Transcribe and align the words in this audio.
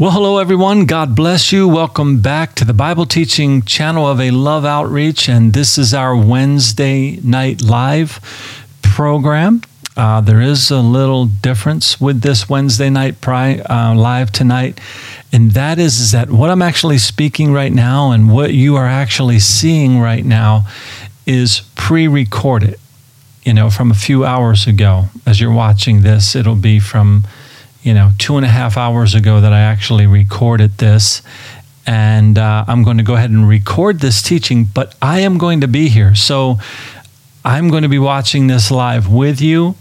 Well, 0.00 0.12
hello, 0.12 0.38
everyone. 0.38 0.86
God 0.86 1.16
bless 1.16 1.50
you. 1.50 1.66
Welcome 1.66 2.20
back 2.20 2.54
to 2.54 2.64
the 2.64 2.72
Bible 2.72 3.04
teaching 3.04 3.62
channel 3.62 4.06
of 4.06 4.20
A 4.20 4.30
Love 4.30 4.64
Outreach. 4.64 5.28
And 5.28 5.52
this 5.52 5.76
is 5.76 5.92
our 5.92 6.14
Wednesday 6.14 7.16
night 7.16 7.62
live 7.62 8.20
program. 8.80 9.62
Uh, 9.96 10.20
there 10.20 10.40
is 10.40 10.70
a 10.70 10.78
little 10.78 11.26
difference 11.26 12.00
with 12.00 12.20
this 12.20 12.48
Wednesday 12.48 12.88
night 12.88 13.20
pri- 13.20 13.58
uh, 13.58 13.92
live 13.96 14.30
tonight, 14.30 14.78
and 15.32 15.50
that 15.50 15.80
is, 15.80 15.98
is 15.98 16.12
that 16.12 16.30
what 16.30 16.48
I'm 16.48 16.62
actually 16.62 16.98
speaking 16.98 17.52
right 17.52 17.72
now 17.72 18.12
and 18.12 18.32
what 18.32 18.54
you 18.54 18.76
are 18.76 18.86
actually 18.86 19.40
seeing 19.40 19.98
right 19.98 20.24
now 20.24 20.64
is 21.26 21.62
pre 21.74 22.06
recorded. 22.06 22.78
You 23.42 23.52
know, 23.52 23.68
from 23.68 23.90
a 23.90 23.94
few 23.94 24.24
hours 24.24 24.68
ago. 24.68 25.06
As 25.26 25.40
you're 25.40 25.52
watching 25.52 26.02
this, 26.02 26.36
it'll 26.36 26.54
be 26.54 26.78
from 26.78 27.24
you 27.82 27.94
know, 27.94 28.12
two 28.18 28.36
and 28.36 28.44
a 28.44 28.48
half 28.48 28.76
hours 28.76 29.14
ago 29.14 29.40
that 29.40 29.52
I 29.52 29.60
actually 29.60 30.06
recorded 30.06 30.78
this. 30.78 31.22
And 31.86 32.36
uh, 32.36 32.64
I'm 32.68 32.82
going 32.82 32.98
to 32.98 33.02
go 33.02 33.14
ahead 33.14 33.30
and 33.30 33.48
record 33.48 34.00
this 34.00 34.22
teaching, 34.22 34.64
but 34.64 34.94
I 35.00 35.20
am 35.20 35.38
going 35.38 35.62
to 35.62 35.68
be 35.68 35.88
here. 35.88 36.14
So 36.14 36.58
I'm 37.44 37.68
going 37.68 37.82
to 37.82 37.88
be 37.88 37.98
watching 37.98 38.46
this 38.46 38.70
live 38.70 39.10
with 39.10 39.40
you. 39.40 39.74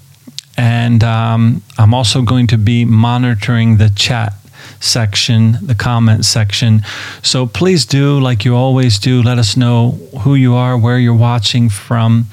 And 0.56 1.04
um, 1.04 1.62
I'm 1.78 1.94
also 1.94 2.22
going 2.22 2.48
to 2.48 2.58
be 2.58 2.86
monitoring 2.86 3.78
the 3.78 3.90
chat 3.90 4.34
section, 4.80 5.58
the 5.62 5.76
comment 5.76 6.26
section. 6.26 6.82
So 7.22 7.46
please 7.46 7.86
do, 7.86 8.20
like 8.20 8.46
you 8.46 8.56
always 8.56 9.00
do, 9.00 9.22
let 9.22 9.38
us 9.38 9.58
know 9.58 9.92
who 10.22 10.36
you 10.36 10.54
are, 10.54 10.78
where 10.78 10.98
you're 10.98 11.14
watching 11.14 11.70
from, 11.70 12.26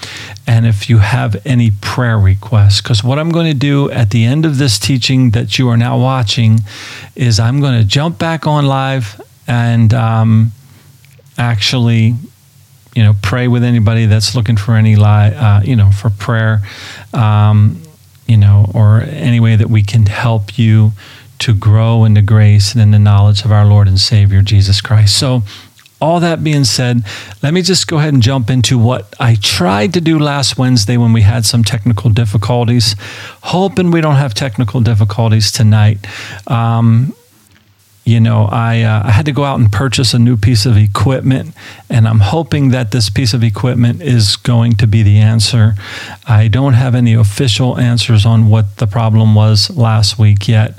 and 0.46 0.66
if 0.66 0.88
you 0.88 0.98
have 0.98 1.36
any 1.46 1.70
prayer 1.70 2.18
requests. 2.18 2.80
Because 2.80 3.02
what 3.02 3.18
I'm 3.18 3.30
going 3.30 3.46
to 3.46 3.58
do 3.58 3.90
at 3.90 4.10
the 4.10 4.24
end 4.24 4.44
of 4.44 4.58
this 4.58 4.78
teaching 4.78 5.30
that 5.30 5.58
you 5.58 5.68
are 5.68 5.76
now 5.76 5.98
watching 5.98 6.60
is 7.14 7.40
I'm 7.40 7.60
going 7.60 7.78
to 7.78 7.84
jump 7.84 8.18
back 8.18 8.46
on 8.46 8.66
live 8.66 9.20
and 9.46 9.92
um, 9.92 10.52
actually 11.38 12.14
you 12.94 13.02
know 13.02 13.14
pray 13.22 13.48
with 13.48 13.64
anybody 13.64 14.06
that's 14.06 14.34
looking 14.34 14.56
for 14.56 14.74
any 14.74 14.96
li- 14.96 15.04
uh, 15.04 15.60
you 15.62 15.76
know 15.76 15.90
for 15.90 16.10
prayer 16.10 16.60
um, 17.12 17.80
you 18.26 18.36
know 18.36 18.70
or 18.74 19.00
any 19.02 19.40
way 19.40 19.56
that 19.56 19.68
we 19.68 19.82
can 19.82 20.06
help 20.06 20.58
you 20.58 20.92
to 21.40 21.54
grow 21.54 22.04
in 22.04 22.14
the 22.14 22.22
grace 22.22 22.72
and 22.72 22.82
in 22.82 22.90
the 22.90 22.98
knowledge 22.98 23.44
of 23.44 23.52
our 23.52 23.64
Lord 23.64 23.88
and 23.88 24.00
Savior 24.00 24.42
Jesus 24.42 24.80
Christ. 24.80 25.18
So, 25.18 25.42
all 26.00 26.20
that 26.20 26.44
being 26.44 26.64
said, 26.64 27.02
let 27.42 27.54
me 27.54 27.62
just 27.62 27.86
go 27.86 27.96
ahead 27.98 28.12
and 28.12 28.22
jump 28.22 28.50
into 28.50 28.78
what 28.78 29.14
I 29.18 29.36
tried 29.36 29.94
to 29.94 30.00
do 30.00 30.18
last 30.18 30.58
Wednesday 30.58 30.98
when 30.98 31.12
we 31.14 31.22
had 31.22 31.46
some 31.46 31.64
technical 31.64 32.10
difficulties. 32.10 32.94
Hoping 33.42 33.90
we 33.90 34.02
don't 34.02 34.16
have 34.16 34.34
technical 34.34 34.80
difficulties 34.80 35.50
tonight. 35.50 36.06
Um, 36.46 37.14
you 38.04 38.20
know, 38.20 38.48
I, 38.52 38.82
uh, 38.82 39.02
I 39.06 39.10
had 39.10 39.24
to 39.26 39.32
go 39.32 39.44
out 39.44 39.58
and 39.58 39.72
purchase 39.72 40.12
a 40.12 40.18
new 40.18 40.36
piece 40.36 40.66
of 40.66 40.76
equipment, 40.76 41.54
and 41.88 42.06
I'm 42.06 42.20
hoping 42.20 42.68
that 42.68 42.90
this 42.90 43.08
piece 43.08 43.32
of 43.32 43.42
equipment 43.42 44.02
is 44.02 44.36
going 44.36 44.72
to 44.74 44.86
be 44.86 45.02
the 45.02 45.18
answer. 45.18 45.74
I 46.26 46.48
don't 46.48 46.74
have 46.74 46.94
any 46.94 47.14
official 47.14 47.78
answers 47.78 48.26
on 48.26 48.50
what 48.50 48.76
the 48.76 48.86
problem 48.86 49.34
was 49.34 49.70
last 49.70 50.18
week 50.18 50.46
yet. 50.46 50.78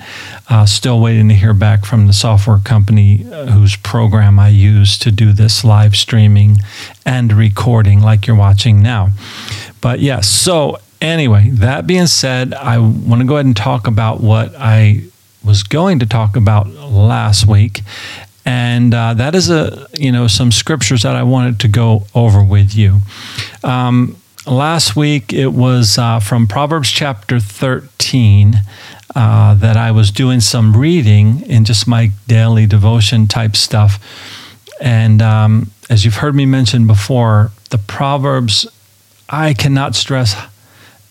Uh, 0.49 0.67
still 0.67 0.99
waiting 1.01 1.27
to 1.29 1.35
hear 1.35 1.55
back 1.55 1.83
from 1.83 2.05
the 2.05 2.13
software 2.13 2.59
company 2.59 3.25
uh, 3.31 3.47
whose 3.47 3.75
program 3.75 4.37
I 4.37 4.49
use 4.49 4.95
to 4.99 5.11
do 5.11 5.33
this 5.33 5.63
live 5.63 5.95
streaming 5.95 6.57
and 7.07 7.33
recording 7.33 8.01
like 8.01 8.27
you're 8.27 8.35
watching 8.35 8.83
now. 8.83 9.09
But 9.81 9.99
yes, 9.99 10.29
so 10.29 10.77
anyway, 11.01 11.49
that 11.53 11.87
being 11.87 12.05
said, 12.05 12.53
I 12.53 12.77
want 12.77 13.21
to 13.21 13.27
go 13.27 13.35
ahead 13.35 13.47
and 13.47 13.57
talk 13.57 13.87
about 13.87 14.21
what 14.21 14.53
I 14.55 15.05
was 15.45 15.63
going 15.63 15.99
to 15.99 16.05
talk 16.05 16.35
about 16.35 16.67
last 16.69 17.47
week, 17.47 17.81
and 18.45 18.93
uh, 18.93 19.13
that 19.13 19.35
is 19.35 19.49
a 19.49 19.87
you 19.97 20.11
know 20.11 20.27
some 20.27 20.51
scriptures 20.51 21.03
that 21.03 21.15
I 21.15 21.23
wanted 21.23 21.59
to 21.61 21.67
go 21.67 22.05
over 22.13 22.43
with 22.43 22.75
you. 22.75 22.99
Um, 23.63 24.17
last 24.45 24.95
week 24.95 25.33
it 25.33 25.53
was 25.53 25.97
uh, 25.97 26.19
from 26.19 26.47
Proverbs 26.47 26.89
chapter 26.89 27.39
thirteen. 27.39 28.61
Uh, 29.15 29.53
that 29.53 29.77
I 29.77 29.91
was 29.91 30.11
doing 30.11 30.41
some 30.41 30.75
reading 30.75 31.39
in 31.43 31.63
just 31.63 31.87
my 31.87 32.11
daily 32.27 32.65
devotion 32.65 33.27
type 33.27 33.55
stuff. 33.55 33.97
And 34.81 35.21
um, 35.21 35.71
as 35.89 36.03
you've 36.03 36.15
heard 36.17 36.35
me 36.35 36.45
mention 36.45 36.85
before, 36.85 37.51
the 37.69 37.77
Proverbs, 37.77 38.67
I 39.29 39.53
cannot 39.53 39.95
stress 39.95 40.35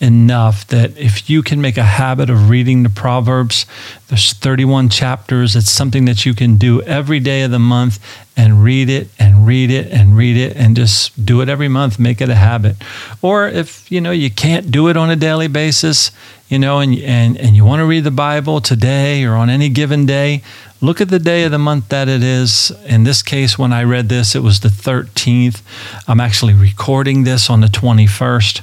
enough 0.04 0.66
that 0.66 0.97
if 0.98 1.31
you 1.31 1.42
can 1.42 1.62
make 1.62 1.78
a 1.78 1.82
habit 1.82 2.28
of 2.28 2.50
reading 2.50 2.82
the 2.82 2.91
Proverbs, 2.91 3.65
there's 4.09 4.34
31 4.34 4.91
chapters. 4.91 5.56
It's 5.56 5.70
something 5.70 6.04
that 6.04 6.26
you 6.26 6.34
can 6.34 6.56
do 6.56 6.82
every 6.82 7.20
day 7.20 7.42
of 7.42 7.50
the 7.50 7.59
month 7.59 7.98
and 8.37 8.62
read 8.62 8.91
it 8.91 9.09
and 9.19 9.47
read 9.47 9.70
it 9.70 9.91
and 9.91 10.15
read 10.15 10.37
it 10.37 10.56
and 10.56 10.76
just 10.76 11.25
do 11.25 11.41
it 11.41 11.48
every 11.48 11.69
month. 11.69 11.98
Make 11.98 12.20
it 12.20 12.28
a 12.28 12.34
habit. 12.34 12.76
Or 13.22 13.48
if 13.48 13.91
you 13.91 14.00
know 14.00 14.10
you 14.10 14.31
can't 14.31 14.70
do 14.70 14.88
it 14.88 14.97
on 14.97 15.09
a 15.09 15.16
daily 15.16 15.48
basis, 15.48 16.10
you 16.48 16.59
know, 16.59 16.81
and 16.81 16.98
and 16.98 17.38
and 17.38 17.56
you 17.56 17.65
want 17.65 17.81
to 17.81 17.86
read 17.86 18.04
the 18.04 18.10
Bible 18.10 18.60
today 18.60 19.25
or 19.25 19.34
on 19.34 19.48
any 19.48 19.71
given 19.71 20.04
day, 20.04 20.42
look 20.82 21.00
at 21.00 21.09
the 21.09 21.19
day 21.19 21.44
of 21.44 21.50
the 21.50 21.59
month 21.59 21.88
that 21.88 22.09
it 22.09 22.22
is. 22.22 22.71
In 22.84 23.04
this 23.04 23.22
case, 23.22 23.59
when 23.59 23.72
I 23.72 23.84
read 23.84 24.10
this, 24.10 24.34
it 24.34 24.42
was 24.42 24.60
the 24.60 24.69
13th. 24.69 25.62
I'm 26.06 26.21
actually 26.21 26.53
recording 26.53 27.25
this 27.25 27.48
on 27.48 27.62
the 27.62 27.69
21st. 27.69 28.60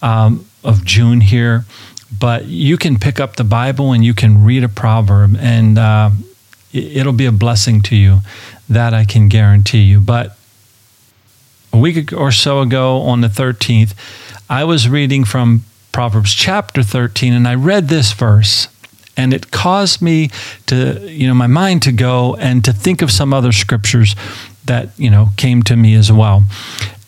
Um, 0.00 0.46
of 0.68 0.84
June 0.84 1.22
here, 1.22 1.64
but 2.16 2.44
you 2.44 2.76
can 2.76 2.98
pick 2.98 3.18
up 3.18 3.36
the 3.36 3.44
Bible 3.44 3.92
and 3.92 4.04
you 4.04 4.12
can 4.12 4.44
read 4.44 4.62
a 4.62 4.68
proverb, 4.68 5.36
and 5.40 5.78
uh, 5.78 6.10
it'll 6.72 7.12
be 7.14 7.26
a 7.26 7.32
blessing 7.32 7.80
to 7.82 7.96
you. 7.96 8.20
That 8.68 8.92
I 8.92 9.06
can 9.06 9.28
guarantee 9.28 9.80
you. 9.80 9.98
But 9.98 10.36
a 11.72 11.78
week 11.78 12.12
or 12.12 12.30
so 12.30 12.60
ago, 12.60 12.98
on 12.98 13.22
the 13.22 13.28
13th, 13.28 13.94
I 14.50 14.64
was 14.64 14.90
reading 14.90 15.24
from 15.24 15.64
Proverbs 15.90 16.34
chapter 16.34 16.82
13, 16.82 17.32
and 17.32 17.48
I 17.48 17.54
read 17.54 17.88
this 17.88 18.12
verse. 18.12 18.68
And 19.16 19.32
it 19.32 19.50
caused 19.50 20.00
me 20.02 20.30
to, 20.66 21.00
you 21.10 21.26
know, 21.26 21.34
my 21.34 21.46
mind 21.46 21.82
to 21.82 21.92
go 21.92 22.36
and 22.36 22.64
to 22.64 22.72
think 22.72 23.02
of 23.02 23.10
some 23.10 23.32
other 23.34 23.52
scriptures 23.52 24.14
that, 24.66 24.90
you 24.98 25.10
know, 25.10 25.30
came 25.36 25.62
to 25.64 25.76
me 25.76 25.94
as 25.94 26.12
well. 26.12 26.44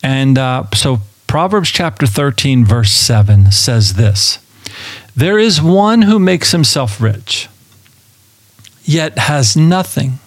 And 0.02 0.36
uh, 0.38 0.64
so 0.74 1.00
Proverbs 1.30 1.70
chapter 1.70 2.08
13, 2.08 2.64
verse 2.64 2.90
7 2.90 3.52
says 3.52 3.94
this 3.94 4.40
There 5.14 5.38
is 5.38 5.62
one 5.62 6.02
who 6.02 6.18
makes 6.18 6.50
himself 6.50 7.00
rich, 7.00 7.48
yet 8.82 9.16
has 9.16 9.56
nothing, 9.56 10.18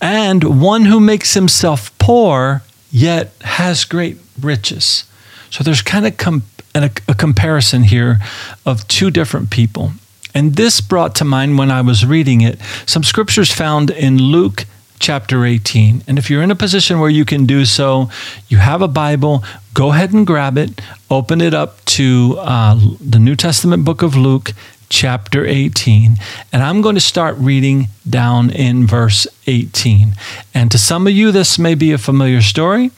and 0.00 0.62
one 0.62 0.86
who 0.86 0.98
makes 0.98 1.34
himself 1.34 1.92
poor, 1.98 2.62
yet 2.90 3.34
has 3.42 3.84
great 3.84 4.16
riches. 4.40 5.04
So 5.50 5.62
there's 5.62 5.82
kind 5.82 6.06
of 6.06 6.16
com- 6.16 6.44
a, 6.74 6.90
a 7.06 7.14
comparison 7.14 7.82
here 7.82 8.18
of 8.64 8.88
two 8.88 9.10
different 9.10 9.50
people. 9.50 9.92
And 10.34 10.56
this 10.56 10.80
brought 10.80 11.14
to 11.16 11.26
mind 11.26 11.58
when 11.58 11.70
I 11.70 11.82
was 11.82 12.06
reading 12.06 12.40
it 12.40 12.58
some 12.86 13.04
scriptures 13.04 13.52
found 13.52 13.90
in 13.90 14.16
Luke 14.16 14.64
chapter 15.00 15.44
18. 15.44 16.04
And 16.06 16.18
if 16.18 16.30
you're 16.30 16.42
in 16.42 16.50
a 16.50 16.54
position 16.56 17.00
where 17.00 17.10
you 17.10 17.24
can 17.24 17.46
do 17.46 17.64
so, 17.64 18.08
you 18.48 18.58
have 18.58 18.82
a 18.82 18.88
Bible, 18.88 19.42
go 19.74 19.92
ahead 19.92 20.12
and 20.12 20.26
grab 20.26 20.56
it, 20.56 20.80
open 21.10 21.40
it 21.40 21.52
up 21.52 21.84
to 21.86 22.36
uh, 22.38 22.78
the 23.00 23.18
New 23.18 23.34
Testament 23.34 23.84
book 23.84 24.02
of 24.02 24.14
Luke, 24.14 24.52
chapter 24.88 25.44
18. 25.44 26.16
And 26.52 26.62
I'm 26.62 26.82
going 26.82 26.94
to 26.94 27.00
start 27.00 27.36
reading 27.38 27.88
down 28.08 28.50
in 28.50 28.86
verse 28.86 29.26
18. 29.46 30.12
And 30.54 30.70
to 30.70 30.78
some 30.78 31.06
of 31.06 31.12
you, 31.12 31.32
this 31.32 31.58
may 31.58 31.74
be 31.74 31.92
a 31.92 31.98
familiar 31.98 32.42
story. 32.42 32.92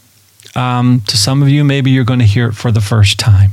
Um, 0.55 1.03
to 1.07 1.17
some 1.17 1.43
of 1.43 1.49
you, 1.49 1.65
maybe 1.65 1.91
you're 1.91 2.05
going 2.05 2.19
to 2.19 2.27
hear 2.27 2.49
it 2.49 2.55
for 2.55 2.71
the 2.71 2.83
first 2.83 3.19
time 3.19 3.53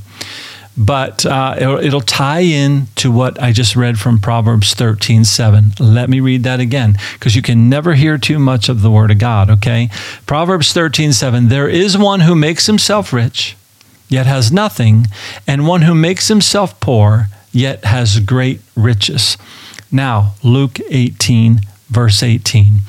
but 0.79 1.25
uh, 1.25 1.56
it'll, 1.57 1.78
it'll, 1.78 2.00
tie 2.00 2.40
in 2.40 2.88
to 2.95 3.12
what 3.12 3.40
I 3.41 3.51
just 3.51 3.75
read 3.75 4.00
from 4.00 4.17
Proverbs 4.17 4.73
13 4.73 5.25
7. 5.25 5.73
Let 5.78 6.09
me 6.09 6.22
read 6.22 6.44
that 6.44 6.62
again 6.62 6.97
because 7.13 7.35
you 7.35 7.42
can 7.42 7.69
never 7.69 7.95
hear 7.95 8.18
too 8.18 8.39
much 8.39 8.69
of 8.69 8.81
the 8.81 8.89
Word 8.89 9.12
of 9.12 9.19
God, 9.19 9.50
okay? 9.50 9.89
Proverbs 10.25 10.71
13 10.71 11.12
7. 11.12 11.50
There 11.50 11.68
is 11.68 11.98
one 11.98 12.21
who 12.21 12.33
makes 12.33 12.68
himself 12.68 13.12
rich, 13.12 13.57
yet 14.07 14.25
has 14.25 14.53
nothing, 14.53 15.07
and 15.45 15.68
one 15.68 15.81
who 15.81 15.94
makes 15.94 16.30
himself 16.30 16.80
poor, 16.80 17.27
yet 17.51 17.83
has 17.83 18.21
great 18.21 18.62
riches. 18.77 19.38
Now, 19.92 20.36
Luke 20.44 20.80
18, 20.89 21.59
verse 21.89 22.24
18. 22.24 22.80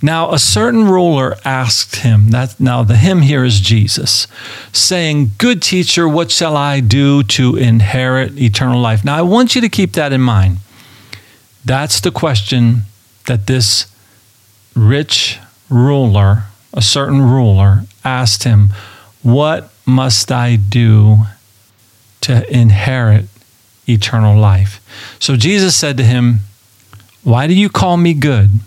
Now, 0.00 0.32
a 0.32 0.38
certain 0.38 0.84
ruler 0.84 1.36
asked 1.44 1.96
him, 1.96 2.30
that 2.30 2.58
now 2.60 2.84
the 2.84 2.96
him 2.96 3.22
here 3.22 3.44
is 3.44 3.60
Jesus, 3.60 4.28
saying, 4.72 5.32
Good 5.38 5.60
teacher, 5.60 6.08
what 6.08 6.30
shall 6.30 6.56
I 6.56 6.80
do 6.80 7.24
to 7.24 7.56
inherit 7.56 8.38
eternal 8.38 8.80
life? 8.80 9.04
Now, 9.04 9.16
I 9.16 9.22
want 9.22 9.54
you 9.54 9.60
to 9.60 9.68
keep 9.68 9.94
that 9.94 10.12
in 10.12 10.20
mind. 10.20 10.58
That's 11.64 12.00
the 12.00 12.12
question 12.12 12.82
that 13.26 13.46
this 13.46 13.86
rich 14.74 15.38
ruler, 15.68 16.44
a 16.72 16.82
certain 16.82 17.20
ruler, 17.20 17.84
asked 18.04 18.44
him, 18.44 18.70
What 19.22 19.70
must 19.84 20.30
I 20.30 20.56
do 20.56 21.24
to 22.20 22.48
inherit 22.56 23.26
eternal 23.88 24.38
life? 24.38 24.80
So 25.18 25.36
Jesus 25.36 25.74
said 25.74 25.96
to 25.96 26.04
him, 26.04 26.40
Why 27.24 27.48
do 27.48 27.54
you 27.54 27.68
call 27.68 27.96
me 27.96 28.14
good? 28.14 28.60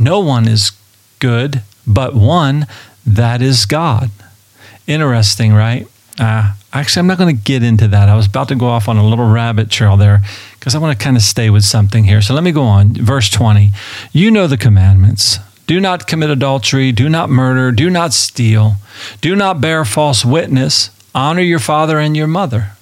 No 0.00 0.20
one 0.20 0.48
is 0.48 0.72
good 1.18 1.62
but 1.86 2.14
one, 2.14 2.66
that 3.06 3.42
is 3.42 3.66
God. 3.66 4.10
Interesting, 4.86 5.52
right? 5.52 5.86
Uh, 6.18 6.54
actually, 6.72 7.00
I'm 7.00 7.06
not 7.06 7.18
going 7.18 7.36
to 7.36 7.42
get 7.42 7.62
into 7.62 7.88
that. 7.88 8.08
I 8.08 8.16
was 8.16 8.26
about 8.26 8.48
to 8.48 8.54
go 8.54 8.68
off 8.68 8.88
on 8.88 8.96
a 8.96 9.06
little 9.06 9.28
rabbit 9.28 9.70
trail 9.70 9.96
there 9.96 10.20
because 10.58 10.74
I 10.74 10.78
want 10.78 10.96
to 10.96 11.02
kind 11.02 11.16
of 11.16 11.22
stay 11.22 11.50
with 11.50 11.64
something 11.64 12.04
here. 12.04 12.20
So 12.20 12.34
let 12.34 12.44
me 12.44 12.52
go 12.52 12.62
on. 12.62 12.94
Verse 12.94 13.30
20. 13.30 13.70
You 14.12 14.30
know 14.30 14.46
the 14.46 14.56
commandments. 14.56 15.38
Do 15.66 15.80
not 15.80 16.06
commit 16.06 16.30
adultery. 16.30 16.92
Do 16.92 17.08
not 17.08 17.30
murder. 17.30 17.72
Do 17.72 17.90
not 17.90 18.12
steal. 18.12 18.74
Do 19.20 19.36
not 19.36 19.60
bear 19.60 19.84
false 19.84 20.24
witness. 20.24 20.90
Honor 21.14 21.42
your 21.42 21.58
father 21.58 21.98
and 21.98 22.16
your 22.16 22.26
mother. 22.26 22.72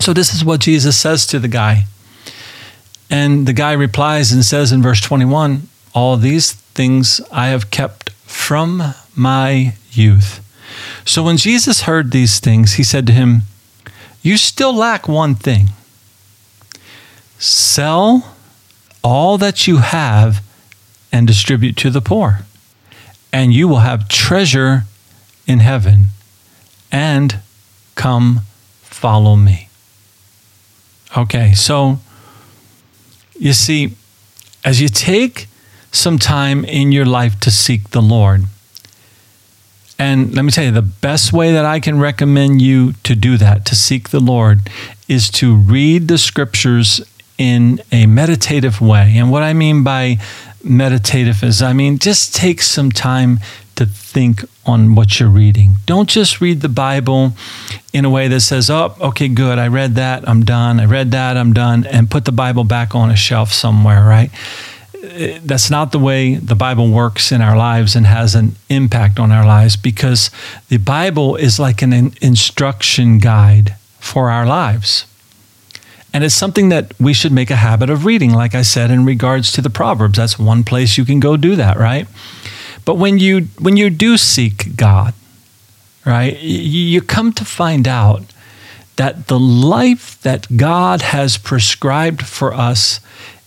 So 0.00 0.12
this 0.12 0.34
is 0.34 0.44
what 0.44 0.60
Jesus 0.60 0.96
says 0.98 1.26
to 1.28 1.38
the 1.38 1.48
guy. 1.48 1.84
And 3.08 3.46
the 3.46 3.52
guy 3.52 3.72
replies 3.72 4.32
and 4.32 4.44
says 4.44 4.72
in 4.72 4.82
verse 4.82 5.00
21 5.00 5.68
All 5.96 6.18
these 6.18 6.52
things 6.52 7.22
I 7.32 7.48
have 7.48 7.70
kept 7.70 8.10
from 8.26 8.94
my 9.14 9.72
youth. 9.92 10.42
So 11.06 11.22
when 11.22 11.38
Jesus 11.38 11.82
heard 11.82 12.10
these 12.10 12.38
things, 12.38 12.74
he 12.74 12.84
said 12.84 13.06
to 13.06 13.14
him, 13.14 13.42
You 14.20 14.36
still 14.36 14.76
lack 14.76 15.08
one 15.08 15.34
thing. 15.34 15.70
Sell 17.38 18.34
all 19.02 19.38
that 19.38 19.66
you 19.66 19.78
have 19.78 20.44
and 21.10 21.26
distribute 21.26 21.78
to 21.78 21.88
the 21.88 22.02
poor, 22.02 22.40
and 23.32 23.54
you 23.54 23.66
will 23.66 23.78
have 23.78 24.06
treasure 24.06 24.84
in 25.46 25.60
heaven. 25.60 26.08
And 26.92 27.40
come 27.94 28.40
follow 28.82 29.34
me. 29.34 29.70
Okay, 31.16 31.54
so 31.54 32.00
you 33.38 33.54
see, 33.54 33.94
as 34.62 34.82
you 34.82 34.88
take 34.88 35.46
some 35.92 36.18
time 36.18 36.64
in 36.64 36.92
your 36.92 37.06
life 37.06 37.40
to 37.40 37.50
seek 37.50 37.90
the 37.90 38.02
Lord, 38.02 38.44
and 39.98 40.34
let 40.34 40.44
me 40.44 40.50
tell 40.50 40.64
you, 40.64 40.70
the 40.70 40.82
best 40.82 41.32
way 41.32 41.52
that 41.52 41.64
I 41.64 41.80
can 41.80 41.98
recommend 41.98 42.60
you 42.60 42.92
to 43.04 43.14
do 43.14 43.38
that, 43.38 43.64
to 43.66 43.74
seek 43.74 44.10
the 44.10 44.20
Lord, 44.20 44.68
is 45.08 45.30
to 45.30 45.56
read 45.56 46.08
the 46.08 46.18
scriptures 46.18 47.00
in 47.38 47.80
a 47.90 48.06
meditative 48.06 48.80
way. 48.80 49.14
And 49.16 49.30
what 49.30 49.42
I 49.42 49.54
mean 49.54 49.84
by 49.84 50.18
meditative 50.62 51.42
is, 51.42 51.62
I 51.62 51.72
mean, 51.72 51.98
just 51.98 52.34
take 52.34 52.60
some 52.60 52.90
time 52.90 53.40
to 53.76 53.86
think 53.86 54.44
on 54.64 54.94
what 54.94 55.20
you're 55.20 55.28
reading. 55.28 55.76
Don't 55.86 56.08
just 56.08 56.40
read 56.40 56.60
the 56.60 56.68
Bible 56.68 57.32
in 57.92 58.04
a 58.04 58.10
way 58.10 58.26
that 58.28 58.40
says, 58.40 58.68
oh, 58.68 58.96
okay, 59.00 59.28
good, 59.28 59.58
I 59.58 59.68
read 59.68 59.94
that, 59.94 60.28
I'm 60.28 60.44
done. 60.44 60.80
I 60.80 60.86
read 60.86 61.10
that, 61.12 61.36
I'm 61.36 61.52
done, 61.52 61.86
and 61.86 62.10
put 62.10 62.24
the 62.24 62.32
Bible 62.32 62.64
back 62.64 62.94
on 62.94 63.10
a 63.10 63.16
shelf 63.16 63.52
somewhere, 63.52 64.04
right? 64.04 64.30
That's 65.42 65.70
not 65.70 65.92
the 65.92 65.98
way 65.98 66.34
the 66.34 66.54
Bible 66.54 66.90
works 66.90 67.32
in 67.32 67.40
our 67.40 67.56
lives 67.56 67.94
and 67.94 68.06
has 68.06 68.34
an 68.34 68.56
impact 68.68 69.18
on 69.18 69.30
our 69.30 69.46
lives 69.46 69.76
because 69.76 70.30
the 70.68 70.78
Bible 70.78 71.36
is 71.36 71.58
like 71.58 71.82
an 71.82 71.92
instruction 72.20 73.18
guide 73.18 73.76
for 73.98 74.30
our 74.30 74.46
lives. 74.46 75.06
And 76.12 76.24
it's 76.24 76.34
something 76.34 76.70
that 76.70 76.98
we 76.98 77.12
should 77.12 77.32
make 77.32 77.50
a 77.50 77.56
habit 77.56 77.90
of 77.90 78.06
reading, 78.06 78.32
like 78.32 78.54
I 78.54 78.62
said, 78.62 78.90
in 78.90 79.04
regards 79.04 79.52
to 79.52 79.60
the 79.60 79.70
Proverbs. 79.70 80.16
That's 80.16 80.38
one 80.38 80.64
place 80.64 80.96
you 80.96 81.04
can 81.04 81.20
go 81.20 81.36
do 81.36 81.56
that, 81.56 81.76
right? 81.76 82.08
But 82.84 82.94
when 82.94 83.18
you 83.18 83.48
when 83.58 83.76
you 83.76 83.90
do 83.90 84.16
seek 84.16 84.76
God, 84.76 85.12
right, 86.06 86.38
you 86.40 87.02
come 87.02 87.32
to 87.34 87.44
find 87.44 87.86
out 87.86 88.22
that 88.96 89.26
the 89.26 89.38
life 89.38 90.20
that 90.22 90.56
God 90.56 91.02
has 91.02 91.36
prescribed 91.36 92.24
for 92.24 92.54
us 92.54 93.00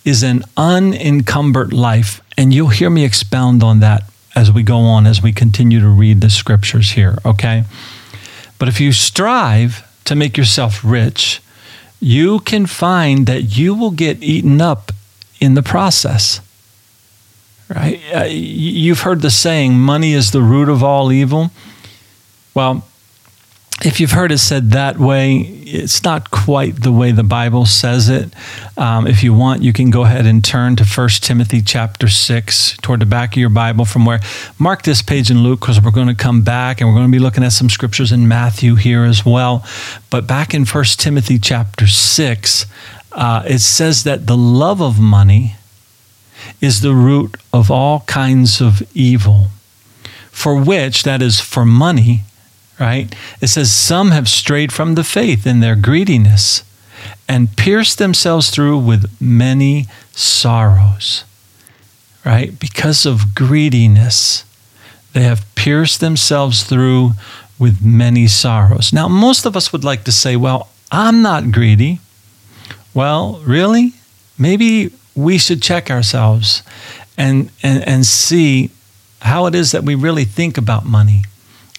is 0.10 0.24
an 0.24 0.44
unencumbered 0.58 1.72
life. 1.72 2.22
And 2.38 2.54
you'll 2.54 2.70
hear 2.70 2.90
me 2.90 3.06
expound 3.06 3.64
on 3.64 3.80
that 3.80 4.04
as 4.36 4.52
we 4.52 4.64
go 4.64 4.80
on, 4.80 5.08
as 5.08 5.22
we 5.22 5.32
continue 5.32 5.80
to 5.80 5.88
read 5.88 6.22
the 6.22 6.30
scriptures 6.30 6.92
here, 6.92 7.18
okay? 7.26 7.64
But 8.58 8.68
if 8.68 8.82
you 8.82 8.92
strive 8.92 9.86
to 10.06 10.16
make 10.16 10.38
yourself 10.38 10.84
rich, 10.84 11.42
you 12.00 12.40
can 12.40 12.66
find 12.66 13.28
that 13.28 13.58
you 13.58 13.76
will 13.76 13.92
get 13.92 14.24
eaten 14.24 14.62
up 14.62 14.92
in 15.40 15.54
the 15.54 15.64
process. 15.64 16.42
Right? 17.70 18.02
Uh, 18.14 18.24
you've 18.24 19.02
heard 19.02 19.22
the 19.22 19.30
saying, 19.30 19.80
money 19.80 20.14
is 20.14 20.32
the 20.32 20.42
root 20.42 20.70
of 20.70 20.84
all 20.84 21.12
evil. 21.12 21.52
Well, 22.54 22.88
if 23.84 24.02
you've 24.02 24.12
heard 24.12 24.32
it 24.32 24.40
said 24.40 24.72
that 24.72 24.98
way, 24.98 25.38
it's 25.38 26.04
not 26.04 26.32
quite 26.32 26.82
the 26.82 26.92
way 26.92 27.12
the 27.12 27.24
Bible 27.24 27.66
says 27.66 28.10
it. 28.10 28.34
Um, 28.78 29.08
if 29.08 29.24
you 29.24 29.34
want, 29.34 29.64
you 29.64 29.72
can 29.72 29.90
go 29.90 30.04
ahead 30.04 30.26
and 30.26 30.44
turn 30.44 30.76
to 30.78 30.84
1 30.84 31.10
Timothy 31.22 31.62
chapter 31.62 32.10
6 32.10 32.78
toward 32.82 33.00
the 33.00 33.06
back 33.06 33.34
of 33.34 33.38
your 33.38 33.50
Bible 33.50 33.86
from 33.86 34.06
where, 34.06 34.20
mark 34.58 34.82
this 34.82 35.02
page 35.02 35.32
in 35.32 35.44
Luke 35.44 35.62
because 35.62 35.82
we're 35.82 35.92
going 35.92 36.08
to 36.08 36.16
come 36.16 36.42
back 36.42 36.82
and 36.82 36.90
we're 36.90 36.96
going 36.96 37.08
to 37.08 37.12
be 37.12 37.20
looking 37.20 37.44
at 37.44 37.54
some 37.54 37.70
scriptures 37.70 38.12
in 38.12 38.28
Matthew 38.28 38.76
here 38.76 39.06
as 39.06 39.26
well. 39.26 39.66
But 40.10 40.28
back 40.28 40.54
in 40.54 40.66
1 40.66 40.84
Timothy 40.98 41.40
chapter 41.40 41.88
6, 41.88 42.66
uh, 43.14 43.44
it 43.48 43.60
says 43.60 44.04
that 44.04 44.28
the 44.28 44.38
love 44.38 44.82
of 44.82 45.00
money 45.00 45.56
is 46.60 46.82
the 46.82 46.94
root 46.94 47.38
of 47.54 47.72
all 47.72 48.02
kinds 48.02 48.60
of 48.60 48.84
evil, 48.94 49.48
for 50.32 50.62
which, 50.62 51.04
that 51.04 51.22
is, 51.22 51.40
for 51.40 51.66
money, 51.66 52.24
right? 52.80 53.14
It 53.42 53.48
says, 53.48 53.72
Some 53.72 54.12
have 54.12 54.30
strayed 54.30 54.72
from 54.72 54.96
the 54.96 55.04
faith 55.04 55.46
in 55.46 55.60
their 55.60 55.76
greediness 55.76 56.64
and 57.28 57.56
pierced 57.56 57.98
themselves 57.98 58.50
through 58.50 58.80
with 58.80 59.10
many 59.22 59.88
sorrows, 60.12 61.24
right? 62.26 62.58
Because 62.60 63.06
of 63.06 63.36
greediness, 63.36 64.46
they 65.14 65.24
have 65.24 65.46
pierced 65.56 66.00
themselves 66.00 66.64
through 66.64 67.12
with 67.58 67.84
many 67.84 68.28
sorrows. 68.28 68.94
Now, 68.94 69.08
most 69.08 69.46
of 69.46 69.58
us 69.58 69.74
would 69.74 69.84
like 69.84 70.06
to 70.06 70.12
say, 70.12 70.36
Well, 70.36 70.70
I'm 70.92 71.22
not 71.22 71.52
greedy. 71.52 72.00
Well, 72.94 73.42
really? 73.46 73.94
Maybe 74.38 74.92
we 75.16 75.38
should 75.38 75.62
check 75.62 75.92
ourselves 75.92 76.64
and, 77.18 77.52
and, 77.62 77.86
and 77.88 78.06
see 78.06 78.72
how 79.22 79.46
it 79.46 79.54
is 79.54 79.74
that 79.74 79.84
we 79.84 79.96
really 79.96 80.24
think 80.24 80.58
about 80.58 80.86
money 80.86 81.24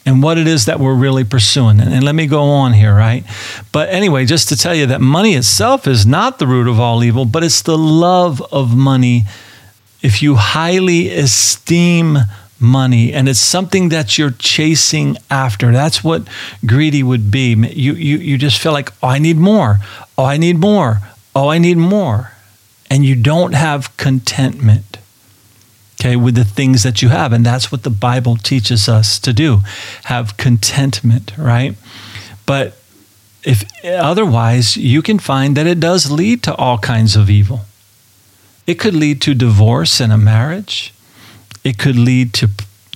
and 0.07 0.23
what 0.23 0.39
it 0.39 0.47
is 0.47 0.65
that 0.65 0.81
we're 0.81 0.95
really 0.95 1.25
pursuing. 1.25 1.81
And, 1.81 1.93
and, 1.93 2.05
let 2.05 2.15
me 2.15 2.27
go 2.27 2.43
on 2.43 2.73
here, 2.73 2.95
right? 2.95 3.25
But 3.71 3.91
anyway, 3.91 4.25
just 4.25 4.49
to 4.49 4.57
tell 4.57 4.75
you 4.75 4.87
that 4.87 5.01
money 5.01 5.35
itself 5.35 5.87
is 5.87 6.07
not 6.07 6.39
the 6.39 6.47
root 6.47 6.69
of 6.69 6.81
all 6.81 7.05
evil, 7.05 7.25
but 7.25 7.45
it's 7.45 7.63
the 7.63 7.77
love 7.77 8.41
of 8.53 8.77
money. 8.77 9.25
If 10.03 10.23
you 10.23 10.37
highly 10.37 11.11
esteem 11.11 12.19
money 12.59 13.13
and 13.13 13.29
it's 13.29 13.41
something 13.41 13.91
that 13.91 14.17
you're 14.17 14.31
chasing 14.31 15.17
after, 15.31 15.71
that's 15.73 16.03
what 16.03 16.27
greedy 16.65 17.03
would 17.03 17.31
be. 17.31 17.55
You, 17.55 17.93
you, 17.93 18.17
you 18.17 18.39
just 18.39 18.59
feel 18.59 18.73
like, 18.73 18.93
oh, 19.03 19.09
I 19.09 19.19
need 19.19 19.37
more. 19.37 19.79
Oh, 20.17 20.25
I 20.25 20.39
need 20.39 20.59
more. 20.59 21.01
Oh, 21.35 21.49
I 21.49 21.59
need 21.59 21.77
more. 21.77 22.33
And 22.91 23.05
you 23.05 23.15
don't 23.15 23.53
have 23.53 23.97
contentment 23.97 24.90
okay, 26.01 26.17
with 26.17 26.35
the 26.35 26.45
things 26.45 26.83
that 26.83 27.03
you 27.03 27.11
have. 27.11 27.33
And 27.33 27.45
that's 27.45 27.71
what 27.71 27.83
the 27.83 27.91
Bible 27.91 28.37
teaches 28.37 28.89
us 28.89 29.19
to 29.21 29.33
do 29.33 29.61
have 30.05 30.37
contentment, 30.39 31.33
right? 31.37 31.77
But 32.47 32.79
if 33.45 33.65
otherwise, 33.85 34.77
you 34.77 35.03
can 35.03 35.19
find 35.19 35.57
that 35.57 35.67
it 35.67 35.79
does 35.79 36.11
lead 36.11 36.43
to 36.45 36.55
all 36.55 36.79
kinds 36.79 37.17
of 37.17 37.29
evil. 37.29 37.61
It 38.67 38.79
could 38.79 38.95
lead 38.95 39.21
to 39.23 39.35
divorce 39.35 40.01
in 40.01 40.11
a 40.11 40.19
marriage. 40.19 40.95
It 41.65 41.79
could 41.79 41.97
lead 41.97 42.33
to, 42.35 42.49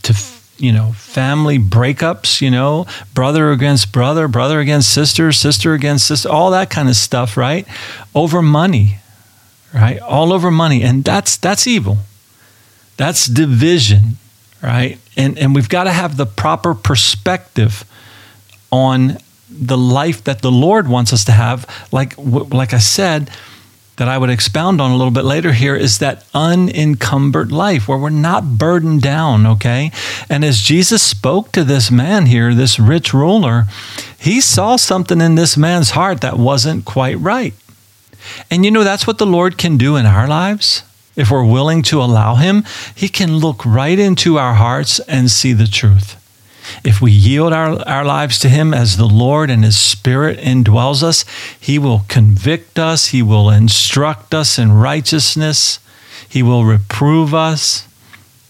to 0.03 0.15
you 0.57 0.73
know, 0.73 0.93
family 0.93 1.59
breakups, 1.59 2.41
you 2.41 2.51
know, 2.51 2.87
brother 3.13 3.51
against 3.51 3.93
brother, 3.93 4.29
brother 4.29 4.61
against 4.61 4.93
sister, 4.93 5.31
sister 5.33 5.75
against 5.75 6.07
sister, 6.07 6.29
all 6.31 6.51
that 6.53 6.71
kind 6.71 6.89
of 6.89 6.97
stuff, 6.97 7.37
right? 7.37 7.67
Over 8.15 8.41
money, 8.41 8.99
right? 9.75 10.01
All 10.01 10.33
over 10.33 10.51
money. 10.51 10.83
And 10.83 11.05
that's 11.05 11.37
that's 11.37 11.67
evil. 11.67 11.99
That's 12.97 13.27
division, 13.27 14.19
right? 14.63 14.99
And, 15.17 15.39
and 15.39 15.55
we've 15.55 15.69
got 15.69 15.85
to 15.85 15.93
have 15.93 16.17
the 16.17 16.27
proper 16.27 16.75
perspective 16.75 17.85
on 18.71 19.19
the 19.51 19.77
life 19.77 20.25
that 20.25 20.43
the 20.43 20.51
Lord 20.51 20.89
wants 20.89 21.13
us 21.13 21.25
to 21.25 21.33
have. 21.33 21.67
Like, 21.93 22.15
like 22.19 22.73
I 22.75 22.79
said, 22.79 23.31
that 23.97 24.09
I 24.09 24.19
would 24.19 24.31
expound 24.31 24.81
on 24.81 24.91
a 24.91 24.97
little 24.97 25.13
bit 25.13 25.25
later 25.25 25.53
here 25.53 25.77
is 25.77 25.99
that 25.99 26.27
unencumbered 26.35 27.53
life 27.53 27.87
where 27.87 27.99
we're 27.99 28.11
not 28.11 28.59
burdened 28.59 29.03
down, 29.03 29.47
okay? 29.47 29.93
And 30.29 30.45
as 30.45 30.61
Jesus 30.61 31.03
spoke 31.03 31.53
to 31.53 31.63
this 31.63 31.91
man 31.91 32.27
here, 32.27 32.55
this 32.55 32.81
rich 32.81 33.15
ruler, 33.15 33.67
he 34.19 34.41
saw 34.41 34.77
something 34.77 35.21
in 35.21 35.37
this 35.37 35.57
man's 35.57 35.91
heart 35.91 36.23
that 36.23 36.39
wasn't 36.39 36.85
quite 36.85 37.19
right. 37.21 37.55
And 38.51 38.65
you 38.65 38.71
know, 38.73 38.83
that's 38.83 39.07
what 39.07 39.19
the 39.19 39.27
Lord 39.27 39.59
can 39.59 39.77
do 39.77 39.95
in 39.95 40.07
our 40.07 40.27
lives 40.27 40.83
if 41.17 41.31
we're 41.31 41.45
willing 41.45 41.83
to 41.83 42.03
allow 42.03 42.37
Him, 42.37 42.65
He 42.95 43.09
can 43.09 43.37
look 43.37 43.65
right 43.65 43.99
into 43.99 44.39
our 44.39 44.55
hearts 44.55 44.99
and 45.01 45.31
see 45.31 45.53
the 45.53 45.67
truth. 45.67 46.21
If 46.83 47.01
we 47.01 47.13
yield 47.13 47.53
our, 47.53 47.81
our 47.87 48.05
lives 48.05 48.39
to 48.41 48.49
Him 48.49 48.73
as 48.73 48.97
the 48.97 49.07
Lord 49.07 49.51
and 49.51 49.65
His 49.65 49.77
Spirit 49.77 50.39
indwells 50.39 51.03
us, 51.03 51.25
He 51.59 51.79
will 51.79 52.03
convict 52.09 52.79
us, 52.79 53.09
He 53.09 53.23
will 53.23 53.51
instruct 53.51 54.35
us 54.35 54.59
in 54.59 54.73
righteousness, 54.73 55.79
He 56.29 56.43
will 56.43 56.65
reprove 56.65 57.35
us. 57.35 57.87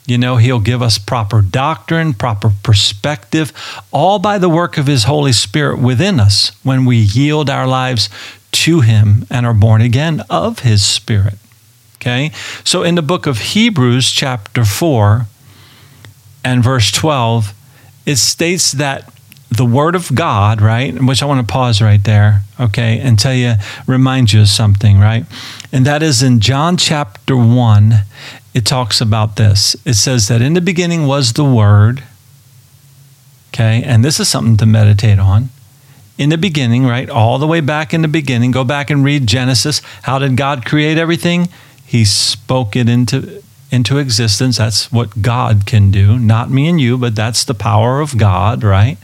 You 0.06 0.18
know, 0.18 0.36
He'll 0.36 0.60
give 0.60 0.82
us 0.82 0.98
proper 0.98 1.40
doctrine, 1.40 2.12
proper 2.12 2.52
perspective, 2.62 3.52
all 3.90 4.18
by 4.18 4.38
the 4.38 4.50
work 4.50 4.76
of 4.76 4.86
His 4.86 5.04
Holy 5.04 5.32
Spirit 5.32 5.80
within 5.80 6.20
us 6.20 6.52
when 6.62 6.84
we 6.84 6.96
yield 6.98 7.48
our 7.48 7.66
lives 7.66 8.08
to 8.52 8.80
Him 8.80 9.26
and 9.30 9.44
are 9.46 9.54
born 9.54 9.80
again 9.80 10.22
of 10.30 10.60
His 10.60 10.84
Spirit. 10.84 11.34
Okay? 12.04 12.32
So 12.64 12.82
in 12.82 12.96
the 12.96 13.02
book 13.02 13.26
of 13.26 13.38
Hebrews, 13.38 14.10
chapter 14.10 14.66
4 14.66 15.24
and 16.44 16.62
verse 16.62 16.92
12, 16.92 17.54
it 18.04 18.16
states 18.16 18.72
that 18.72 19.10
the 19.50 19.64
Word 19.64 19.94
of 19.94 20.14
God, 20.14 20.60
right? 20.60 20.92
Which 21.02 21.22
I 21.22 21.26
want 21.26 21.46
to 21.46 21.50
pause 21.50 21.80
right 21.80 22.04
there, 22.04 22.42
okay, 22.60 22.98
and 22.98 23.18
tell 23.18 23.32
you, 23.32 23.54
remind 23.86 24.34
you 24.34 24.42
of 24.42 24.48
something, 24.48 24.98
right? 24.98 25.24
And 25.72 25.86
that 25.86 26.02
is 26.02 26.22
in 26.22 26.40
John 26.40 26.76
chapter 26.76 27.36
1, 27.36 27.94
it 28.52 28.66
talks 28.66 29.00
about 29.00 29.36
this. 29.36 29.74
It 29.86 29.94
says 29.94 30.28
that 30.28 30.42
in 30.42 30.52
the 30.52 30.60
beginning 30.60 31.06
was 31.06 31.32
the 31.32 31.44
Word, 31.44 32.02
okay, 33.54 33.82
and 33.82 34.04
this 34.04 34.20
is 34.20 34.28
something 34.28 34.58
to 34.58 34.66
meditate 34.66 35.18
on. 35.18 35.48
In 36.18 36.28
the 36.28 36.38
beginning, 36.38 36.84
right? 36.84 37.08
All 37.08 37.38
the 37.38 37.46
way 37.46 37.60
back 37.60 37.94
in 37.94 38.02
the 38.02 38.08
beginning, 38.08 38.50
go 38.50 38.62
back 38.62 38.90
and 38.90 39.02
read 39.02 39.26
Genesis. 39.26 39.80
How 40.02 40.18
did 40.18 40.36
God 40.36 40.66
create 40.66 40.98
everything? 40.98 41.48
He 41.84 42.04
spoke 42.04 42.76
it 42.76 42.88
into 42.88 43.42
into 43.70 43.98
existence. 43.98 44.58
That's 44.58 44.92
what 44.92 45.20
God 45.20 45.66
can 45.66 45.90
do, 45.90 46.16
not 46.18 46.48
me 46.48 46.68
and 46.68 46.80
you, 46.80 46.96
but 46.96 47.16
that's 47.16 47.44
the 47.44 47.54
power 47.54 48.00
of 48.00 48.16
God, 48.16 48.62
right? 48.62 48.98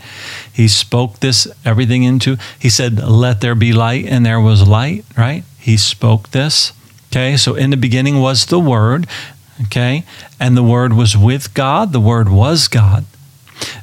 He 0.52 0.68
spoke 0.68 1.18
this 1.18 1.48
everything 1.64 2.04
into. 2.04 2.36
He 2.58 2.70
said, 2.70 3.02
"Let 3.02 3.40
there 3.40 3.56
be 3.56 3.72
light," 3.72 4.06
and 4.06 4.24
there 4.24 4.40
was 4.40 4.66
light, 4.66 5.04
right? 5.16 5.44
He 5.58 5.76
spoke 5.76 6.30
this. 6.30 6.72
Okay, 7.10 7.36
so 7.36 7.54
in 7.54 7.70
the 7.70 7.76
beginning 7.76 8.20
was 8.20 8.46
the 8.46 8.60
Word, 8.60 9.08
okay, 9.62 10.04
and 10.38 10.56
the 10.56 10.62
Word 10.62 10.92
was 10.92 11.16
with 11.16 11.52
God. 11.54 11.92
The 11.92 12.00
Word 12.00 12.28
was 12.28 12.68
God. 12.68 13.04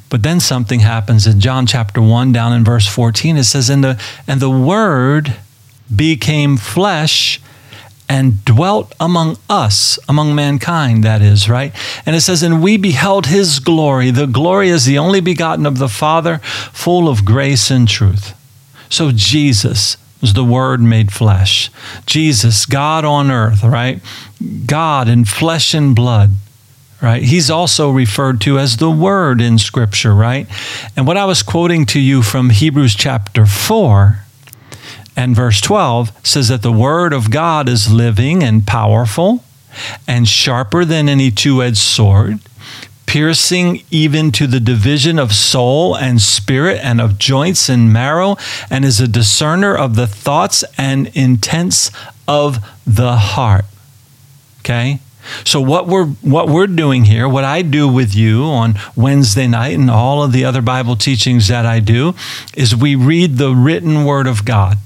But 0.08 0.22
then 0.22 0.40
something 0.40 0.80
happens 0.80 1.26
in 1.26 1.40
John 1.40 1.66
chapter 1.66 2.00
1 2.00 2.32
down 2.32 2.52
in 2.52 2.64
verse 2.64 2.86
14 2.86 3.36
it 3.36 3.44
says 3.44 3.70
and 3.70 3.84
the 3.84 4.00
and 4.26 4.40
the 4.40 4.50
word 4.50 5.36
became 5.94 6.56
flesh 6.56 7.40
and 8.08 8.44
dwelt 8.44 8.94
among 8.98 9.36
us, 9.50 9.98
among 10.08 10.34
mankind, 10.34 11.04
that 11.04 11.20
is, 11.20 11.48
right? 11.48 11.72
And 12.06 12.16
it 12.16 12.22
says, 12.22 12.42
And 12.42 12.62
we 12.62 12.76
beheld 12.76 13.26
his 13.26 13.58
glory. 13.58 14.10
The 14.10 14.26
glory 14.26 14.70
is 14.70 14.86
the 14.86 14.98
only 14.98 15.20
begotten 15.20 15.66
of 15.66 15.78
the 15.78 15.88
Father, 15.88 16.38
full 16.38 17.08
of 17.08 17.24
grace 17.24 17.70
and 17.70 17.86
truth. 17.86 18.34
So 18.88 19.12
Jesus 19.12 19.96
was 20.20 20.32
the 20.32 20.44
Word 20.44 20.80
made 20.80 21.12
flesh. 21.12 21.70
Jesus, 22.06 22.66
God 22.66 23.04
on 23.04 23.30
earth, 23.30 23.62
right? 23.62 24.00
God 24.66 25.08
in 25.08 25.24
flesh 25.24 25.74
and 25.74 25.94
blood. 25.94 26.30
Right? 27.00 27.22
He's 27.22 27.48
also 27.48 27.92
referred 27.92 28.40
to 28.40 28.58
as 28.58 28.78
the 28.78 28.90
Word 28.90 29.40
in 29.40 29.58
Scripture, 29.58 30.12
right? 30.12 30.48
And 30.96 31.06
what 31.06 31.16
I 31.16 31.26
was 31.26 31.44
quoting 31.44 31.86
to 31.86 32.00
you 32.00 32.22
from 32.22 32.50
Hebrews 32.50 32.96
chapter 32.96 33.46
4, 33.46 34.24
and 35.18 35.34
verse 35.34 35.60
12 35.60 36.12
says 36.24 36.46
that 36.46 36.62
the 36.62 36.70
word 36.70 37.12
of 37.12 37.32
God 37.32 37.68
is 37.68 37.92
living 37.92 38.44
and 38.44 38.64
powerful 38.64 39.42
and 40.06 40.28
sharper 40.28 40.84
than 40.84 41.08
any 41.08 41.32
two 41.32 41.60
edged 41.60 41.78
sword, 41.78 42.38
piercing 43.04 43.82
even 43.90 44.30
to 44.30 44.46
the 44.46 44.60
division 44.60 45.18
of 45.18 45.32
soul 45.32 45.96
and 45.96 46.20
spirit 46.20 46.78
and 46.84 47.00
of 47.00 47.18
joints 47.18 47.68
and 47.68 47.92
marrow, 47.92 48.36
and 48.70 48.84
is 48.84 49.00
a 49.00 49.08
discerner 49.08 49.76
of 49.76 49.96
the 49.96 50.06
thoughts 50.06 50.62
and 50.78 51.08
intents 51.16 51.90
of 52.28 52.64
the 52.86 53.16
heart. 53.16 53.64
Okay? 54.60 55.00
So 55.44 55.60
what 55.60 55.88
we're 55.88 56.06
what 56.06 56.48
we're 56.48 56.68
doing 56.68 57.06
here, 57.06 57.28
what 57.28 57.42
I 57.42 57.62
do 57.62 57.88
with 57.88 58.14
you 58.14 58.44
on 58.44 58.76
Wednesday 58.94 59.48
night 59.48 59.76
and 59.76 59.90
all 59.90 60.22
of 60.22 60.30
the 60.30 60.44
other 60.44 60.62
Bible 60.62 60.94
teachings 60.94 61.48
that 61.48 61.66
I 61.66 61.80
do, 61.80 62.14
is 62.56 62.76
we 62.76 62.94
read 62.94 63.36
the 63.36 63.52
written 63.52 64.04
word 64.04 64.28
of 64.28 64.44
God. 64.44 64.78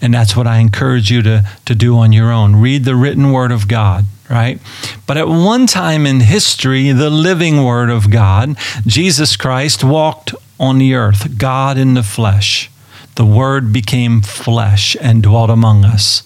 And 0.00 0.12
that's 0.12 0.36
what 0.36 0.46
I 0.46 0.58
encourage 0.58 1.10
you 1.10 1.22
to, 1.22 1.44
to 1.64 1.74
do 1.74 1.96
on 1.98 2.12
your 2.12 2.30
own. 2.32 2.56
Read 2.56 2.84
the 2.84 2.96
written 2.96 3.32
word 3.32 3.52
of 3.52 3.68
God, 3.68 4.04
right? 4.30 4.60
But 5.06 5.16
at 5.16 5.28
one 5.28 5.66
time 5.66 6.06
in 6.06 6.20
history, 6.20 6.92
the 6.92 7.10
living 7.10 7.64
word 7.64 7.90
of 7.90 8.10
God, 8.10 8.56
Jesus 8.86 9.36
Christ 9.36 9.84
walked 9.84 10.34
on 10.58 10.78
the 10.78 10.94
earth, 10.94 11.38
God 11.38 11.76
in 11.76 11.94
the 11.94 12.02
flesh. 12.02 12.70
The 13.16 13.26
word 13.26 13.72
became 13.72 14.22
flesh 14.22 14.96
and 15.00 15.22
dwelt 15.22 15.50
among 15.50 15.84
us, 15.84 16.22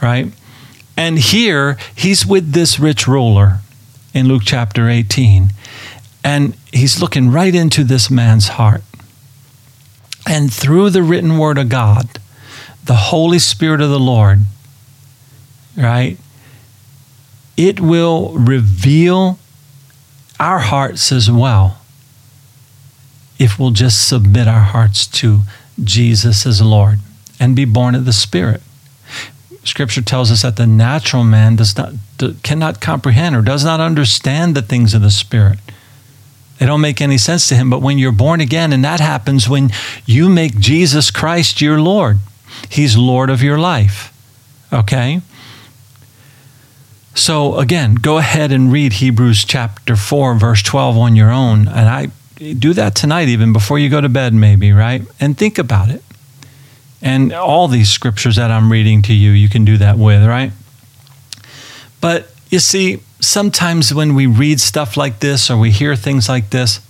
right? 0.00 0.32
And 0.96 1.18
here, 1.18 1.76
he's 1.94 2.24
with 2.26 2.52
this 2.52 2.78
rich 2.78 3.06
ruler 3.06 3.58
in 4.14 4.28
Luke 4.28 4.42
chapter 4.44 4.88
18. 4.88 5.50
And 6.24 6.56
he's 6.72 7.00
looking 7.00 7.30
right 7.30 7.54
into 7.54 7.84
this 7.84 8.10
man's 8.10 8.48
heart. 8.48 8.82
And 10.26 10.52
through 10.52 10.90
the 10.90 11.02
written 11.02 11.38
word 11.38 11.58
of 11.58 11.68
God, 11.68 12.08
the 12.84 12.94
Holy 12.94 13.38
Spirit 13.38 13.80
of 13.80 13.90
the 13.90 13.98
Lord, 13.98 14.40
right? 15.76 16.16
It 17.56 17.80
will 17.80 18.32
reveal 18.32 19.38
our 20.40 20.58
hearts 20.58 21.12
as 21.12 21.30
well 21.30 21.78
if 23.38 23.58
we'll 23.58 23.70
just 23.70 24.08
submit 24.08 24.48
our 24.48 24.60
hearts 24.60 25.06
to 25.06 25.40
Jesus 25.82 26.46
as 26.46 26.60
Lord 26.60 26.98
and 27.38 27.56
be 27.56 27.64
born 27.64 27.94
of 27.94 28.04
the 28.04 28.12
Spirit. 28.12 28.62
Scripture 29.64 30.02
tells 30.02 30.30
us 30.30 30.42
that 30.42 30.56
the 30.56 30.66
natural 30.66 31.24
man 31.24 31.56
does 31.56 31.76
not 31.76 31.94
cannot 32.42 32.80
comprehend 32.80 33.34
or 33.34 33.42
does 33.42 33.64
not 33.64 33.80
understand 33.80 34.54
the 34.54 34.62
things 34.62 34.94
of 34.94 35.02
the 35.02 35.10
Spirit. 35.10 35.58
They 36.58 36.66
don't 36.66 36.80
make 36.80 37.00
any 37.00 37.18
sense 37.18 37.48
to 37.48 37.56
him. 37.56 37.70
But 37.70 37.82
when 37.82 37.98
you're 37.98 38.12
born 38.12 38.40
again, 38.40 38.72
and 38.72 38.84
that 38.84 39.00
happens 39.00 39.48
when 39.48 39.70
you 40.06 40.28
make 40.28 40.58
Jesus 40.58 41.10
Christ 41.10 41.60
your 41.60 41.80
Lord, 41.80 42.18
He's 42.68 42.96
Lord 42.96 43.30
of 43.30 43.42
your 43.42 43.58
life. 43.58 44.12
Okay? 44.72 45.20
So 47.14 47.58
again, 47.58 47.94
go 47.94 48.18
ahead 48.18 48.52
and 48.52 48.72
read 48.72 48.94
Hebrews 48.94 49.44
chapter 49.44 49.96
4, 49.96 50.34
verse 50.34 50.62
12 50.62 50.96
on 50.96 51.16
your 51.16 51.30
own. 51.30 51.68
And 51.68 51.88
I 51.88 52.08
do 52.36 52.72
that 52.74 52.94
tonight, 52.94 53.28
even 53.28 53.52
before 53.52 53.78
you 53.78 53.88
go 53.88 54.00
to 54.00 54.08
bed, 54.08 54.32
maybe, 54.34 54.72
right? 54.72 55.02
And 55.20 55.36
think 55.36 55.58
about 55.58 55.90
it. 55.90 56.02
And 57.02 57.32
all 57.32 57.68
these 57.68 57.90
scriptures 57.90 58.36
that 58.36 58.50
I'm 58.50 58.70
reading 58.70 59.02
to 59.02 59.12
you, 59.12 59.32
you 59.32 59.48
can 59.48 59.64
do 59.64 59.76
that 59.78 59.98
with, 59.98 60.26
right? 60.26 60.52
But 62.00 62.32
you 62.48 62.58
see, 62.58 63.00
sometimes 63.20 63.92
when 63.92 64.14
we 64.14 64.26
read 64.26 64.60
stuff 64.60 64.96
like 64.96 65.20
this 65.20 65.50
or 65.50 65.56
we 65.56 65.70
hear 65.70 65.96
things 65.96 66.28
like 66.28 66.50
this, 66.50 66.80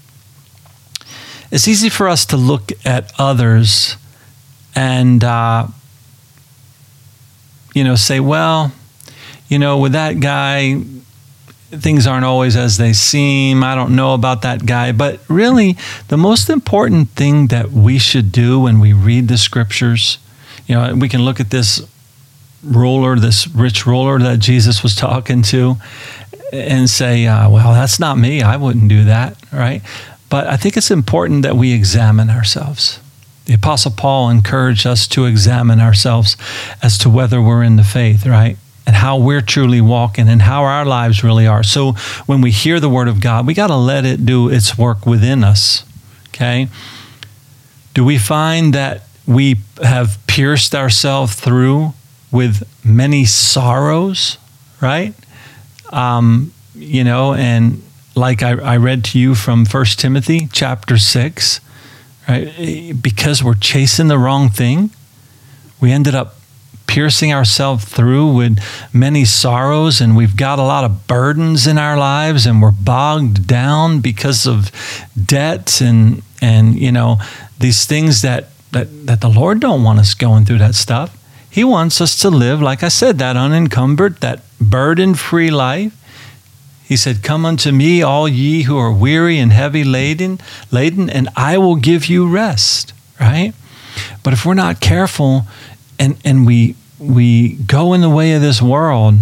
it's 1.50 1.68
easy 1.68 1.88
for 1.88 2.08
us 2.08 2.24
to 2.26 2.36
look 2.36 2.72
at 2.84 3.12
others 3.18 3.96
and 4.74 5.22
uh, 5.22 5.66
you 7.74 7.84
know 7.84 7.94
say, 7.94 8.20
well, 8.20 8.72
you 9.48 9.58
know, 9.58 9.78
with 9.78 9.92
that 9.92 10.20
guy, 10.20 10.80
things 11.70 12.06
aren't 12.06 12.24
always 12.24 12.56
as 12.56 12.78
they 12.78 12.94
seem. 12.94 13.62
I 13.62 13.74
don't 13.74 13.94
know 13.94 14.14
about 14.14 14.42
that 14.42 14.64
guy, 14.64 14.92
but 14.92 15.20
really, 15.28 15.76
the 16.08 16.16
most 16.16 16.48
important 16.48 17.10
thing 17.10 17.48
that 17.48 17.70
we 17.70 17.98
should 17.98 18.32
do 18.32 18.60
when 18.60 18.80
we 18.80 18.94
read 18.94 19.28
the 19.28 19.36
scriptures, 19.36 20.18
you 20.66 20.74
know, 20.74 20.94
we 20.94 21.08
can 21.08 21.22
look 21.22 21.38
at 21.38 21.50
this 21.50 21.86
ruler, 22.62 23.16
this 23.16 23.46
rich 23.48 23.86
ruler 23.86 24.18
that 24.20 24.38
Jesus 24.38 24.82
was 24.82 24.94
talking 24.94 25.42
to, 25.42 25.76
and 26.52 26.88
say, 26.88 27.26
uh, 27.26 27.50
well, 27.50 27.72
that's 27.72 28.00
not 28.00 28.16
me. 28.16 28.40
I 28.40 28.56
wouldn't 28.56 28.88
do 28.88 29.04
that, 29.04 29.36
right? 29.52 29.82
But 30.28 30.46
I 30.46 30.56
think 30.56 30.78
it's 30.78 30.90
important 30.90 31.42
that 31.42 31.56
we 31.56 31.72
examine 31.72 32.30
ourselves. 32.30 33.00
The 33.52 33.58
Apostle 33.58 33.90
Paul 33.90 34.30
encouraged 34.30 34.86
us 34.86 35.06
to 35.08 35.26
examine 35.26 35.78
ourselves 35.78 36.38
as 36.82 36.96
to 36.96 37.10
whether 37.10 37.42
we're 37.42 37.62
in 37.62 37.76
the 37.76 37.84
faith, 37.84 38.24
right? 38.24 38.56
And 38.86 38.96
how 38.96 39.18
we're 39.18 39.42
truly 39.42 39.82
walking 39.82 40.26
and 40.26 40.40
how 40.40 40.62
our 40.62 40.86
lives 40.86 41.22
really 41.22 41.46
are. 41.46 41.62
So 41.62 41.92
when 42.24 42.40
we 42.40 42.50
hear 42.50 42.80
the 42.80 42.88
Word 42.88 43.08
of 43.08 43.20
God, 43.20 43.46
we 43.46 43.52
got 43.52 43.66
to 43.66 43.76
let 43.76 44.06
it 44.06 44.24
do 44.24 44.48
its 44.48 44.78
work 44.78 45.04
within 45.04 45.44
us, 45.44 45.84
okay? 46.28 46.68
Do 47.92 48.06
we 48.06 48.16
find 48.16 48.72
that 48.72 49.02
we 49.26 49.56
have 49.82 50.18
pierced 50.26 50.74
ourselves 50.74 51.34
through 51.34 51.92
with 52.30 52.66
many 52.82 53.26
sorrows, 53.26 54.38
right? 54.80 55.12
Um, 55.90 56.54
you 56.74 57.04
know, 57.04 57.34
and 57.34 57.82
like 58.14 58.42
I, 58.42 58.52
I 58.52 58.76
read 58.78 59.04
to 59.04 59.18
you 59.18 59.34
from 59.34 59.66
First 59.66 60.00
Timothy 60.00 60.48
chapter 60.52 60.96
6, 60.96 61.60
right? 62.32 62.92
Because 63.00 63.42
we're 63.42 63.54
chasing 63.54 64.08
the 64.08 64.18
wrong 64.18 64.48
thing, 64.48 64.90
we 65.80 65.92
ended 65.92 66.14
up 66.14 66.36
piercing 66.86 67.32
ourselves 67.32 67.84
through 67.84 68.34
with 68.34 68.58
many 68.92 69.24
sorrows, 69.24 70.00
and 70.00 70.16
we've 70.16 70.36
got 70.36 70.58
a 70.58 70.62
lot 70.62 70.84
of 70.84 71.06
burdens 71.06 71.66
in 71.66 71.78
our 71.78 71.96
lives, 71.96 72.46
and 72.46 72.60
we're 72.60 72.70
bogged 72.70 73.46
down 73.46 74.00
because 74.00 74.46
of 74.46 74.70
debt 75.16 75.80
and 75.80 76.22
and 76.40 76.78
you 76.78 76.92
know 76.92 77.18
these 77.58 77.86
things 77.86 78.22
that 78.22 78.48
that 78.72 78.88
that 79.06 79.20
the 79.20 79.28
Lord 79.28 79.60
don't 79.60 79.82
want 79.82 80.00
us 80.00 80.14
going 80.14 80.44
through 80.44 80.58
that 80.58 80.74
stuff. 80.74 81.16
He 81.48 81.64
wants 81.64 82.00
us 82.00 82.18
to 82.20 82.30
live, 82.30 82.62
like 82.62 82.82
I 82.82 82.88
said, 82.88 83.18
that 83.18 83.36
unencumbered, 83.36 84.16
that 84.20 84.40
burden-free 84.58 85.50
life. 85.50 85.92
He 86.92 86.96
said, 86.98 87.22
Come 87.22 87.46
unto 87.46 87.72
me, 87.72 88.02
all 88.02 88.28
ye 88.28 88.64
who 88.64 88.76
are 88.76 88.92
weary 88.92 89.38
and 89.38 89.50
heavy 89.50 89.82
laden, 89.82 90.38
laden, 90.70 91.08
and 91.08 91.26
I 91.34 91.56
will 91.56 91.76
give 91.76 92.04
you 92.04 92.28
rest. 92.28 92.92
Right? 93.18 93.54
But 94.22 94.34
if 94.34 94.44
we're 94.44 94.52
not 94.52 94.78
careful 94.82 95.46
and, 95.98 96.18
and 96.22 96.46
we 96.46 96.74
we 96.98 97.54
go 97.54 97.94
in 97.94 98.02
the 98.02 98.10
way 98.10 98.34
of 98.34 98.42
this 98.42 98.60
world 98.60 99.14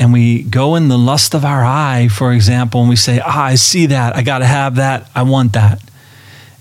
and 0.00 0.12
we 0.12 0.42
go 0.42 0.74
in 0.74 0.88
the 0.88 0.98
lust 0.98 1.32
of 1.32 1.44
our 1.44 1.64
eye, 1.64 2.08
for 2.08 2.32
example, 2.32 2.80
and 2.80 2.90
we 2.90 2.96
say, 2.96 3.20
ah, 3.24 3.44
I 3.44 3.54
see 3.54 3.86
that, 3.86 4.16
I 4.16 4.22
gotta 4.22 4.44
have 4.44 4.74
that, 4.74 5.08
I 5.14 5.22
want 5.22 5.52
that. 5.52 5.80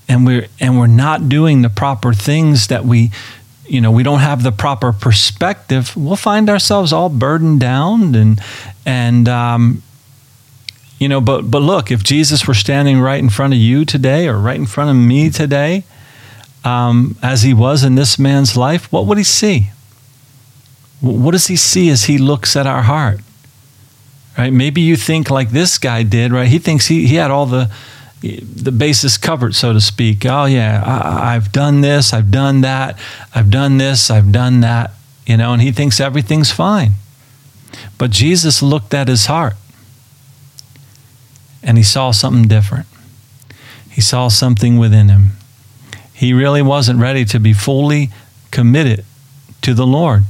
And 0.08 0.28
we're 0.28 0.46
and 0.60 0.78
we're 0.78 0.86
not 0.86 1.28
doing 1.28 1.64
the 1.64 1.72
proper 1.72 2.14
things 2.14 2.68
that 2.68 2.86
we 2.86 3.10
you 3.68 3.82
know 3.82 3.90
we 3.90 4.04
don't 4.04 4.20
have 4.20 4.44
the 4.44 4.52
proper 4.52 4.94
perspective 4.94 5.98
we'll 5.98 6.16
find 6.16 6.52
ourselves 6.52 6.94
all 6.94 7.10
burdened 7.10 7.60
down 7.60 8.14
and 8.14 8.40
and 8.86 9.28
um, 9.28 9.82
you 11.00 11.10
know 11.10 11.20
but 11.20 11.50
but 11.52 11.62
look 11.62 11.92
if 11.92 12.04
jesus 12.04 12.48
were 12.48 12.54
standing 12.54 13.00
right 13.00 13.20
in 13.20 13.30
front 13.30 13.54
of 13.54 13.60
you 13.60 13.86
today 13.86 14.28
or 14.28 14.38
right 14.38 14.56
in 14.56 14.66
front 14.66 14.90
of 14.90 14.96
me 14.96 15.30
today 15.30 15.84
um, 16.64 17.16
as 17.22 17.44
he 17.44 17.54
was 17.54 17.84
in 17.84 17.96
this 17.96 18.18
man's 18.18 18.58
life 18.58 18.92
what 18.92 19.06
would 19.06 19.18
he 19.18 19.24
see? 19.24 19.70
What 21.02 21.32
does 21.32 21.48
he 21.48 21.56
see 21.56 21.90
as 21.90 22.06
he 22.06 22.18
looks 22.18 22.56
at 22.56 22.66
our 22.66 22.84
heart? 22.84 23.20
Right? 24.38 24.52
Maybe 24.52 24.82
you 24.82 24.96
think 24.96 25.30
like 25.30 25.52
this 25.52 25.78
guy 25.78 26.04
did 26.04 26.32
right? 26.32 26.48
He 26.48 26.60
thinks 26.60 26.88
he, 26.88 27.08
he 27.08 27.16
had 27.16 27.32
all 27.32 27.46
the 27.46 27.70
the 28.22 28.72
basis 28.72 29.20
covered, 29.20 29.54
so 29.54 29.72
to 29.72 29.80
speak. 29.80 30.26
Oh, 30.26 30.46
yeah, 30.46 30.82
I, 30.84 31.34
have 31.34 31.52
done 31.52 31.82
this, 31.82 32.12
I've 32.12 32.32
done 32.32 32.62
that, 32.62 32.98
I've 33.36 33.52
done 33.52 33.78
this, 33.78 34.10
I've 34.10 34.32
done 34.32 34.62
that, 34.62 34.94
you 35.28 35.38
know, 35.38 35.54
and 35.54 35.62
he 35.62 35.72
thinks 35.72 36.00
everything's 36.00 36.50
fine. 36.50 36.94
But 38.00 38.10
Jesus 38.10 38.64
looked 38.64 38.96
at 38.96 39.10
his 39.10 39.28
heart 39.28 39.54
and 41.66 41.78
he 41.78 41.84
saw 41.84 42.12
something 42.12 42.48
different. 42.48 42.86
He 43.90 44.00
saw 44.00 44.30
something 44.30 44.78
within 44.78 45.10
him. 45.10 45.32
He 46.14 46.32
really 46.32 46.62
wasn't 46.62 47.00
ready 47.00 47.26
to 47.26 47.40
be 47.40 47.52
fully 47.52 48.12
committed 48.52 49.04
to 49.62 49.74
the 49.74 49.86
Lord. 49.86 50.24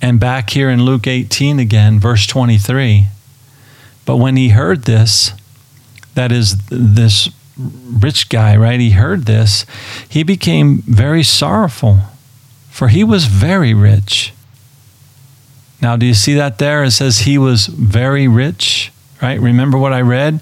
And 0.00 0.20
back 0.20 0.50
here 0.50 0.70
in 0.70 0.84
Luke 0.84 1.06
18 1.06 1.58
again, 1.58 1.98
verse 1.98 2.26
23. 2.26 3.08
But 4.06 4.16
when 4.16 4.36
he 4.36 4.50
heard 4.50 4.84
this, 4.84 5.32
that 6.14 6.30
is 6.30 6.56
this 6.68 7.30
rich 7.56 8.28
guy, 8.28 8.56
right? 8.56 8.80
He 8.80 8.90
heard 8.90 9.24
this. 9.24 9.66
He 10.08 10.22
became 10.22 10.78
very 10.82 11.22
sorrowful, 11.22 12.00
for 12.70 12.88
he 12.88 13.02
was 13.02 13.26
very 13.26 13.74
rich. 13.74 14.32
Now, 15.80 15.96
do 15.96 16.06
you 16.06 16.14
see 16.14 16.34
that 16.34 16.58
there? 16.58 16.84
It 16.84 16.92
says 16.92 17.20
he 17.20 17.38
was 17.38 17.66
very 17.66 18.28
rich, 18.28 18.92
right? 19.24 19.40
Remember 19.40 19.78
what 19.78 19.94
I 19.94 20.02
read? 20.02 20.40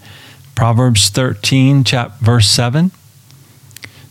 Proverbs 0.57 1.09
13, 1.09 1.85
chap, 1.85 2.19
verse 2.19 2.49
7. 2.49 2.91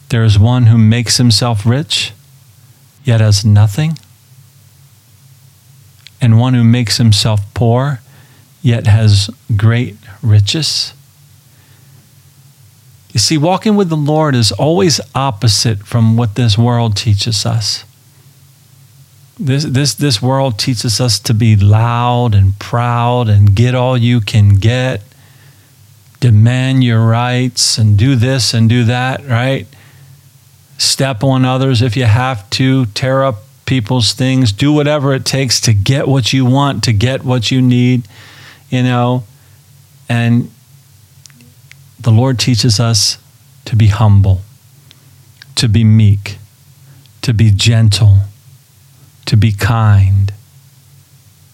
There 0.07 0.23
is 0.23 0.39
one 0.39 0.67
who 0.67 0.77
makes 0.77 1.17
himself 1.17 1.65
rich, 1.65 2.13
yet 3.03 3.19
has 3.19 3.43
nothing, 3.43 3.97
and 6.21 6.39
one 6.39 6.53
who 6.53 6.63
makes 6.63 6.97
himself 6.99 7.41
poor, 7.53 7.99
yet 8.61 8.87
has 8.87 9.29
great 9.57 9.97
riches. 10.23 10.93
You 13.11 13.19
see, 13.19 13.37
walking 13.37 13.75
with 13.75 13.89
the 13.89 13.97
Lord 13.97 14.35
is 14.35 14.53
always 14.53 15.01
opposite 15.13 15.79
from 15.79 16.15
what 16.15 16.35
this 16.35 16.57
world 16.57 16.95
teaches 16.95 17.45
us. 17.45 17.83
This, 19.43 19.63
this, 19.63 19.95
this 19.95 20.21
world 20.21 20.59
teaches 20.59 21.01
us 21.01 21.17
to 21.21 21.33
be 21.33 21.55
loud 21.55 22.35
and 22.35 22.59
proud 22.59 23.27
and 23.27 23.55
get 23.55 23.73
all 23.73 23.97
you 23.97 24.21
can 24.21 24.49
get, 24.49 25.01
demand 26.19 26.83
your 26.83 27.03
rights 27.07 27.79
and 27.79 27.97
do 27.97 28.15
this 28.15 28.53
and 28.53 28.69
do 28.69 28.83
that, 28.83 29.25
right? 29.27 29.65
Step 30.77 31.23
on 31.23 31.43
others 31.43 31.81
if 31.81 31.97
you 31.97 32.03
have 32.05 32.47
to, 32.51 32.85
tear 32.85 33.23
up 33.23 33.37
people's 33.65 34.13
things, 34.13 34.51
do 34.51 34.71
whatever 34.71 35.11
it 35.15 35.25
takes 35.25 35.59
to 35.61 35.73
get 35.73 36.07
what 36.07 36.31
you 36.31 36.45
want, 36.45 36.83
to 36.83 36.93
get 36.93 37.23
what 37.23 37.49
you 37.49 37.63
need, 37.63 38.07
you 38.69 38.83
know. 38.83 39.23
And 40.07 40.51
the 41.99 42.11
Lord 42.11 42.37
teaches 42.37 42.79
us 42.79 43.17
to 43.65 43.75
be 43.75 43.87
humble, 43.87 44.41
to 45.55 45.67
be 45.67 45.83
meek, 45.83 46.37
to 47.23 47.33
be 47.33 47.49
gentle, 47.49 48.19
to 49.31 49.37
be 49.37 49.53
kind, 49.53 50.33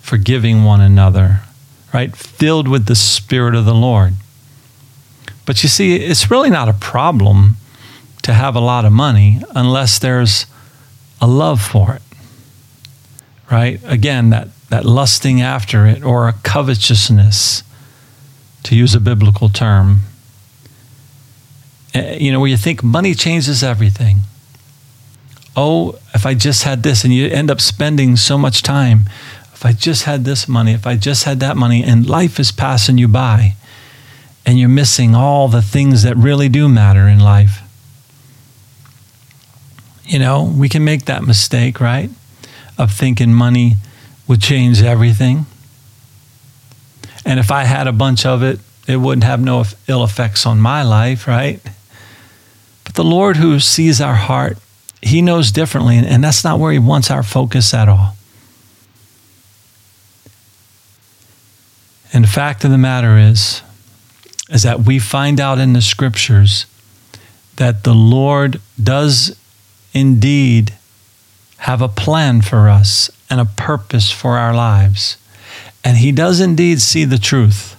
forgiving 0.02 0.64
one 0.64 0.82
another, 0.82 1.42
right? 1.94 2.16
Filled 2.16 2.68
with 2.68 2.88
the 2.88 2.96
Spirit 2.96 3.54
of 3.54 3.66
the 3.66 3.76
Lord. 3.76 4.14
But 5.46 5.62
you 5.62 5.70
see, 5.70 5.96
it's 5.96 6.32
really 6.32 6.50
not 6.50 6.68
a 6.68 6.74
problem 6.74 7.58
to 8.24 8.34
have 8.34 8.56
a 8.56 8.60
lot 8.60 8.84
of 8.84 8.92
money 8.92 9.44
unless 9.56 10.00
there's 10.00 10.48
a 11.22 11.28
love 11.28 11.62
for 11.62 11.94
it, 11.94 12.02
right? 13.52 13.80
Again, 13.84 14.32
that, 14.32 14.48
that 14.70 14.84
lusting 14.84 15.40
after 15.40 15.86
it 15.86 16.04
or 16.04 16.28
a 16.28 16.34
covetousness, 16.34 17.62
to 18.64 18.76
use 18.76 18.96
a 18.96 19.00
biblical 19.00 19.50
term. 19.50 20.00
Eh, 21.94 22.18
you 22.22 22.32
know, 22.32 22.40
where 22.40 22.50
you 22.50 22.58
think 22.58 22.84
money 22.84 23.14
changes 23.14 23.62
everything. 23.62 24.22
Oh, 25.60 25.98
if 26.14 26.26
I 26.26 26.36
just 26.36 26.64
had 26.64 26.84
this, 26.84 27.04
and 27.04 27.12
you 27.12 27.28
end 27.28 27.50
up 27.50 27.60
spending 27.60 28.16
so 28.16 28.38
much 28.38 28.62
time. 28.62 29.06
If 29.54 29.66
I 29.66 29.74
just 29.74 30.04
had 30.04 30.24
this 30.24 30.48
money, 30.48 30.74
if 30.74 30.86
I 30.86 30.96
just 30.96 31.24
had 31.24 31.40
that 31.40 31.58
money, 31.58 31.84
and 31.84 32.08
life 32.08 32.40
is 32.40 32.52
passing 32.52 33.00
you 33.00 33.08
by, 33.08 33.56
and 34.46 34.60
you're 34.60 34.70
missing 34.70 35.16
all 35.16 35.48
the 35.48 35.64
things 35.64 36.04
that 36.04 36.16
really 36.16 36.48
do 36.48 36.70
matter 36.70 37.08
in 37.08 37.20
life. 37.20 37.64
You 40.06 40.20
know, 40.20 40.44
we 40.44 40.70
can 40.70 40.86
make 40.86 41.06
that 41.06 41.24
mistake, 41.24 41.82
right? 41.82 42.12
Of 42.78 42.92
thinking 42.92 43.34
money 43.34 43.78
would 44.28 44.42
change 44.42 44.84
everything. 44.84 45.48
And 47.26 47.40
if 47.40 47.52
I 47.52 47.64
had 47.64 47.88
a 47.88 47.92
bunch 47.92 48.26
of 48.26 48.44
it, 48.44 48.60
it 48.88 48.98
wouldn't 48.98 49.26
have 49.26 49.42
no 49.42 49.66
ill 49.88 50.04
effects 50.04 50.46
on 50.46 50.60
my 50.60 50.84
life, 50.84 51.28
right? 51.28 51.60
But 52.86 52.94
the 52.94 53.04
Lord 53.04 53.38
who 53.38 53.60
sees 53.60 54.00
our 54.00 54.16
heart, 54.16 54.60
He 55.08 55.22
knows 55.22 55.52
differently, 55.52 55.98
and 55.98 56.24
that's 56.24 56.44
not 56.44 56.60
where 56.60 56.74
He 56.74 56.80
wants 56.80 57.10
our 57.10 57.24
focus 57.24 57.74
at 57.74 57.88
all. 57.88 58.16
And 62.12 62.26
the 62.26 62.30
fact 62.30 62.64
of 62.66 62.72
the 62.72 62.78
matter 62.78 63.18
is, 63.18 63.62
is 64.50 64.64
that 64.64 64.82
we 64.82 65.00
find 65.00 65.40
out 65.40 65.60
in 65.60 65.74
the 65.74 65.82
scriptures 65.82 66.66
that 67.56 67.84
the 67.84 67.94
Lord 67.94 68.62
does 68.82 69.38
indeed 69.94 70.74
have 71.60 71.82
a 71.82 71.88
plan 71.88 72.42
for 72.42 72.70
us 72.70 73.10
and 73.30 73.40
a 73.40 73.46
purpose 73.46 74.12
for 74.12 74.38
our 74.38 74.54
lives. 74.54 75.18
And 75.84 75.98
He 75.98 76.12
does 76.12 76.40
indeed 76.42 76.82
see 76.82 77.06
the 77.06 77.18
truth 77.18 77.76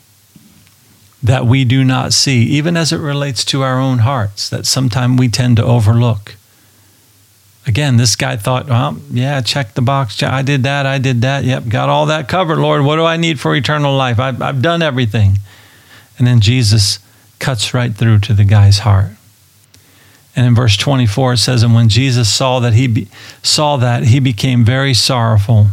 that 1.22 1.44
we 1.44 1.64
do 1.64 1.84
not 1.84 2.12
see, 2.12 2.42
even 2.44 2.76
as 2.76 2.92
it 2.92 2.98
relates 2.98 3.44
to 3.46 3.62
our 3.62 3.78
own 3.78 3.98
hearts, 3.98 4.48
that 4.48 4.66
sometimes 4.66 5.18
we 5.18 5.28
tend 5.28 5.56
to 5.56 5.64
overlook. 5.64 6.36
Again, 7.68 7.96
this 7.96 8.16
guy 8.16 8.36
thought, 8.36 8.66
well, 8.66 8.96
yeah, 9.10 9.40
check 9.40 9.74
the 9.74 9.82
box. 9.82 10.22
I 10.22 10.42
did 10.42 10.62
that. 10.62 10.86
I 10.86 10.98
did 10.98 11.20
that. 11.22 11.44
Yep, 11.44 11.68
got 11.68 11.88
all 11.88 12.06
that 12.06 12.28
covered, 12.28 12.58
Lord. 12.58 12.82
What 12.82 12.96
do 12.96 13.04
I 13.04 13.16
need 13.16 13.38
for 13.38 13.54
eternal 13.54 13.94
life? 13.96 14.18
I've, 14.18 14.40
I've 14.40 14.62
done 14.62 14.82
everything. 14.82 15.38
And 16.16 16.26
then 16.26 16.40
Jesus 16.40 16.98
cuts 17.38 17.74
right 17.74 17.94
through 17.94 18.20
to 18.20 18.32
the 18.32 18.44
guy's 18.44 18.80
heart. 18.80 19.12
And 20.34 20.46
in 20.46 20.54
verse 20.54 20.76
24, 20.76 21.34
it 21.34 21.38
says, 21.38 21.62
And 21.62 21.74
when 21.74 21.88
Jesus 21.88 22.32
saw 22.32 22.60
that 22.60 22.72
he 22.72 22.86
be, 22.86 23.08
saw 23.42 23.76
that, 23.76 24.04
he 24.04 24.18
became 24.18 24.64
very 24.64 24.94
sorrowful 24.94 25.68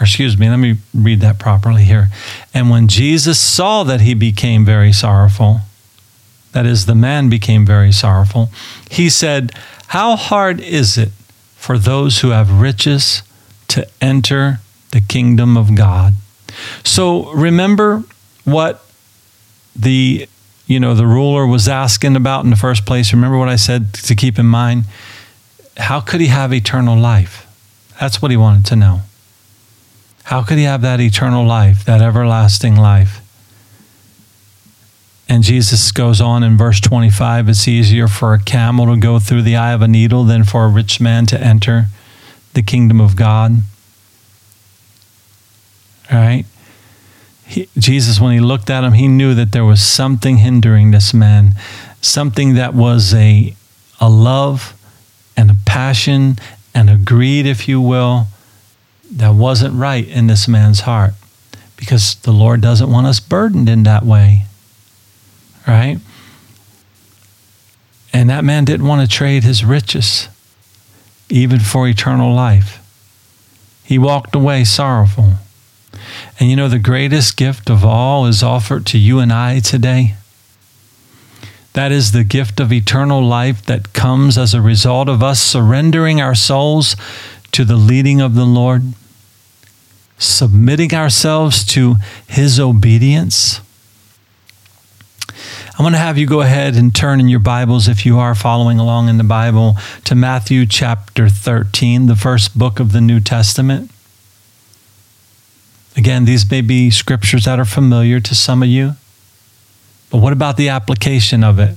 or 0.00 0.04
excuse 0.04 0.38
me, 0.38 0.48
let 0.48 0.58
me 0.58 0.76
read 0.94 1.20
that 1.20 1.40
properly 1.40 1.82
here. 1.82 2.08
And 2.54 2.70
when 2.70 2.86
Jesus 2.86 3.38
saw 3.40 3.82
that 3.82 4.00
he 4.00 4.14
became 4.14 4.64
very 4.64 4.92
sorrowful, 4.92 5.60
that 6.52 6.66
is, 6.66 6.86
the 6.86 6.94
man 6.94 7.28
became 7.28 7.66
very 7.66 7.90
sorrowful, 7.90 8.50
he 8.88 9.10
said, 9.10 9.52
How 9.88 10.14
hard 10.14 10.60
is 10.60 10.96
it 10.96 11.10
for 11.58 11.78
those 11.78 12.20
who 12.20 12.30
have 12.30 12.60
riches 12.60 13.22
to 13.68 13.86
enter 14.00 14.60
the 14.92 15.00
kingdom 15.00 15.56
of 15.56 15.74
God? 15.74 16.14
So 16.84 17.32
remember 17.32 18.04
what 18.44 18.84
the 19.76 20.28
you 20.66 20.80
know 20.80 20.94
the 20.94 21.06
ruler 21.06 21.46
was 21.46 21.68
asking 21.68 22.16
about 22.16 22.44
in 22.44 22.50
the 22.50 22.56
first 22.56 22.86
place. 22.86 23.12
Remember 23.12 23.38
what 23.38 23.48
I 23.48 23.56
said 23.56 23.94
to 23.94 24.14
keep 24.14 24.38
in 24.38 24.46
mind? 24.46 24.84
How 25.76 26.00
could 26.00 26.20
he 26.20 26.26
have 26.26 26.52
eternal 26.52 26.96
life? 26.96 27.46
That's 28.00 28.20
what 28.20 28.30
he 28.30 28.36
wanted 28.36 28.66
to 28.66 28.76
know. 28.76 29.00
How 30.24 30.42
could 30.42 30.58
he 30.58 30.64
have 30.64 30.82
that 30.82 31.00
eternal 31.00 31.46
life, 31.46 31.84
that 31.86 32.02
everlasting 32.02 32.76
life? 32.76 33.20
And 35.28 35.42
Jesus 35.42 35.92
goes 35.92 36.20
on 36.20 36.42
in 36.42 36.56
verse 36.56 36.80
25 36.80 37.48
it's 37.48 37.68
easier 37.68 38.08
for 38.08 38.32
a 38.32 38.42
camel 38.42 38.86
to 38.86 38.96
go 38.96 39.18
through 39.18 39.42
the 39.42 39.56
eye 39.56 39.72
of 39.72 39.82
a 39.82 39.88
needle 39.88 40.24
than 40.24 40.44
for 40.44 40.64
a 40.64 40.68
rich 40.68 41.00
man 41.00 41.26
to 41.26 41.40
enter 41.40 41.86
the 42.54 42.62
kingdom 42.62 43.00
of 43.00 43.14
God. 43.14 43.58
Right? 46.10 46.46
He, 47.46 47.68
Jesus, 47.78 48.20
when 48.20 48.32
he 48.32 48.40
looked 48.40 48.70
at 48.70 48.84
him, 48.84 48.94
he 48.94 49.08
knew 49.08 49.34
that 49.34 49.52
there 49.52 49.64
was 49.64 49.82
something 49.82 50.38
hindering 50.38 50.90
this 50.90 51.12
man, 51.12 51.54
something 52.00 52.54
that 52.54 52.74
was 52.74 53.12
a, 53.14 53.54
a 54.00 54.08
love 54.08 54.74
and 55.36 55.50
a 55.50 55.56
passion 55.66 56.36
and 56.74 56.90
a 56.90 56.96
greed, 56.96 57.46
if 57.46 57.68
you 57.68 57.80
will, 57.80 58.26
that 59.10 59.34
wasn't 59.34 59.74
right 59.74 60.06
in 60.06 60.26
this 60.26 60.48
man's 60.48 60.80
heart. 60.80 61.14
Because 61.76 62.16
the 62.16 62.32
Lord 62.32 62.60
doesn't 62.60 62.90
want 62.90 63.06
us 63.06 63.20
burdened 63.20 63.68
in 63.68 63.84
that 63.84 64.04
way. 64.04 64.44
Right? 65.68 65.98
And 68.12 68.30
that 68.30 68.42
man 68.42 68.64
didn't 68.64 68.86
want 68.86 69.02
to 69.02 69.16
trade 69.16 69.44
his 69.44 69.64
riches, 69.64 70.28
even 71.28 71.60
for 71.60 71.86
eternal 71.86 72.34
life. 72.34 72.82
He 73.84 73.98
walked 73.98 74.34
away 74.34 74.64
sorrowful. 74.64 75.34
And 76.40 76.48
you 76.48 76.56
know, 76.56 76.68
the 76.68 76.78
greatest 76.78 77.36
gift 77.36 77.68
of 77.68 77.84
all 77.84 78.26
is 78.26 78.42
offered 78.42 78.86
to 78.86 78.98
you 78.98 79.18
and 79.18 79.32
I 79.32 79.60
today. 79.60 80.14
That 81.74 81.92
is 81.92 82.12
the 82.12 82.24
gift 82.24 82.60
of 82.60 82.72
eternal 82.72 83.22
life 83.22 83.64
that 83.66 83.92
comes 83.92 84.38
as 84.38 84.54
a 84.54 84.62
result 84.62 85.08
of 85.08 85.22
us 85.22 85.40
surrendering 85.40 86.20
our 86.20 86.34
souls 86.34 86.96
to 87.52 87.64
the 87.64 87.76
leading 87.76 88.20
of 88.20 88.34
the 88.34 88.46
Lord, 88.46 88.94
submitting 90.16 90.94
ourselves 90.94 91.64
to 91.66 91.96
His 92.26 92.58
obedience. 92.58 93.60
I'm 95.28 95.84
going 95.84 95.92
to 95.92 95.98
have 95.98 96.18
you 96.18 96.26
go 96.26 96.40
ahead 96.40 96.74
and 96.74 96.94
turn 96.94 97.20
in 97.20 97.28
your 97.28 97.40
Bibles, 97.40 97.88
if 97.88 98.04
you 98.04 98.18
are 98.18 98.34
following 98.34 98.78
along 98.78 99.08
in 99.08 99.18
the 99.18 99.24
Bible, 99.24 99.76
to 100.04 100.14
Matthew 100.14 100.66
chapter 100.66 101.28
13, 101.28 102.06
the 102.06 102.16
first 102.16 102.58
book 102.58 102.80
of 102.80 102.92
the 102.92 103.00
New 103.00 103.20
Testament. 103.20 103.90
Again, 105.96 106.24
these 106.24 106.48
may 106.50 106.60
be 106.60 106.90
scriptures 106.90 107.44
that 107.44 107.58
are 107.58 107.64
familiar 107.64 108.20
to 108.20 108.34
some 108.34 108.62
of 108.62 108.68
you. 108.68 108.94
But 110.10 110.18
what 110.18 110.32
about 110.32 110.56
the 110.56 110.68
application 110.68 111.44
of 111.44 111.58
it? 111.58 111.76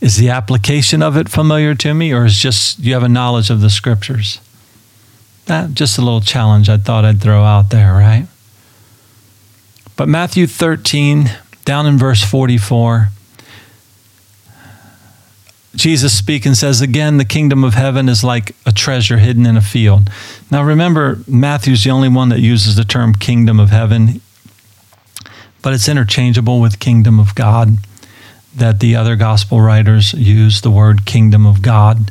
Is 0.00 0.16
the 0.16 0.30
application 0.30 1.02
of 1.02 1.16
it 1.16 1.28
familiar 1.28 1.74
to 1.74 1.94
me, 1.94 2.12
or 2.12 2.24
is 2.24 2.38
just 2.38 2.78
you 2.78 2.94
have 2.94 3.02
a 3.02 3.08
knowledge 3.08 3.50
of 3.50 3.60
the 3.60 3.70
scriptures? 3.70 4.40
That 5.46 5.74
just 5.74 5.98
a 5.98 6.02
little 6.02 6.20
challenge 6.20 6.68
I 6.68 6.78
thought 6.78 7.04
I'd 7.04 7.20
throw 7.20 7.44
out 7.44 7.70
there, 7.70 7.92
right? 7.92 8.26
But 9.96 10.08
Matthew 10.08 10.46
13, 10.46 11.30
down 11.70 11.86
in 11.86 11.96
verse 11.96 12.20
44, 12.24 13.10
Jesus 15.76 16.18
speaking 16.18 16.54
says, 16.54 16.80
Again, 16.80 17.16
the 17.16 17.24
kingdom 17.24 17.62
of 17.62 17.74
heaven 17.74 18.08
is 18.08 18.24
like 18.24 18.56
a 18.66 18.72
treasure 18.72 19.18
hidden 19.18 19.46
in 19.46 19.56
a 19.56 19.60
field. 19.60 20.10
Now 20.50 20.64
remember, 20.64 21.20
Matthew's 21.28 21.84
the 21.84 21.90
only 21.90 22.08
one 22.08 22.28
that 22.30 22.40
uses 22.40 22.74
the 22.74 22.82
term 22.82 23.14
kingdom 23.14 23.60
of 23.60 23.70
heaven 23.70 24.20
but 25.62 25.72
it's 25.72 25.88
interchangeable 25.88 26.60
with 26.60 26.80
kingdom 26.80 27.20
of 27.20 27.34
God, 27.34 27.76
that 28.56 28.80
the 28.80 28.96
other 28.96 29.14
gospel 29.14 29.60
writers 29.60 30.12
use 30.14 30.62
the 30.62 30.70
word 30.70 31.04
kingdom 31.04 31.46
of 31.46 31.62
God. 31.62 32.10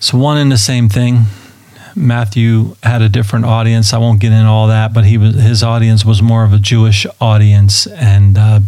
So, 0.00 0.18
one 0.18 0.38
and 0.38 0.50
the 0.50 0.58
same 0.58 0.88
thing. 0.88 1.26
Matthew 1.98 2.76
had 2.82 3.02
a 3.02 3.08
different 3.08 3.44
audience. 3.44 3.92
I 3.92 3.98
won't 3.98 4.20
get 4.20 4.32
into 4.32 4.48
all 4.48 4.68
that, 4.68 4.94
but 4.94 5.04
he 5.04 5.18
was, 5.18 5.34
his 5.34 5.62
audience 5.62 6.04
was 6.04 6.22
more 6.22 6.44
of 6.44 6.52
a 6.52 6.58
Jewish 6.58 7.06
audience, 7.20 7.86
and 7.86 8.38
uh, 8.38 8.60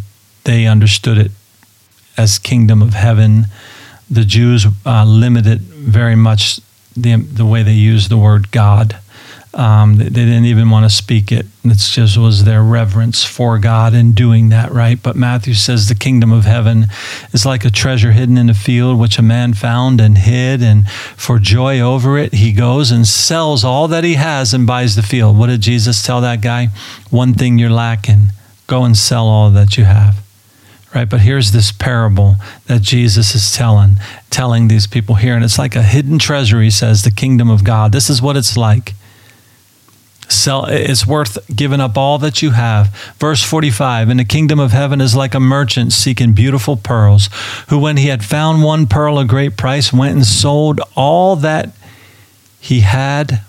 they 0.45 0.67
understood 0.67 1.17
it 1.17 1.31
as 2.17 2.39
kingdom 2.39 2.83
of 2.83 2.95
heaven. 2.95 3.47
The 4.11 4.25
Jews 4.25 4.67
uh, 4.85 5.05
limited 5.05 5.61
very 5.61 6.17
much 6.17 6.61
the, 6.97 7.17
the 7.17 7.47
way 7.47 7.63
they 7.63 7.75
use 7.75 8.09
the 8.09 8.17
word 8.17 8.51
God. 8.51 8.99
Um, 9.53 9.97
they, 9.97 10.05
they, 10.05 10.25
didn't 10.25 10.45
even 10.45 10.71
want 10.71 10.89
to 10.89 10.97
speak 10.97 11.33
it. 11.33 11.47
It 11.65 11.79
just 11.79 12.17
was 12.17 12.45
their 12.45 12.63
reverence 12.63 13.25
for 13.25 13.59
God 13.59 13.95
in 13.95 14.13
doing 14.13 14.51
that, 14.51 14.71
right? 14.71 15.03
But 15.03 15.17
Matthew 15.17 15.55
says 15.55 15.89
the 15.89 15.97
kingdom 15.97 16.31
of 16.31 16.45
heaven 16.45 16.87
is 17.33 17.45
like 17.45 17.65
a 17.65 17.71
treasure 17.71 18.13
hidden 18.13 18.39
in 18.39 18.49
a 18.49 18.55
field, 18.55 19.01
which 19.01 19.19
a 19.19 19.23
man 19.23 19.55
found 19.55 20.01
and 20.01 20.19
hid. 20.19 20.63
And 20.63 20.89
for 20.89 21.41
joy 21.41 21.81
over 21.81 22.17
it, 22.17 22.35
he 22.35 22.53
goes 22.53 22.93
and 22.93 23.07
sells 23.07 23.65
all 23.65 23.89
that 23.89 24.05
he 24.05 24.15
has 24.15 24.55
and 24.55 24.69
buys 24.69 24.95
the 24.95 25.03
field. 25.03 25.37
What 25.37 25.49
did 25.49 25.63
Jesus 25.63 26.05
tell 26.05 26.21
that 26.21 26.43
guy? 26.43 26.69
One 27.11 27.35
thing 27.35 27.59
you're 27.59 27.71
lacking 27.71 28.29
go 28.71 28.85
and 28.85 28.97
sell 28.97 29.27
all 29.27 29.51
that 29.51 29.77
you 29.77 29.83
have 29.83 30.23
right 30.95 31.11
but 31.11 31.21
here's 31.21 31.51
this 31.51 31.73
parable 31.73 32.37
that 32.67 32.81
jesus 32.81 33.35
is 33.35 33.53
telling 33.53 33.97
telling 34.31 34.69
these 34.69 34.87
people 34.87 35.17
here 35.17 35.35
and 35.35 35.43
it's 35.43 35.59
like 35.59 35.75
a 35.75 35.83
hidden 35.83 36.21
treasure 36.21 36.61
he 36.61 36.71
says 36.71 37.03
the 37.03 37.11
kingdom 37.11 37.51
of 37.51 37.65
god 37.65 37.91
this 37.91 38.09
is 38.09 38.23
what 38.23 38.37
it's 38.37 38.57
like 38.57 38.95
Sell, 40.31 40.67
it's 40.67 41.07
worth 41.07 41.39
giving 41.55 41.81
up 41.81 41.99
all 41.99 42.19
that 42.19 42.41
you 42.41 42.51
have. 42.51 42.89
Verse 43.19 43.43
45 43.43 44.09
And 44.09 44.21
the 44.21 44.25
kingdom 44.25 44.61
of 44.61 44.73
heaven 44.73 45.01
is 45.01 45.17
like 45.17 45.35
a 45.35 45.41
merchant 45.41 45.93
seeking 45.93 46.33
beautiful 46.33 46.77
pearls, 46.77 47.29
who, 47.69 47.79
when 47.79 47.97
he 47.97 48.09
had 48.09 48.25
found 48.25 48.63
one 48.63 48.87
pearl 48.87 49.19
of 49.19 49.29
great 49.29 49.57
price, 49.57 49.93
went 49.93 50.15
and 50.15 50.25
sold 50.25 50.81
all 50.95 51.37
that 51.37 51.75
he 52.61 52.81
had 52.81 53.41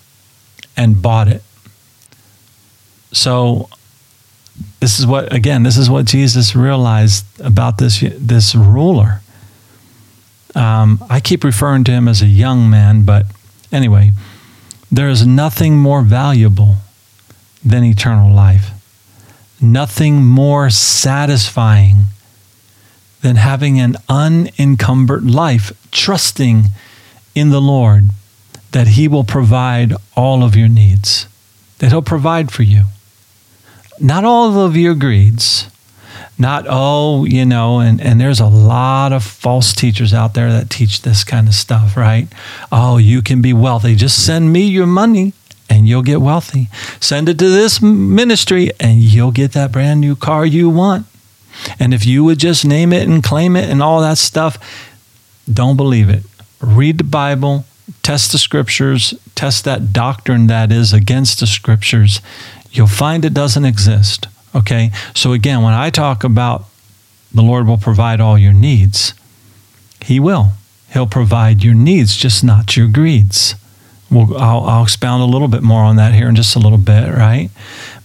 and 0.75 1.01
bought 1.01 1.27
it. 1.27 1.43
So, 3.11 3.69
this 4.79 4.99
is 4.99 5.05
what, 5.05 5.31
again, 5.33 5.63
this 5.63 5.77
is 5.77 5.89
what 5.89 6.05
Jesus 6.05 6.55
realized 6.55 7.25
about 7.39 7.77
this, 7.77 8.03
this 8.17 8.55
ruler. 8.55 9.21
Um, 10.55 11.03
I 11.09 11.19
keep 11.19 11.43
referring 11.43 11.83
to 11.85 11.91
him 11.91 12.07
as 12.07 12.21
a 12.21 12.27
young 12.27 12.69
man, 12.69 13.03
but 13.03 13.25
anyway. 13.71 14.11
There 14.91 15.08
is 15.08 15.25
nothing 15.25 15.77
more 15.77 16.01
valuable 16.01 16.75
than 17.63 17.86
eternal 17.86 18.34
life, 18.34 18.71
nothing 19.62 20.25
more 20.25 20.69
satisfying 20.69 22.08
than 23.21 23.38
having 23.38 23.80
an 23.80 23.95
unencumbered 24.10 25.30
life, 25.30 25.71
trusting 25.91 26.65
in 27.36 27.51
the 27.51 27.62
Lord 27.62 28.10
that 28.73 28.89
He 28.89 29.08
will 29.08 29.23
provide 29.23 29.93
all 30.15 30.43
of 30.43 30.56
your 30.56 30.67
needs, 30.67 31.27
that 31.80 31.91
He'll 31.91 32.01
provide 32.01 32.51
for 32.51 32.63
you. 32.63 32.84
Not 33.99 34.25
all 34.25 34.60
of 34.60 34.75
your 34.75 34.95
greeds, 34.95 35.70
not 36.37 36.65
oh 36.67 37.25
you 37.25 37.45
know 37.45 37.79
and, 37.79 38.01
and 38.01 38.19
there's 38.19 38.39
a 38.39 38.47
lot 38.47 39.13
of 39.13 39.23
false 39.23 39.73
teachers 39.73 40.13
out 40.13 40.33
there 40.33 40.51
that 40.51 40.69
teach 40.69 41.01
this 41.01 41.23
kind 41.23 41.47
of 41.47 41.53
stuff 41.53 41.95
right? 41.95 42.27
Oh 42.71 42.97
you 42.97 43.21
can 43.21 43.41
be 43.41 43.53
wealthy. 43.53 43.95
Just 43.95 44.25
send 44.25 44.51
me 44.51 44.65
your 44.65 44.87
money 44.87 45.33
and 45.69 45.87
you'll 45.87 46.01
get 46.01 46.21
wealthy. 46.21 46.67
Send 46.99 47.29
it 47.29 47.39
to 47.39 47.49
this 47.49 47.81
ministry 47.81 48.71
and 48.79 48.99
you'll 48.99 49.31
get 49.31 49.53
that 49.53 49.71
brand 49.71 50.01
new 50.01 50.15
car 50.15 50.45
you 50.45 50.69
want. 50.69 51.05
And 51.79 51.93
if 51.93 52.05
you 52.05 52.23
would 52.23 52.39
just 52.39 52.65
name 52.65 52.91
it 52.91 53.07
and 53.07 53.23
claim 53.23 53.55
it 53.55 53.69
and 53.69 53.81
all 53.81 54.01
that 54.01 54.17
stuff 54.17 54.57
don't 55.51 55.77
believe 55.77 56.09
it. 56.09 56.23
Read 56.61 56.97
the 56.97 57.03
bible 57.03 57.65
test 58.03 58.31
the 58.31 58.37
scriptures 58.37 59.13
test 59.35 59.65
that 59.65 59.93
doctrine 59.93 60.47
that 60.47 60.71
is 60.71 60.93
against 60.93 61.39
the 61.39 61.47
scriptures. 61.47 62.21
You'll 62.71 62.87
find 62.87 63.25
it 63.25 63.33
doesn't 63.33 63.65
exist 63.65 64.27
Okay? 64.53 64.91
So 65.15 65.33
again, 65.33 65.61
when 65.61 65.73
I 65.73 65.89
talk 65.89 66.23
about 66.23 66.65
the 67.33 67.41
Lord 67.41 67.67
will 67.67 67.77
provide 67.77 68.19
all 68.19 68.37
your 68.37 68.53
needs, 68.53 69.13
He 70.01 70.19
will. 70.19 70.53
He'll 70.91 71.07
provide 71.07 71.63
your 71.63 71.73
needs, 71.73 72.15
just 72.15 72.43
not 72.43 72.75
your 72.75 72.87
greeds. 72.87 73.55
We'll, 74.09 74.37
I'll, 74.37 74.63
I'll 74.63 74.83
expound 74.83 75.23
a 75.23 75.25
little 75.25 75.47
bit 75.47 75.63
more 75.63 75.83
on 75.83 75.95
that 75.95 76.13
here 76.13 76.27
in 76.27 76.35
just 76.35 76.55
a 76.55 76.59
little 76.59 76.77
bit, 76.77 77.09
right? 77.09 77.49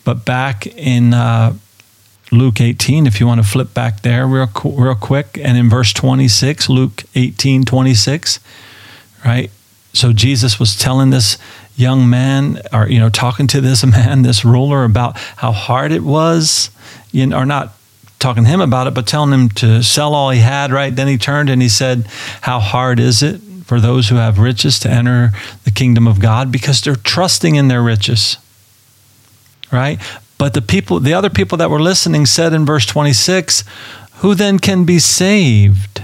But 0.04 0.24
back 0.24 0.68
in 0.68 1.12
uh, 1.12 1.54
Luke 2.30 2.60
18, 2.60 3.06
if 3.06 3.18
you 3.18 3.26
want 3.26 3.42
to 3.42 3.46
flip 3.46 3.74
back 3.74 4.02
there 4.02 4.26
real, 4.26 4.48
real 4.64 4.94
quick, 4.94 5.36
and 5.42 5.58
in 5.58 5.68
verse 5.68 5.92
26, 5.92 6.68
Luke 6.68 7.02
18, 7.16 7.64
26, 7.64 8.38
right? 9.24 9.50
So 9.96 10.12
Jesus 10.12 10.60
was 10.60 10.76
telling 10.76 11.10
this 11.10 11.38
young 11.74 12.08
man 12.08 12.60
or 12.72 12.88
you 12.88 12.98
know 12.98 13.08
talking 13.08 13.46
to 13.46 13.60
this 13.60 13.84
man 13.96 14.22
this 14.22 14.44
ruler 14.44 14.84
about 14.84 15.18
how 15.18 15.52
hard 15.52 15.92
it 15.92 16.02
was 16.02 16.70
you 17.12 17.26
know, 17.26 17.38
or 17.38 17.46
not 17.46 17.72
talking 18.18 18.44
to 18.44 18.50
him 18.50 18.60
about 18.60 18.86
it 18.86 18.94
but 18.94 19.06
telling 19.06 19.32
him 19.32 19.48
to 19.48 19.82
sell 19.82 20.14
all 20.14 20.30
he 20.30 20.40
had 20.40 20.70
right? 20.70 20.94
Then 20.94 21.08
he 21.08 21.18
turned 21.18 21.50
and 21.50 21.62
he 21.62 21.68
said 21.68 22.06
how 22.42 22.60
hard 22.60 23.00
is 23.00 23.22
it 23.22 23.40
for 23.64 23.80
those 23.80 24.08
who 24.08 24.16
have 24.16 24.38
riches 24.38 24.78
to 24.80 24.90
enter 24.90 25.32
the 25.64 25.70
kingdom 25.70 26.06
of 26.06 26.20
god? 26.20 26.52
Because 26.52 26.80
they're 26.80 26.96
trusting 26.96 27.56
in 27.56 27.68
their 27.68 27.82
riches. 27.82 28.38
Right? 29.72 30.00
But 30.38 30.54
the 30.54 30.62
people 30.62 31.00
the 31.00 31.14
other 31.14 31.30
people 31.30 31.58
that 31.58 31.70
were 31.70 31.80
listening 31.80 32.26
said 32.26 32.52
in 32.52 32.64
verse 32.66 32.86
26 32.86 33.64
who 34.16 34.34
then 34.34 34.58
can 34.58 34.84
be 34.84 34.98
saved 34.98 36.02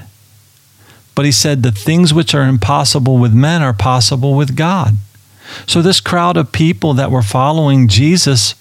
but 1.14 1.24
he 1.24 1.32
said 1.32 1.62
the 1.62 1.72
things 1.72 2.14
which 2.14 2.34
are 2.34 2.42
impossible 2.42 3.18
with 3.18 3.34
men 3.34 3.62
are 3.62 3.74
possible 3.74 4.34
with 4.34 4.56
god. 4.56 4.96
So, 5.66 5.82
this 5.82 6.00
crowd 6.00 6.36
of 6.36 6.52
people 6.52 6.94
that 6.94 7.10
were 7.10 7.22
following 7.22 7.88
Jesus 7.88 8.54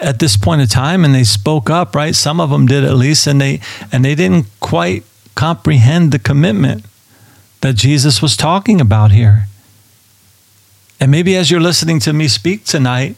at 0.00 0.18
this 0.18 0.36
point 0.36 0.60
in 0.60 0.68
time 0.68 1.04
and 1.04 1.14
they 1.14 1.24
spoke 1.24 1.68
up 1.70 1.94
right? 1.94 2.14
Some 2.14 2.40
of 2.40 2.50
them 2.50 2.66
did 2.66 2.84
at 2.84 2.94
least 2.94 3.26
and 3.26 3.40
they 3.40 3.60
and 3.92 4.04
they 4.04 4.14
didn't 4.14 4.46
quite 4.60 5.04
comprehend 5.34 6.12
the 6.12 6.18
commitment 6.18 6.84
that 7.60 7.76
Jesus 7.76 8.22
was 8.22 8.36
talking 8.36 8.80
about 8.80 9.12
here. 9.12 9.46
And 11.00 11.10
maybe 11.10 11.36
as 11.36 11.50
you're 11.50 11.60
listening 11.60 12.00
to 12.00 12.12
me 12.12 12.28
speak 12.28 12.64
tonight 12.64 13.16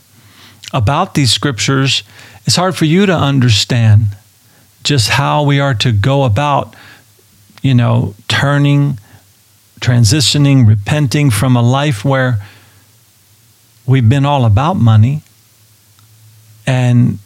about 0.73 1.14
these 1.14 1.33
scriptures 1.33 2.03
it's 2.47 2.57
hard 2.57 2.77
for 2.77 2.85
you 2.85 3.07
to 3.07 3.14
understand 3.14 4.16
just 4.83 5.11
how 5.11 5.43
we 5.43 5.61
are 5.61 5.75
to 5.75 5.93
go 5.93 6.25
about 6.25 6.75
you 7.62 7.75
know 7.75 8.14
turning 8.29 8.99
transitioning 9.81 10.66
repenting 10.66 11.31
from 11.31 11.57
a 11.57 11.62
life 11.62 12.05
where 12.05 12.38
we've 13.87 14.09
been 14.09 14.27
all 14.27 14.44
about 14.44 14.75
money 14.75 15.23
and 16.66 17.18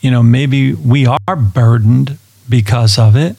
you 0.00 0.10
know 0.10 0.22
maybe 0.22 0.74
we 0.74 1.06
are 1.06 1.36
burdened 1.36 2.18
because 2.48 2.98
of 2.98 3.16
it 3.16 3.38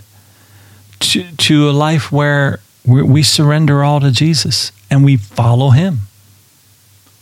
to, 1.00 1.24
to 1.38 1.70
a 1.70 1.72
life 1.72 2.12
where 2.12 2.60
we, 2.86 3.02
we 3.04 3.24
surrender 3.24 3.84
all 3.84 4.00
to 4.00 4.12
jesus 4.12 4.72
and 4.90 5.06
we 5.06 5.18
follow 5.18 5.70
him. 5.70 6.00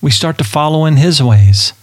We 0.01 0.11
start 0.11 0.37
to 0.37 0.43
follow 0.43 0.85
in 0.85 0.95
his 0.95 1.21
ways. 1.21 1.73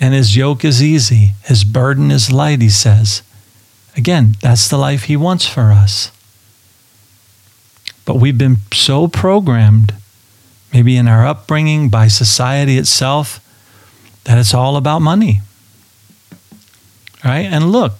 And 0.00 0.12
his 0.12 0.36
yoke 0.36 0.64
is 0.64 0.82
easy. 0.82 1.30
His 1.44 1.64
burden 1.64 2.10
is 2.10 2.32
light 2.32 2.60
he 2.60 2.68
says. 2.68 3.22
Again 3.96 4.36
that's 4.40 4.68
the 4.68 4.76
life 4.78 5.04
he 5.04 5.16
wants 5.16 5.46
for 5.46 5.72
us 5.72 6.10
but 8.04 8.16
we've 8.16 8.38
been 8.38 8.56
so 8.72 9.08
programmed 9.08 9.94
maybe 10.72 10.96
in 10.96 11.06
our 11.06 11.26
upbringing 11.26 11.88
by 11.88 12.08
society 12.08 12.78
itself 12.78 13.40
that 14.24 14.38
it's 14.38 14.54
all 14.54 14.76
about 14.76 15.00
money. 15.00 15.40
Right? 17.24 17.46
And 17.46 17.70
look, 17.70 17.94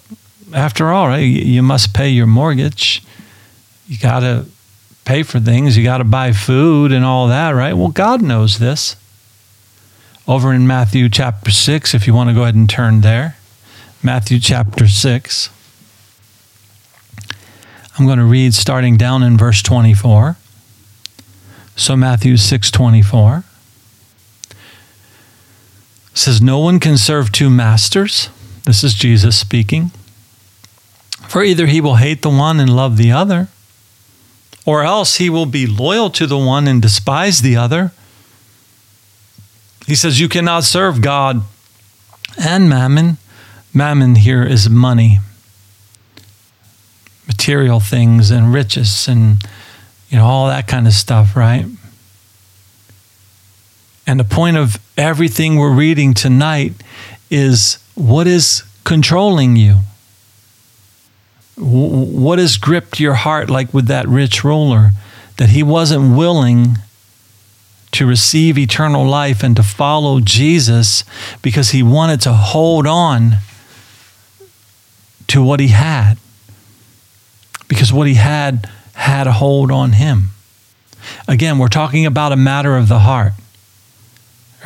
after 0.52 0.90
all, 0.90 1.06
right, 1.06 1.18
you 1.18 1.62
must 1.62 1.94
pay 1.94 2.08
your 2.08 2.26
mortgage. 2.26 3.02
You 3.86 3.98
got 3.98 4.20
to 4.20 4.46
pay 5.04 5.22
for 5.22 5.38
things. 5.38 5.76
You 5.76 5.84
got 5.84 5.98
to 5.98 6.04
buy 6.04 6.32
food 6.32 6.92
and 6.92 7.04
all 7.04 7.28
that, 7.28 7.50
right? 7.50 7.74
Well, 7.74 7.88
God 7.88 8.22
knows 8.22 8.58
this. 8.58 8.96
Over 10.26 10.52
in 10.52 10.66
Matthew 10.66 11.08
chapter 11.08 11.50
6, 11.50 11.94
if 11.94 12.06
you 12.06 12.14
want 12.14 12.30
to 12.30 12.34
go 12.34 12.42
ahead 12.42 12.54
and 12.54 12.70
turn 12.70 13.00
there. 13.00 13.36
Matthew 14.02 14.38
chapter 14.38 14.88
6. 14.88 15.50
I'm 17.98 18.06
going 18.06 18.18
to 18.18 18.24
read 18.24 18.54
starting 18.54 18.96
down 18.96 19.22
in 19.22 19.36
verse 19.36 19.62
24. 19.62 20.36
So 21.76 21.96
Matthew 21.96 22.34
6:24 22.34 23.44
says, 26.14 26.40
No 26.40 26.58
one 26.58 26.78
can 26.78 26.96
serve 26.96 27.32
two 27.32 27.50
masters. 27.50 28.28
This 28.64 28.84
is 28.84 28.94
Jesus 28.94 29.38
speaking. 29.38 29.90
For 31.28 31.42
either 31.42 31.66
he 31.66 31.80
will 31.80 31.96
hate 31.96 32.22
the 32.22 32.30
one 32.30 32.60
and 32.60 32.74
love 32.74 32.96
the 32.96 33.10
other, 33.10 33.48
or 34.66 34.82
else 34.82 35.16
he 35.16 35.30
will 35.30 35.46
be 35.46 35.66
loyal 35.66 36.10
to 36.10 36.26
the 36.26 36.38
one 36.38 36.68
and 36.68 36.82
despise 36.82 37.40
the 37.40 37.56
other. 37.56 37.92
He 39.86 39.94
says, 39.94 40.20
You 40.20 40.28
cannot 40.28 40.64
serve 40.64 41.00
God 41.00 41.42
and 42.38 42.68
mammon. 42.68 43.16
Mammon 43.74 44.16
here 44.16 44.42
is 44.42 44.68
money, 44.68 45.18
material 47.26 47.80
things, 47.80 48.30
and 48.30 48.52
riches, 48.52 49.08
and 49.08 49.42
you 50.08 50.18
know, 50.18 50.24
all 50.24 50.48
that 50.48 50.68
kind 50.68 50.86
of 50.86 50.92
stuff, 50.92 51.36
right? 51.36 51.64
And 54.06 54.20
the 54.20 54.24
point 54.24 54.56
of 54.56 54.78
everything 54.96 55.56
we're 55.56 55.74
reading 55.74 56.12
tonight 56.12 56.74
is 57.30 57.78
what 57.94 58.26
is 58.26 58.62
controlling 58.84 59.56
you? 59.56 59.76
What 61.56 62.38
has 62.38 62.56
gripped 62.56 62.98
your 62.98 63.14
heart, 63.14 63.48
like 63.48 63.72
with 63.72 63.86
that 63.86 64.08
rich 64.08 64.42
ruler, 64.42 64.90
that 65.38 65.50
he 65.50 65.62
wasn't 65.62 66.16
willing 66.16 66.78
to 67.92 68.06
receive 68.06 68.58
eternal 68.58 69.06
life 69.06 69.42
and 69.42 69.54
to 69.56 69.62
follow 69.62 70.20
Jesus 70.20 71.04
because 71.42 71.70
he 71.70 71.82
wanted 71.82 72.20
to 72.22 72.32
hold 72.32 72.86
on 72.86 73.36
to 75.28 75.42
what 75.42 75.60
he 75.60 75.68
had? 75.68 76.18
Because 77.72 77.90
what 77.90 78.06
he 78.06 78.16
had 78.16 78.68
had 78.92 79.26
a 79.26 79.32
hold 79.32 79.72
on 79.72 79.92
him. 79.92 80.28
Again, 81.26 81.56
we're 81.56 81.68
talking 81.68 82.04
about 82.04 82.30
a 82.30 82.36
matter 82.36 82.76
of 82.76 82.86
the 82.86 82.98
heart. 82.98 83.32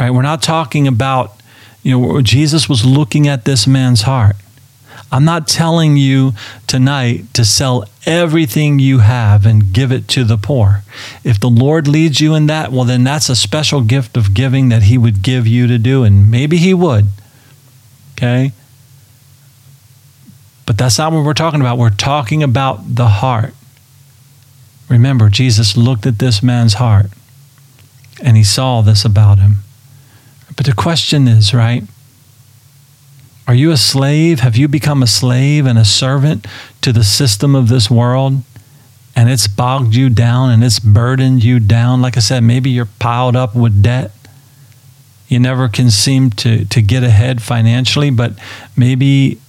Right? 0.01 0.11
We're 0.11 0.23
not 0.23 0.43
talking 0.43 0.89
about, 0.89 1.41
you 1.85 1.97
know, 1.97 2.21
Jesus 2.21 2.69
was 2.69 2.85
looking 2.85 3.29
at 3.29 3.45
this 3.45 3.65
man's 3.65 4.03
heart. 4.03 4.35
I'm 5.13 5.25
not 5.25 5.47
telling 5.47 5.97
you 5.97 6.33
tonight 6.67 7.33
to 7.35 7.45
sell 7.45 7.85
everything 8.07 8.81
you 8.81 8.99
have 8.99 9.47
and 9.47 9.73
give 9.73 9.93
it 9.93 10.09
to 10.09 10.25
the 10.25 10.37
poor. 10.37 10.83
If 11.23 11.39
the 11.39 11.49
Lord 11.49 11.87
leads 11.87 12.21
you 12.21 12.35
in 12.35 12.49
that, 12.49 12.73
well, 12.73 12.85
then 12.85 13.05
that's 13.05 13.29
a 13.29 13.37
special 13.37 13.83
gift 13.83 14.17
of 14.17 14.35
giving 14.35 14.69
that 14.71 14.83
He 14.83 14.99
would 14.99 15.23
give 15.23 15.47
you 15.47 15.69
to 15.69 15.79
do, 15.79 16.03
and 16.03 16.29
maybe 16.29 16.57
He 16.57 16.75
would. 16.75 17.07
Okay? 18.15 18.51
But 20.67 20.77
that's 20.77 20.99
not 20.99 21.13
what 21.13 21.25
we're 21.25 21.33
talking 21.33 21.61
about. 21.61 21.79
We're 21.79 21.91
talking 21.91 22.43
about 22.43 22.97
the 22.97 23.07
heart. 23.07 23.55
Remember, 24.89 25.29
Jesus 25.29 25.77
looked 25.77 26.07
at 26.07 26.19
this 26.19 26.43
man's 26.43 26.75
heart 26.75 27.07
and 28.23 28.37
He 28.37 28.45
saw 28.45 28.83
this 28.83 29.05
about 29.05 29.39
him. 29.39 29.57
But 30.57 30.67
the 30.67 30.73
question 30.73 31.29
is, 31.29 31.55
right? 31.55 31.85
Are 33.47 33.55
you 33.55 33.71
a 33.71 33.77
slave? 33.77 34.41
Have 34.41 34.57
you 34.57 34.67
become 34.67 35.03
a 35.03 35.07
slave 35.07 35.67
and 35.67 35.79
a 35.79 35.85
servant 35.85 36.47
to 36.81 36.93
the 36.93 37.05
system 37.05 37.55
of 37.55 37.69
this 37.69 37.91
world? 37.91 38.43
And 39.15 39.31
it's 39.31 39.47
bogged 39.47 39.95
you 39.95 40.09
down 40.09 40.51
and 40.51 40.65
it's 40.65 40.81
burdened 40.81 41.45
you 41.45 41.61
down. 41.61 42.03
Like 42.03 42.17
I 42.17 42.21
said, 42.21 42.43
maybe 42.43 42.71
you're 42.71 42.89
piled 42.99 43.37
up 43.37 43.55
with 43.55 43.83
debt. 43.83 44.11
You 45.29 45.39
never 45.39 45.69
can 45.69 45.91
seem 45.91 46.31
to, 46.31 46.65
to 46.65 46.83
get 46.83 47.03
ahead 47.03 47.43
financially, 47.43 48.11
but 48.11 48.33
maybe 48.77 49.41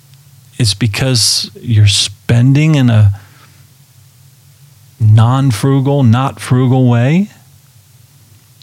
it's 0.57 0.73
because 0.73 1.51
you're 1.55 1.87
spending 1.87 2.75
in 2.75 2.89
a 2.89 3.19
non 4.99 5.51
frugal, 5.51 6.03
not 6.03 6.39
frugal 6.39 6.89
way. 6.89 7.29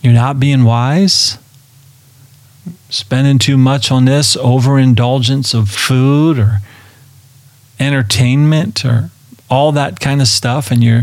You're 0.03 0.13
not 0.13 0.39
being 0.39 0.65
wise 0.65 1.39
spending 2.89 3.39
too 3.39 3.57
much 3.57 3.91
on 3.91 4.05
this 4.05 4.37
overindulgence 4.37 5.53
of 5.53 5.69
food 5.69 6.39
or 6.39 6.61
entertainment 7.81 8.85
or 8.85 9.11
all 9.51 9.73
that 9.73 10.01
kind 10.01 10.21
of 10.21 10.29
stuff 10.29 10.71
and 10.71 10.83
you're 10.83 11.03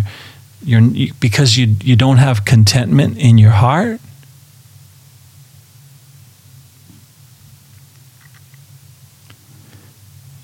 you're 0.63 0.81
because 1.19 1.57
you 1.57 1.75
you 1.81 1.95
don't 1.95 2.17
have 2.17 2.45
contentment 2.45 3.17
in 3.17 3.37
your 3.37 3.51
heart 3.51 3.99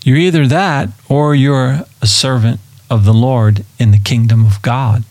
you're 0.08 0.18
either 0.18 0.48
that 0.48 0.90
or 1.10 1.36
you're 1.36 1.82
a 2.02 2.08
servant 2.08 2.60
of 2.90 3.06
the 3.06 3.14
Lord 3.14 3.66
in 3.78 3.92
the 3.92 4.00
kingdom 4.00 4.46
of 4.46 4.62
God 4.62 5.04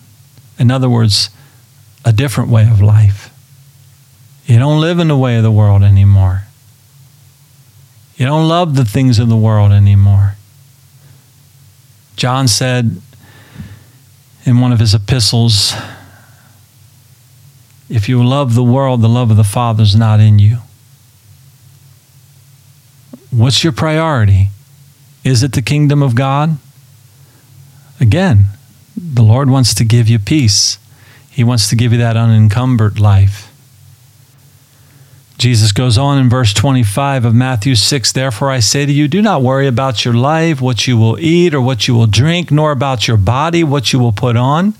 in 0.58 0.70
other 0.70 0.88
words 0.88 1.30
a 2.04 2.12
different 2.12 2.50
way 2.50 2.68
of 2.68 2.80
life 2.80 3.30
you 4.46 4.60
don't 4.60 4.80
live 4.80 5.00
in 5.00 5.08
the 5.08 5.16
way 5.16 5.36
of 5.36 5.42
the 5.42 5.50
world 5.50 5.82
anymore. 5.82 6.44
You 8.16 8.26
don't 8.26 8.48
love 8.48 8.76
the 8.76 8.84
things 8.84 9.18
of 9.18 9.28
the 9.28 9.36
world 9.36 9.72
anymore. 9.72 10.36
John 12.14 12.46
said 12.46 13.02
in 14.44 14.60
one 14.60 14.72
of 14.72 14.78
his 14.78 14.94
epistles, 14.94 15.74
if 17.90 18.08
you 18.08 18.24
love 18.24 18.54
the 18.54 18.62
world, 18.62 19.02
the 19.02 19.08
love 19.08 19.32
of 19.32 19.36
the 19.36 19.44
Father 19.44 19.82
is 19.82 19.96
not 19.96 20.20
in 20.20 20.38
you. 20.38 20.58
What's 23.30 23.64
your 23.64 23.72
priority? 23.72 24.48
Is 25.26 25.42
it 25.42 25.54
the 25.54 25.60
kingdom 25.60 26.04
of 26.04 26.14
God? 26.14 26.56
Again, 27.98 28.44
the 28.96 29.24
Lord 29.24 29.50
wants 29.50 29.74
to 29.74 29.84
give 29.84 30.08
you 30.08 30.20
peace. 30.20 30.78
He 31.32 31.42
wants 31.42 31.68
to 31.68 31.74
give 31.74 31.90
you 31.90 31.98
that 31.98 32.16
unencumbered 32.16 33.00
life. 33.00 33.52
Jesus 35.36 35.72
goes 35.72 35.98
on 35.98 36.16
in 36.18 36.30
verse 36.30 36.54
25 36.54 37.24
of 37.24 37.34
Matthew 37.34 37.74
6 37.74 38.12
Therefore 38.12 38.52
I 38.52 38.60
say 38.60 38.86
to 38.86 38.92
you, 38.92 39.08
do 39.08 39.20
not 39.20 39.42
worry 39.42 39.66
about 39.66 40.04
your 40.04 40.14
life, 40.14 40.60
what 40.60 40.86
you 40.86 40.96
will 40.96 41.18
eat 41.18 41.54
or 41.54 41.60
what 41.60 41.88
you 41.88 41.94
will 41.96 42.06
drink, 42.06 42.52
nor 42.52 42.70
about 42.70 43.08
your 43.08 43.16
body, 43.16 43.64
what 43.64 43.92
you 43.92 43.98
will 43.98 44.12
put 44.12 44.36
on. 44.36 44.74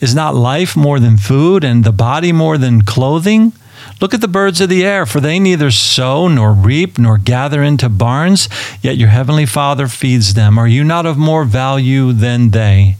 Is 0.00 0.16
not 0.16 0.34
life 0.34 0.76
more 0.76 0.98
than 0.98 1.16
food, 1.16 1.62
and 1.62 1.84
the 1.84 1.92
body 1.92 2.32
more 2.32 2.58
than 2.58 2.82
clothing? 2.82 3.52
Look 4.00 4.14
at 4.14 4.20
the 4.20 4.28
birds 4.28 4.60
of 4.60 4.68
the 4.68 4.84
air, 4.84 5.04
for 5.04 5.20
they 5.20 5.38
neither 5.38 5.70
sow 5.70 6.26
nor 6.26 6.52
reap 6.52 6.98
nor 6.98 7.18
gather 7.18 7.62
into 7.62 7.88
barns, 7.88 8.48
yet 8.82 8.96
your 8.96 9.08
heavenly 9.08 9.46
Father 9.46 9.88
feeds 9.88 10.34
them. 10.34 10.58
Are 10.58 10.68
you 10.68 10.84
not 10.84 11.06
of 11.06 11.18
more 11.18 11.44
value 11.44 12.12
than 12.12 12.50
they? 12.50 12.96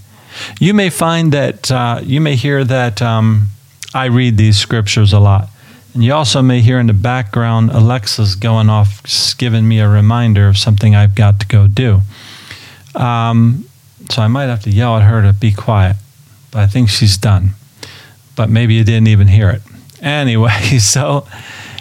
You 0.58 0.74
may 0.74 0.90
find 0.90 1.32
that, 1.32 1.70
uh, 1.70 2.00
you 2.02 2.20
may 2.20 2.36
hear 2.36 2.64
that. 2.64 3.00
Um, 3.00 3.48
I 3.92 4.04
read 4.04 4.36
these 4.36 4.58
scriptures 4.58 5.12
a 5.12 5.18
lot. 5.18 5.48
And 5.94 6.04
you 6.04 6.12
also 6.12 6.40
may 6.40 6.60
hear 6.60 6.78
in 6.78 6.86
the 6.86 6.92
background 6.92 7.70
Alexa's 7.70 8.36
going 8.36 8.70
off, 8.70 9.02
giving 9.38 9.66
me 9.66 9.80
a 9.80 9.88
reminder 9.88 10.46
of 10.46 10.56
something 10.56 10.94
I've 10.94 11.16
got 11.16 11.40
to 11.40 11.46
go 11.46 11.66
do. 11.66 12.02
Um, 12.94 13.64
so 14.10 14.22
I 14.22 14.28
might 14.28 14.44
have 14.44 14.62
to 14.62 14.70
yell 14.70 14.96
at 14.96 15.02
her 15.02 15.22
to 15.22 15.32
be 15.32 15.52
quiet, 15.52 15.96
but 16.52 16.60
I 16.60 16.66
think 16.66 16.88
she's 16.88 17.16
done. 17.16 17.50
But 18.36 18.50
maybe 18.50 18.74
you 18.74 18.84
didn't 18.84 19.08
even 19.08 19.26
hear 19.26 19.50
it. 19.50 19.62
Anyway, 20.00 20.50
so 20.78 21.26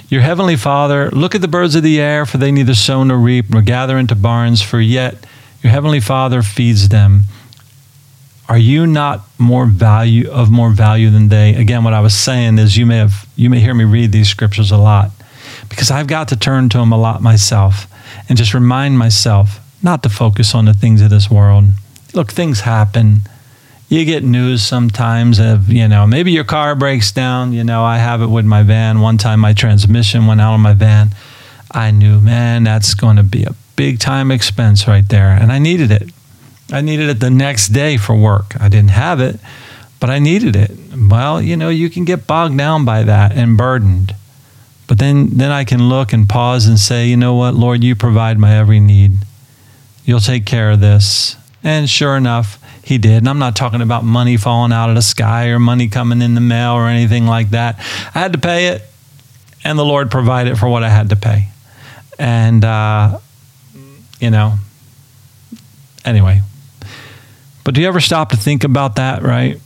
your 0.09 0.21
heavenly 0.21 0.55
Father, 0.55 1.09
look 1.11 1.35
at 1.35 1.41
the 1.41 1.47
birds 1.47 1.75
of 1.75 1.83
the 1.83 1.99
air, 1.99 2.25
for 2.25 2.37
they 2.37 2.51
neither 2.51 2.75
sow 2.75 3.03
nor 3.03 3.17
reap 3.17 3.49
nor 3.49 3.61
gather 3.61 3.97
into 3.97 4.15
barns, 4.15 4.61
for 4.61 4.79
yet 4.79 5.15
your 5.61 5.71
heavenly 5.71 5.99
Father 5.99 6.41
feeds 6.41 6.89
them. 6.89 7.23
Are 8.47 8.57
you 8.57 8.87
not 8.87 9.21
more 9.37 9.67
value 9.67 10.27
of 10.29 10.49
more 10.49 10.71
value 10.71 11.11
than 11.11 11.29
they? 11.29 11.53
Again, 11.53 11.83
what 11.83 11.93
I 11.93 11.99
was 11.99 12.15
saying 12.15 12.57
is 12.57 12.77
you 12.77 12.87
may 12.87 12.97
have 12.97 13.27
you 13.35 13.49
may 13.49 13.59
hear 13.59 13.75
me 13.75 13.83
read 13.83 14.11
these 14.11 14.27
scriptures 14.27 14.71
a 14.71 14.77
lot 14.77 15.11
because 15.69 15.91
I've 15.91 16.07
got 16.07 16.29
to 16.29 16.35
turn 16.35 16.69
to 16.69 16.79
them 16.79 16.91
a 16.91 16.97
lot 16.97 17.21
myself 17.21 17.85
and 18.27 18.37
just 18.37 18.55
remind 18.55 18.97
myself 18.97 19.59
not 19.83 20.01
to 20.03 20.09
focus 20.09 20.55
on 20.55 20.65
the 20.65 20.73
things 20.73 21.01
of 21.01 21.11
this 21.11 21.29
world. 21.29 21.65
Look, 22.15 22.31
things 22.31 22.61
happen 22.61 23.21
you 23.89 24.05
get 24.05 24.23
news 24.23 24.61
sometimes 24.63 25.39
of, 25.39 25.69
you 25.69 25.87
know, 25.87 26.05
maybe 26.05 26.31
your 26.31 26.43
car 26.43 26.75
breaks 26.75 27.11
down. 27.11 27.53
You 27.53 27.63
know, 27.63 27.83
I 27.83 27.97
have 27.97 28.21
it 28.21 28.27
with 28.27 28.45
my 28.45 28.61
van. 28.61 29.01
One 29.01 29.17
time 29.17 29.39
my 29.39 29.53
transmission 29.53 30.27
went 30.27 30.39
out 30.39 30.53
on 30.53 30.61
my 30.61 30.73
van. 30.73 31.09
I 31.71 31.89
knew, 31.89 32.21
man, 32.21 32.63
that's 32.63 32.93
going 32.93 33.17
to 33.17 33.23
be 33.23 33.43
a 33.43 33.55
big 33.75 33.99
time 33.99 34.29
expense 34.29 34.87
right 34.87 35.07
there. 35.09 35.29
And 35.29 35.51
I 35.51 35.57
needed 35.57 35.91
it. 35.91 36.11
I 36.71 36.81
needed 36.81 37.09
it 37.09 37.19
the 37.19 37.31
next 37.31 37.69
day 37.69 37.97
for 37.97 38.15
work. 38.15 38.53
I 38.61 38.69
didn't 38.69 38.91
have 38.91 39.19
it, 39.19 39.39
but 39.99 40.11
I 40.11 40.19
needed 40.19 40.55
it. 40.55 40.71
Well, 40.95 41.41
you 41.41 41.57
know, 41.57 41.69
you 41.69 41.89
can 41.89 42.05
get 42.05 42.27
bogged 42.27 42.57
down 42.57 42.85
by 42.85 43.01
that 43.03 43.31
and 43.31 43.57
burdened. 43.57 44.15
But 44.87 44.99
then, 44.99 45.37
then 45.37 45.51
I 45.51 45.63
can 45.63 45.89
look 45.89 46.13
and 46.13 46.29
pause 46.29 46.67
and 46.67 46.77
say, 46.77 47.07
you 47.07 47.17
know 47.17 47.33
what, 47.33 47.55
Lord, 47.55 47.83
you 47.83 47.95
provide 47.95 48.37
my 48.37 48.55
every 48.55 48.79
need. 48.79 49.13
You'll 50.05 50.19
take 50.19 50.45
care 50.45 50.69
of 50.69 50.79
this. 50.79 51.37
And 51.63 51.89
sure 51.89 52.15
enough, 52.15 52.58
he 52.89 52.97
did. 52.97 53.17
And 53.17 53.29
I'm 53.29 53.37
not 53.37 53.55
talking 53.55 53.81
about 53.81 54.03
money 54.03 54.35
falling 54.35 54.73
out 54.73 54.89
of 54.89 54.95
the 54.95 55.03
sky 55.03 55.49
or 55.49 55.59
money 55.59 55.89
coming 55.89 56.23
in 56.23 56.33
the 56.33 56.41
mail 56.41 56.71
or 56.71 56.87
anything 56.87 57.27
like 57.27 57.51
that. 57.51 57.77
I 58.15 58.19
had 58.19 58.33
to 58.33 58.39
pay 58.39 58.69
it, 58.69 58.81
and 59.63 59.77
the 59.77 59.85
Lord 59.85 60.09
provided 60.09 60.57
for 60.57 60.67
what 60.67 60.83
I 60.83 60.89
had 60.89 61.09
to 61.09 61.15
pay. 61.15 61.49
And, 62.17 62.65
uh, 62.65 63.19
you 64.19 64.31
know, 64.31 64.55
anyway. 66.03 66.41
But 67.63 67.75
do 67.75 67.81
you 67.81 67.87
ever 67.87 67.99
stop 67.99 68.29
to 68.29 68.37
think 68.37 68.63
about 68.63 68.95
that, 68.95 69.21
right? 69.21 69.61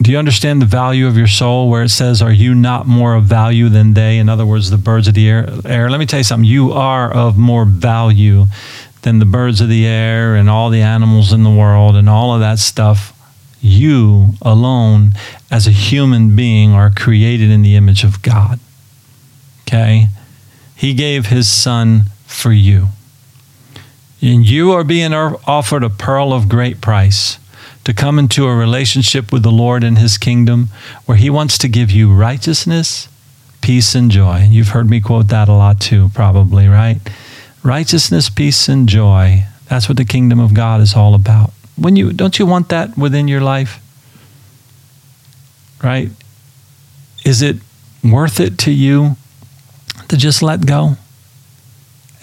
Do 0.00 0.10
you 0.10 0.18
understand 0.18 0.62
the 0.62 0.66
value 0.66 1.06
of 1.06 1.18
your 1.18 1.26
soul 1.26 1.68
where 1.68 1.82
it 1.82 1.90
says, 1.90 2.22
Are 2.22 2.32
you 2.32 2.54
not 2.54 2.86
more 2.86 3.14
of 3.14 3.24
value 3.24 3.68
than 3.68 3.92
they? 3.92 4.16
In 4.16 4.30
other 4.30 4.46
words, 4.46 4.70
the 4.70 4.78
birds 4.78 5.08
of 5.08 5.14
the 5.14 5.28
air. 5.28 5.46
air. 5.66 5.90
Let 5.90 6.00
me 6.00 6.06
tell 6.06 6.20
you 6.20 6.24
something. 6.24 6.48
You 6.48 6.72
are 6.72 7.12
of 7.12 7.36
more 7.36 7.66
value 7.66 8.46
than 9.06 9.20
the 9.20 9.24
birds 9.24 9.60
of 9.60 9.68
the 9.68 9.86
air 9.86 10.34
and 10.34 10.50
all 10.50 10.68
the 10.68 10.82
animals 10.82 11.32
in 11.32 11.44
the 11.44 11.50
world 11.50 11.94
and 11.94 12.08
all 12.08 12.34
of 12.34 12.40
that 12.40 12.58
stuff. 12.58 13.12
You 13.60 14.30
alone, 14.42 15.12
as 15.48 15.68
a 15.68 15.70
human 15.70 16.34
being, 16.34 16.72
are 16.72 16.90
created 16.90 17.48
in 17.48 17.62
the 17.62 17.76
image 17.76 18.02
of 18.02 18.20
God. 18.20 18.58
Okay? 19.62 20.08
He 20.74 20.92
gave 20.92 21.26
his 21.26 21.48
son 21.48 22.06
for 22.26 22.50
you. 22.50 22.88
And 24.20 24.44
you 24.44 24.72
are 24.72 24.82
being 24.82 25.14
offered 25.14 25.84
a 25.84 25.88
pearl 25.88 26.32
of 26.32 26.48
great 26.48 26.80
price 26.80 27.38
to 27.84 27.94
come 27.94 28.18
into 28.18 28.48
a 28.48 28.56
relationship 28.56 29.32
with 29.32 29.44
the 29.44 29.52
Lord 29.52 29.84
and 29.84 29.98
his 29.98 30.18
kingdom 30.18 30.68
where 31.04 31.16
he 31.16 31.30
wants 31.30 31.58
to 31.58 31.68
give 31.68 31.92
you 31.92 32.12
righteousness, 32.12 33.08
peace, 33.60 33.94
and 33.94 34.10
joy. 34.10 34.38
And 34.38 34.52
You've 34.52 34.70
heard 34.70 34.90
me 34.90 35.00
quote 35.00 35.28
that 35.28 35.48
a 35.48 35.52
lot 35.52 35.80
too, 35.80 36.10
probably, 36.12 36.66
right? 36.66 36.98
Righteousness, 37.66 38.30
peace, 38.30 38.68
and 38.68 38.88
joy. 38.88 39.44
That's 39.68 39.88
what 39.88 39.98
the 39.98 40.04
kingdom 40.04 40.38
of 40.38 40.54
God 40.54 40.80
is 40.80 40.94
all 40.94 41.14
about. 41.14 41.50
When 41.76 41.96
you 41.96 42.12
don't 42.12 42.38
you 42.38 42.46
want 42.46 42.68
that 42.70 42.96
within 42.96 43.28
your 43.28 43.40
life? 43.40 43.82
Right? 45.82 46.10
Is 47.24 47.42
it 47.42 47.56
worth 48.02 48.40
it 48.40 48.56
to 48.60 48.70
you 48.70 49.16
to 50.08 50.16
just 50.16 50.42
let 50.42 50.64
go 50.64 50.96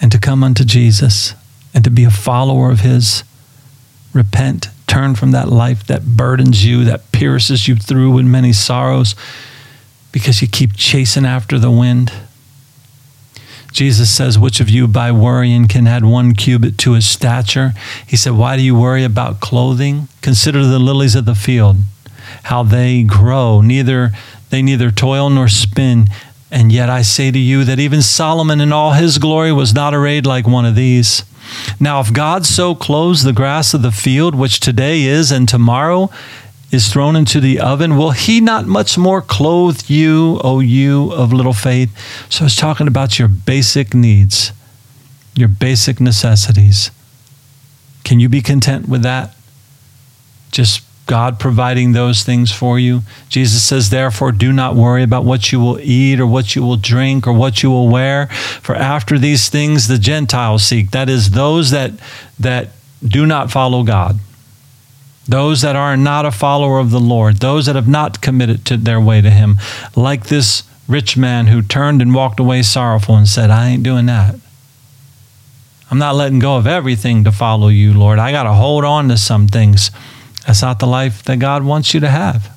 and 0.00 0.10
to 0.10 0.18
come 0.18 0.42
unto 0.42 0.64
Jesus 0.64 1.34
and 1.74 1.84
to 1.84 1.90
be 1.90 2.04
a 2.04 2.10
follower 2.10 2.70
of 2.70 2.80
his? 2.80 3.22
Repent, 4.12 4.68
turn 4.86 5.14
from 5.14 5.32
that 5.32 5.48
life 5.48 5.86
that 5.88 6.04
burdens 6.04 6.64
you, 6.64 6.84
that 6.84 7.12
pierces 7.12 7.68
you 7.68 7.76
through 7.76 8.12
with 8.12 8.24
many 8.24 8.52
sorrows 8.52 9.14
because 10.12 10.40
you 10.40 10.48
keep 10.48 10.76
chasing 10.76 11.26
after 11.26 11.58
the 11.58 11.70
wind. 11.70 12.12
Jesus 13.74 14.08
says, 14.08 14.38
Which 14.38 14.60
of 14.60 14.70
you 14.70 14.86
by 14.86 15.10
worrying 15.10 15.66
can 15.66 15.88
add 15.88 16.04
one 16.04 16.32
cubit 16.32 16.78
to 16.78 16.92
his 16.92 17.06
stature? 17.06 17.72
He 18.06 18.16
said, 18.16 18.34
Why 18.34 18.56
do 18.56 18.62
you 18.62 18.78
worry 18.78 19.02
about 19.02 19.40
clothing? 19.40 20.06
Consider 20.22 20.64
the 20.64 20.78
lilies 20.78 21.16
of 21.16 21.24
the 21.24 21.34
field, 21.34 21.78
how 22.44 22.62
they 22.62 23.02
grow, 23.02 23.60
neither 23.60 24.12
they 24.50 24.62
neither 24.62 24.92
toil 24.92 25.28
nor 25.28 25.48
spin. 25.48 26.06
And 26.52 26.70
yet 26.70 26.88
I 26.88 27.02
say 27.02 27.32
to 27.32 27.38
you 27.38 27.64
that 27.64 27.80
even 27.80 28.00
Solomon 28.00 28.60
in 28.60 28.72
all 28.72 28.92
his 28.92 29.18
glory 29.18 29.52
was 29.52 29.74
not 29.74 29.92
arrayed 29.92 30.24
like 30.24 30.46
one 30.46 30.64
of 30.64 30.76
these. 30.76 31.24
Now, 31.80 31.98
if 31.98 32.12
God 32.12 32.46
so 32.46 32.76
clothes 32.76 33.24
the 33.24 33.32
grass 33.32 33.74
of 33.74 33.82
the 33.82 33.90
field, 33.90 34.36
which 34.36 34.60
today 34.60 35.02
is 35.02 35.32
and 35.32 35.48
tomorrow 35.48 36.10
is 36.74 36.92
thrown 36.92 37.16
into 37.16 37.40
the 37.40 37.60
oven, 37.60 37.96
will 37.96 38.10
he 38.10 38.40
not 38.40 38.66
much 38.66 38.98
more 38.98 39.22
clothe 39.22 39.88
you, 39.88 40.40
O 40.42 40.60
you 40.60 41.12
of 41.12 41.32
little 41.32 41.52
faith? 41.52 41.96
So 42.28 42.44
it's 42.44 42.56
talking 42.56 42.88
about 42.88 43.18
your 43.18 43.28
basic 43.28 43.94
needs, 43.94 44.52
your 45.34 45.48
basic 45.48 46.00
necessities. 46.00 46.90
Can 48.02 48.20
you 48.20 48.28
be 48.28 48.42
content 48.42 48.88
with 48.88 49.02
that? 49.02 49.34
Just 50.50 50.82
God 51.06 51.38
providing 51.38 51.92
those 51.92 52.22
things 52.22 52.50
for 52.50 52.78
you. 52.78 53.02
Jesus 53.28 53.62
says, 53.62 53.90
therefore, 53.90 54.32
do 54.32 54.52
not 54.52 54.74
worry 54.74 55.02
about 55.02 55.24
what 55.24 55.52
you 55.52 55.60
will 55.60 55.78
eat 55.80 56.18
or 56.18 56.26
what 56.26 56.56
you 56.56 56.62
will 56.62 56.76
drink 56.76 57.26
or 57.26 57.32
what 57.32 57.62
you 57.62 57.70
will 57.70 57.88
wear. 57.88 58.26
For 58.62 58.74
after 58.74 59.18
these 59.18 59.48
things 59.48 59.86
the 59.86 59.98
Gentiles 59.98 60.64
seek. 60.64 60.90
That 60.90 61.08
is, 61.08 61.30
those 61.30 61.70
that, 61.70 61.92
that 62.38 62.70
do 63.06 63.26
not 63.26 63.50
follow 63.50 63.82
God 63.82 64.18
those 65.26 65.62
that 65.62 65.76
are 65.76 65.96
not 65.96 66.26
a 66.26 66.30
follower 66.30 66.78
of 66.78 66.90
the 66.90 67.00
Lord, 67.00 67.36
those 67.36 67.66
that 67.66 67.76
have 67.76 67.88
not 67.88 68.20
committed 68.20 68.64
to 68.66 68.76
their 68.76 69.00
way 69.00 69.20
to 69.20 69.30
Him, 69.30 69.58
like 69.96 70.26
this 70.26 70.64
rich 70.86 71.16
man 71.16 71.46
who 71.46 71.62
turned 71.62 72.02
and 72.02 72.14
walked 72.14 72.40
away 72.40 72.62
sorrowful 72.62 73.16
and 73.16 73.28
said, 73.28 73.50
I 73.50 73.68
ain't 73.68 73.82
doing 73.82 74.06
that. 74.06 74.36
I'm 75.90 75.98
not 75.98 76.14
letting 76.14 76.38
go 76.38 76.56
of 76.56 76.66
everything 76.66 77.24
to 77.24 77.32
follow 77.32 77.68
you, 77.68 77.92
Lord. 77.92 78.18
I 78.18 78.32
got 78.32 78.44
to 78.44 78.52
hold 78.52 78.84
on 78.84 79.08
to 79.08 79.16
some 79.16 79.48
things. 79.48 79.90
That's 80.46 80.62
not 80.62 80.78
the 80.78 80.86
life 80.86 81.22
that 81.24 81.38
God 81.38 81.62
wants 81.62 81.94
you 81.94 82.00
to 82.00 82.10
have. 82.10 82.54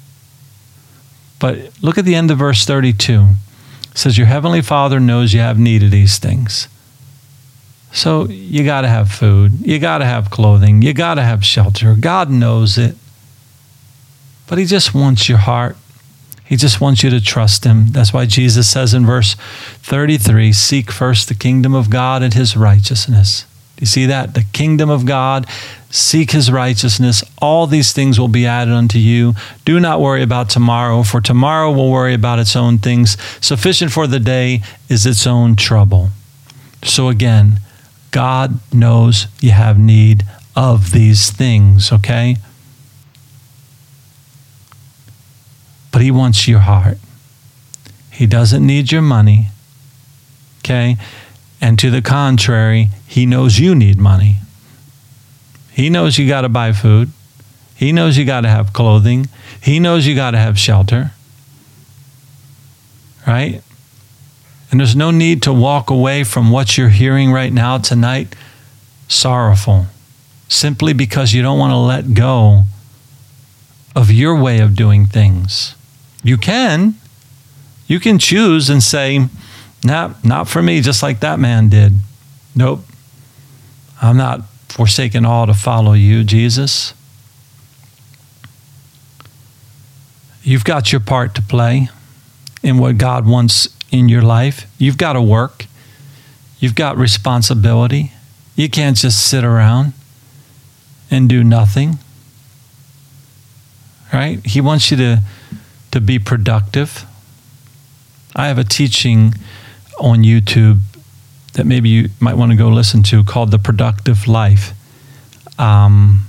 But 1.40 1.72
look 1.82 1.98
at 1.98 2.06
the 2.06 2.16
end 2.16 2.32
of 2.32 2.40
verse 2.40 2.66
32. 2.66 3.28
It 3.92 3.98
says, 3.98 4.18
Your 4.18 4.28
heavenly 4.28 4.62
Father 4.62 5.00
knows 5.00 5.34
you 5.34 5.40
have 5.40 5.60
need 5.60 5.84
of 5.84 5.92
these 5.92 6.18
things. 6.18 6.68
So 7.98 8.26
you 8.28 8.64
got 8.64 8.82
to 8.82 8.88
have 8.88 9.10
food. 9.10 9.66
You 9.66 9.80
got 9.80 9.98
to 9.98 10.06
have 10.06 10.30
clothing. 10.30 10.84
You 10.84 10.94
got 10.94 11.16
to 11.16 11.24
have 11.24 11.44
shelter. 11.44 11.96
God 12.00 12.30
knows 12.30 12.78
it. 12.78 12.96
But 14.46 14.60
He 14.60 14.66
just 14.66 14.94
wants 14.94 15.28
your 15.28 15.40
heart. 15.40 15.76
He 16.46 16.58
just 16.58 16.80
wants 16.80 17.02
you 17.02 17.10
to 17.10 17.20
trust 17.20 17.64
Him. 17.64 17.88
That's 17.88 18.14
why 18.14 18.28
Jesus 18.28 18.70
says 18.70 18.94
in 18.94 19.04
verse 19.04 19.34
33 19.82 20.54
Seek 20.54 20.92
first 20.92 21.28
the 21.28 21.34
kingdom 21.34 21.74
of 21.74 21.90
God 21.90 22.22
and 22.22 22.36
His 22.36 22.56
righteousness. 22.56 23.48
You 23.80 23.88
see 23.88 24.06
that? 24.06 24.36
The 24.36 24.46
kingdom 24.54 24.92
of 24.92 25.08
God, 25.08 25.48
seek 25.90 26.32
His 26.32 26.52
righteousness. 26.52 27.24
All 27.42 27.66
these 27.66 27.94
things 27.94 28.20
will 28.20 28.28
be 28.28 28.46
added 28.46 28.76
unto 28.76 29.00
you. 29.00 29.34
Do 29.66 29.80
not 29.80 30.02
worry 30.02 30.22
about 30.22 30.52
tomorrow, 30.52 31.02
for 31.02 31.20
tomorrow 31.20 31.72
will 31.72 31.92
worry 31.92 32.14
about 32.14 32.38
its 32.38 32.56
own 32.56 32.78
things. 32.78 33.18
Sufficient 33.42 33.92
for 33.92 34.06
the 34.06 34.20
day 34.20 34.62
is 34.88 35.08
its 35.08 35.26
own 35.26 35.56
trouble. 35.56 36.10
So 36.84 37.10
again, 37.10 37.60
God 38.12 38.60
knows 38.74 39.28
you 39.42 39.52
have 39.52 39.78
need 39.78 40.24
of 40.56 40.92
these 40.92 41.30
things, 41.30 41.92
okay? 41.92 42.38
But 45.92 46.02
He 46.02 46.12
wants 46.12 46.48
your 46.48 46.60
heart. 46.60 46.98
He 48.12 48.26
doesn't 48.26 48.66
need 48.66 48.92
your 48.92 49.02
money, 49.02 49.50
okay? 50.60 50.98
And 51.62 51.78
to 51.80 51.92
the 51.92 52.02
contrary, 52.02 52.90
He 53.08 53.26
knows 53.26 53.60
you 53.60 53.76
need 53.76 54.00
money. 54.00 54.38
He 55.72 55.90
knows 55.90 56.18
you 56.18 56.28
got 56.28 56.42
to 56.42 56.50
buy 56.50 56.72
food. 56.72 57.12
He 57.76 57.92
knows 57.92 58.18
you 58.18 58.26
got 58.26 58.42
to 58.42 58.48
have 58.48 58.74
clothing. 58.74 59.30
He 59.62 59.80
knows 59.80 60.08
you 60.08 60.16
got 60.16 60.32
to 60.32 60.40
have 60.40 60.58
shelter. 60.58 61.12
Right? 63.28 63.62
And 64.70 64.80
there's 64.80 64.96
no 64.96 65.12
need 65.12 65.42
to 65.44 65.54
walk 65.54 65.90
away 65.90 66.24
from 66.24 66.52
what 66.52 66.78
you're 66.78 66.90
hearing 66.90 67.32
right 67.32 67.54
now 67.54 67.78
tonight 67.78 68.36
sorrowful, 69.08 69.86
simply 70.50 70.94
because 70.94 71.34
you 71.34 71.42
don't 71.42 71.60
want 71.60 71.72
to 71.72 71.78
let 71.78 72.14
go 72.14 72.64
of 73.96 74.12
your 74.12 74.40
way 74.40 74.60
of 74.60 74.76
doing 74.76 75.06
things, 75.06 75.76
You 76.24 76.38
can. 76.38 76.96
You 77.88 78.00
can 78.00 78.20
choose 78.20 78.70
and 78.70 78.84
say, 78.84 79.28
nah, 79.84 80.14
not 80.24 80.50
for 80.50 80.62
me, 80.62 80.82
just 80.82 81.02
like 81.02 81.22
that 81.22 81.40
man 81.40 81.70
did. 81.70 81.94
Nope. 82.54 82.82
I'm 84.02 84.18
not 84.18 84.42
forsaking 84.68 85.26
all 85.26 85.48
to 85.48 85.54
follow 85.54 85.94
you, 85.94 86.24
Jesus. 86.24 86.94
You've 90.44 90.66
got 90.66 90.92
your 90.92 91.02
part 91.02 91.34
to 91.36 91.42
play 91.42 91.90
in 92.62 92.78
what 92.78 92.98
God 92.98 93.26
wants 93.26 93.70
in 93.92 94.10
your 94.10 94.22
life. 94.22 94.70
You've 94.78 94.98
got 94.98 95.14
to 95.14 95.22
work. 95.22 95.66
You've 96.60 96.76
got 96.76 96.98
responsibility. 96.98 98.12
You 98.56 98.70
can't 98.70 98.98
just 98.98 99.26
sit 99.26 99.44
around 99.44 99.94
and 101.12 101.30
do 101.30 101.44
nothing. 101.44 102.00
Right? 104.12 104.46
He 104.46 104.62
wants 104.62 104.90
you 104.92 104.98
to 104.98 105.22
to 105.92 106.02
be 106.02 106.20
productive. 106.20 107.06
I 108.36 108.48
have 108.48 108.58
a 108.58 108.64
teaching 108.64 109.34
on 110.00 110.20
YouTube 110.20 110.80
that 111.54 111.66
maybe 111.66 111.90
you 111.90 112.10
might 112.20 112.36
want 112.36 112.52
to 112.52 112.58
go 112.58 112.70
listen 112.70 113.04
to 113.04 113.24
called 113.24 113.52
The 113.52 113.58
Productive 113.58 114.28
Life, 114.28 114.74
um, 115.60 116.28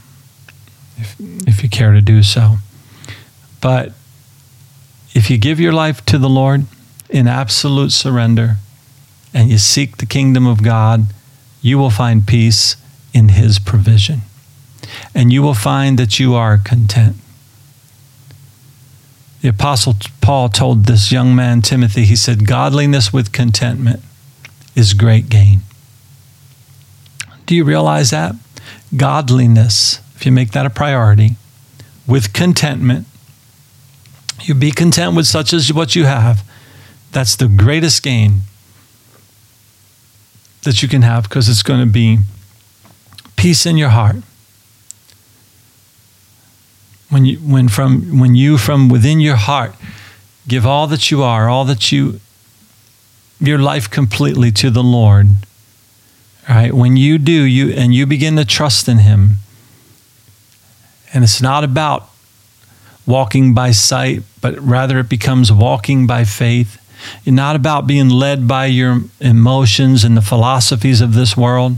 if, 0.96 1.16
if 1.46 1.62
you 1.62 1.68
care 1.68 1.92
to 1.92 2.00
do 2.00 2.22
so. 2.22 2.56
But 3.61 3.92
if 5.14 5.28
you 5.28 5.36
give 5.36 5.61
your 5.61 5.72
life 5.72 6.04
to 6.06 6.18
the 6.18 6.28
Lord 6.28 6.66
in 7.11 7.26
absolute 7.26 7.92
surrender 7.92 8.56
and 9.34 9.50
you 9.50 9.59
seek 9.59 9.96
the 9.96 10.06
kingdom 10.06 10.46
of 10.46 10.62
God, 10.62 11.06
you 11.61 11.78
will 11.78 11.90
find 11.90 12.26
peace 12.26 12.76
in 13.12 13.30
His 13.30 13.59
provision. 13.59 14.22
And 15.14 15.32
you 15.32 15.42
will 15.42 15.54
find 15.54 15.98
that 15.98 16.18
you 16.18 16.34
are 16.34 16.59
content. 16.59 17.16
The 19.40 19.48
Apostle 19.48 19.96
Paul 20.20 20.48
told 20.48 20.84
this 20.84 21.12
young 21.12 21.34
man, 21.34 21.62
Timothy, 21.62 22.04
he 22.04 22.16
said, 22.16 22.46
Godliness 22.46 23.12
with 23.12 23.32
contentment 23.32 24.02
is 24.74 24.94
great 24.94 25.28
gain. 25.28 25.61
Do 27.46 27.54
you 27.54 27.64
realize 27.64 28.11
that? 28.11 28.34
Godliness, 28.96 30.00
if 30.16 30.26
you 30.26 30.32
make 30.32 30.52
that 30.52 30.66
a 30.66 30.70
priority, 30.70 31.36
with 32.06 32.32
contentment, 32.32 33.06
you 34.42 34.54
be 34.54 34.70
content 34.70 35.14
with 35.14 35.26
such 35.26 35.52
as 35.52 35.72
what 35.72 35.94
you 35.94 36.04
have. 36.04 36.42
That's 37.12 37.36
the 37.36 37.48
greatest 37.48 38.02
gain 38.02 38.42
that 40.62 40.82
you 40.82 40.88
can 40.88 41.02
have 41.02 41.24
because 41.24 41.48
it's 41.48 41.62
going 41.62 41.80
to 41.80 41.90
be 41.90 42.18
peace 43.36 43.64
in 43.64 43.76
your 43.76 43.88
heart. 43.90 44.16
When 47.09 47.24
you 47.24 47.38
when 47.38 47.68
from 47.68 48.18
when 48.18 48.34
you 48.34 48.59
from 48.59 48.90
within 48.90 49.20
your 49.20 49.36
heart 49.36 49.74
give 50.46 50.66
all 50.66 50.86
that 50.88 51.11
you 51.11 51.22
are 51.22 51.48
all 51.48 51.64
that 51.64 51.90
you 51.90 52.20
your 53.40 53.59
life 53.59 53.88
completely 53.88 54.50
to 54.50 54.68
the 54.70 54.82
lord 54.82 55.28
right? 56.48 56.72
When 56.72 56.96
you 56.96 57.18
do 57.18 57.42
you 57.44 57.72
and 57.72 57.94
you 57.94 58.06
begin 58.06 58.36
to 58.36 58.44
trust 58.44 58.88
in 58.88 58.98
him 58.98 59.36
and 61.14 61.24
it's 61.24 61.40
not 61.40 61.64
about 61.64 62.11
walking 63.06 63.54
by 63.54 63.70
sight 63.70 64.22
but 64.40 64.59
rather 64.59 64.98
it 64.98 65.09
becomes 65.09 65.50
walking 65.50 66.06
by 66.06 66.24
faith 66.24 66.78
not 67.26 67.57
about 67.57 67.86
being 67.86 68.09
led 68.09 68.46
by 68.49 68.66
your 68.66 69.01
emotions 69.20 70.05
and 70.05 70.16
the 70.16 70.22
philosophies 70.22 71.01
of 71.01 71.14
this 71.14 71.36
world 71.36 71.76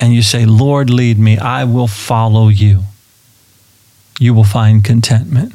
and 0.00 0.14
you 0.14 0.22
say 0.22 0.44
lord 0.44 0.90
lead 0.90 1.18
me 1.18 1.38
i 1.38 1.64
will 1.64 1.88
follow 1.88 2.48
you 2.48 2.84
you 4.18 4.34
will 4.34 4.44
find 4.44 4.84
contentment. 4.84 5.52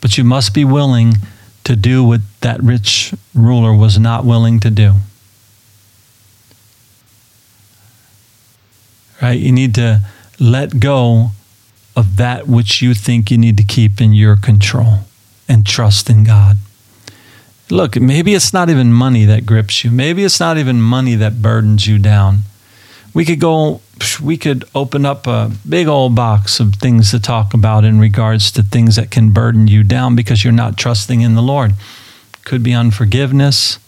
But 0.00 0.18
you 0.18 0.24
must 0.24 0.52
be 0.52 0.64
willing 0.64 1.14
to 1.64 1.76
do 1.76 2.04
what 2.04 2.20
that 2.40 2.62
rich 2.62 3.14
ruler 3.34 3.74
was 3.74 3.98
not 3.98 4.24
willing 4.24 4.60
to 4.60 4.70
do. 4.70 4.94
Right? 9.22 9.38
You 9.38 9.52
need 9.52 9.74
to 9.76 10.00
let 10.38 10.80
go 10.80 11.30
of 11.96 12.16
that 12.16 12.46
which 12.48 12.82
you 12.82 12.92
think 12.92 13.30
you 13.30 13.38
need 13.38 13.56
to 13.56 13.64
keep 13.64 14.00
in 14.00 14.12
your 14.12 14.36
control 14.36 15.00
and 15.48 15.64
trust 15.64 16.10
in 16.10 16.24
God. 16.24 16.58
Look, 17.70 17.98
maybe 17.98 18.34
it's 18.34 18.52
not 18.52 18.68
even 18.68 18.92
money 18.92 19.24
that 19.24 19.46
grips 19.46 19.84
you. 19.84 19.90
Maybe 19.90 20.22
it's 20.24 20.38
not 20.38 20.58
even 20.58 20.82
money 20.82 21.14
that 21.14 21.40
burdens 21.40 21.86
you 21.86 21.98
down. 21.98 22.40
We 23.14 23.24
could 23.24 23.40
go 23.40 23.80
we 24.20 24.36
could 24.36 24.64
open 24.74 25.06
up 25.06 25.26
a 25.26 25.52
big 25.68 25.86
old 25.86 26.14
box 26.14 26.58
of 26.60 26.74
things 26.74 27.12
to 27.12 27.20
talk 27.20 27.54
about 27.54 27.84
in 27.84 28.00
regards 28.00 28.50
to 28.52 28.62
things 28.62 28.96
that 28.96 29.10
can 29.10 29.30
burden 29.30 29.68
you 29.68 29.82
down 29.84 30.16
because 30.16 30.42
you're 30.42 30.52
not 30.52 30.76
trusting 30.76 31.20
in 31.20 31.34
the 31.34 31.42
Lord. 31.42 31.74
Could 32.44 32.62
be 32.62 32.74
unforgiveness. 32.74 33.78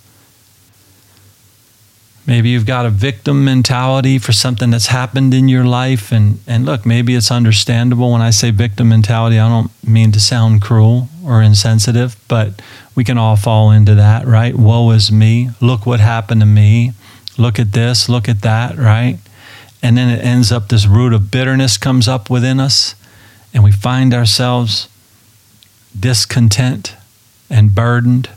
Maybe 2.27 2.49
you've 2.49 2.67
got 2.67 2.87
a 2.87 2.91
victim 2.91 3.45
mentality 3.45 4.19
for 4.19 4.33
something 4.33 4.71
that's 4.71 4.87
happened 4.87 5.33
in 5.33 5.49
your 5.49 5.65
life. 5.65 6.11
And, 6.11 6.41
and 6.47 6.67
look, 6.67 6.85
maybe 6.85 7.15
it's 7.15 7.31
understandable 7.31 8.13
when 8.13 8.21
I 8.21 8.31
say 8.31 8.51
victim 8.51 8.89
mentality. 8.89 9.39
I 9.39 9.49
don't 9.49 9.71
mean 9.87 10.11
to 10.13 10.21
sound 10.21 10.61
cruel 10.61 11.09
or 11.25 11.41
insensitive, 11.41 12.17
but 12.27 12.61
we 12.97 13.05
can 13.05 13.17
all 13.17 13.37
fall 13.37 13.71
into 13.71 13.95
that, 13.95 14.27
right? 14.27 14.57
Woe 14.57 14.91
is 14.91 15.13
me. 15.13 15.51
Look 15.61 15.87
what 15.87 16.01
happened 16.01 16.41
to 16.41 16.47
me. 16.47 16.93
Look 17.39 17.61
at 17.61 17.73
this. 17.73 18.09
Look 18.09 18.29
at 18.29 18.43
that, 18.43 18.77
right? 18.77 19.19
and 19.87 19.97
then 19.97 20.09
it 20.09 20.25
ends 20.25 20.51
up 20.51 20.69
this 20.69 20.85
root 20.85 21.13
of 21.13 21.31
bitterness 21.31 21.79
comes 21.79 22.09
up 22.09 22.29
within 22.29 22.59
us 22.59 22.97
and 23.55 23.63
we 23.63 23.71
find 23.71 24.13
ourselves 24.13 24.89
discontent 25.99 26.97
and 27.49 27.73
burdened 27.73 28.29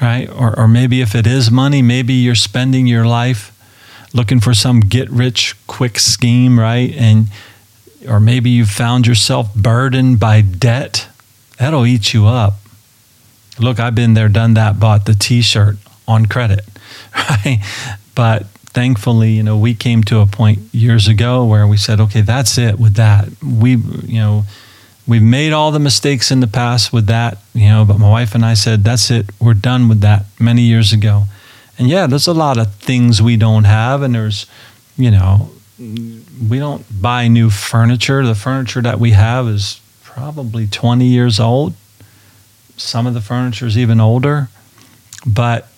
right? 0.00 0.28
Or, 0.30 0.58
or 0.58 0.68
maybe 0.68 1.00
if 1.00 1.14
it 1.14 1.26
is 1.26 1.50
money 1.50 1.82
maybe 1.82 2.14
you're 2.14 2.34
spending 2.34 2.86
your 2.86 3.06
life 3.06 3.50
looking 4.12 4.40
for 4.40 4.54
some 4.54 4.80
get 4.80 5.10
rich 5.10 5.56
quick 5.66 5.98
scheme 5.98 6.58
right? 6.58 6.92
And 6.96 7.28
or 8.08 8.20
maybe 8.20 8.50
you 8.50 8.66
found 8.66 9.06
yourself 9.06 9.54
burdened 9.54 10.20
by 10.20 10.42
debt. 10.42 11.08
That'll 11.58 11.86
eat 11.86 12.12
you 12.12 12.26
up. 12.26 12.54
Look 13.58 13.78
i've 13.78 13.94
been 13.94 14.14
there 14.14 14.28
done 14.28 14.54
that 14.54 14.80
bought 14.80 15.06
the 15.06 15.14
t-shirt 15.14 15.76
on 16.08 16.26
credit 16.26 16.64
right? 17.14 17.60
But 18.14 18.46
thankfully, 18.74 19.30
you 19.30 19.42
know, 19.42 19.56
we 19.56 19.74
came 19.74 20.02
to 20.04 20.18
a 20.20 20.26
point 20.26 20.58
years 20.72 21.08
ago 21.08 21.44
where 21.44 21.66
we 21.66 21.76
said, 21.76 22.00
okay, 22.00 22.20
that's 22.20 22.58
it 22.58 22.78
with 22.78 22.94
that. 22.94 23.28
We, 23.42 23.76
you 23.76 24.20
know, 24.20 24.44
we've 25.06 25.22
made 25.22 25.52
all 25.52 25.70
the 25.70 25.78
mistakes 25.78 26.30
in 26.30 26.40
the 26.40 26.46
past 26.46 26.92
with 26.92 27.06
that, 27.06 27.38
you 27.54 27.68
know, 27.68 27.84
but 27.84 27.98
my 27.98 28.10
wife 28.10 28.34
and 28.34 28.44
I 28.44 28.54
said, 28.54 28.84
that's 28.84 29.10
it. 29.10 29.26
We're 29.40 29.54
done 29.54 29.88
with 29.88 30.00
that 30.00 30.24
many 30.40 30.62
years 30.62 30.92
ago. 30.92 31.24
And 31.78 31.88
yeah, 31.88 32.06
there's 32.06 32.26
a 32.26 32.34
lot 32.34 32.58
of 32.58 32.74
things 32.74 33.20
we 33.20 33.36
don't 33.36 33.64
have, 33.64 34.02
and 34.02 34.14
there's, 34.14 34.46
you 34.96 35.10
know, 35.10 35.50
we 35.78 36.58
don't 36.58 36.84
buy 37.02 37.26
new 37.28 37.50
furniture. 37.50 38.24
The 38.24 38.34
furniture 38.34 38.80
that 38.82 39.00
we 39.00 39.10
have 39.10 39.48
is 39.48 39.80
probably 40.02 40.66
20 40.66 41.04
years 41.04 41.40
old. 41.40 41.74
Some 42.76 43.06
of 43.06 43.14
the 43.14 43.20
furniture 43.20 43.66
is 43.66 43.76
even 43.76 44.00
older, 44.00 44.48
but, 45.26 45.68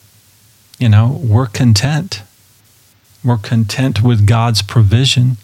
you 0.78 0.88
know, 0.88 1.20
we're 1.22 1.46
content 1.46 2.22
we're 3.26 3.36
content 3.36 4.02
with 4.02 4.26
God's 4.26 4.62
provision, 4.62 5.36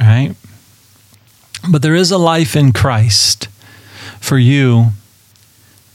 right? 0.00 0.34
But 1.68 1.82
there 1.82 1.94
is 1.94 2.10
a 2.10 2.18
life 2.18 2.54
in 2.54 2.72
Christ 2.72 3.48
for 4.20 4.38
you 4.38 4.88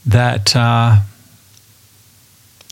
that, 0.06 0.54
uh, 0.54 1.00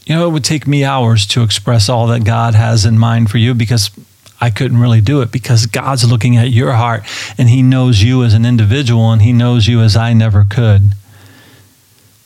you 0.05 0.15
know, 0.15 0.27
it 0.27 0.33
would 0.33 0.45
take 0.45 0.67
me 0.67 0.85
hours 0.85 1.27
to 1.29 1.43
express 1.43 1.89
all 1.89 2.07
that 2.09 2.25
God 2.25 2.55
has 2.55 2.85
in 2.85 2.99
mind 2.99 3.31
for 3.31 3.39
you 3.39 3.55
because 3.55 3.91
I 4.41 4.51
couldn't 4.51 4.79
really 4.79 5.01
do 5.01 5.21
it 5.21 5.31
because 5.31 5.67
God's 5.67 6.11
looking 6.11 6.37
at 6.37 6.51
your 6.51 6.73
heart 6.73 7.03
and 7.37 7.49
He 7.49 7.63
knows 7.63 8.03
you 8.03 8.25
as 8.25 8.35
an 8.35 8.47
individual 8.47 9.13
and 9.13 9.23
He 9.23 9.33
knows 9.33 9.69
you 9.69 9.81
as 9.81 9.97
I 9.97 10.13
never 10.13 10.47
could. 10.49 10.93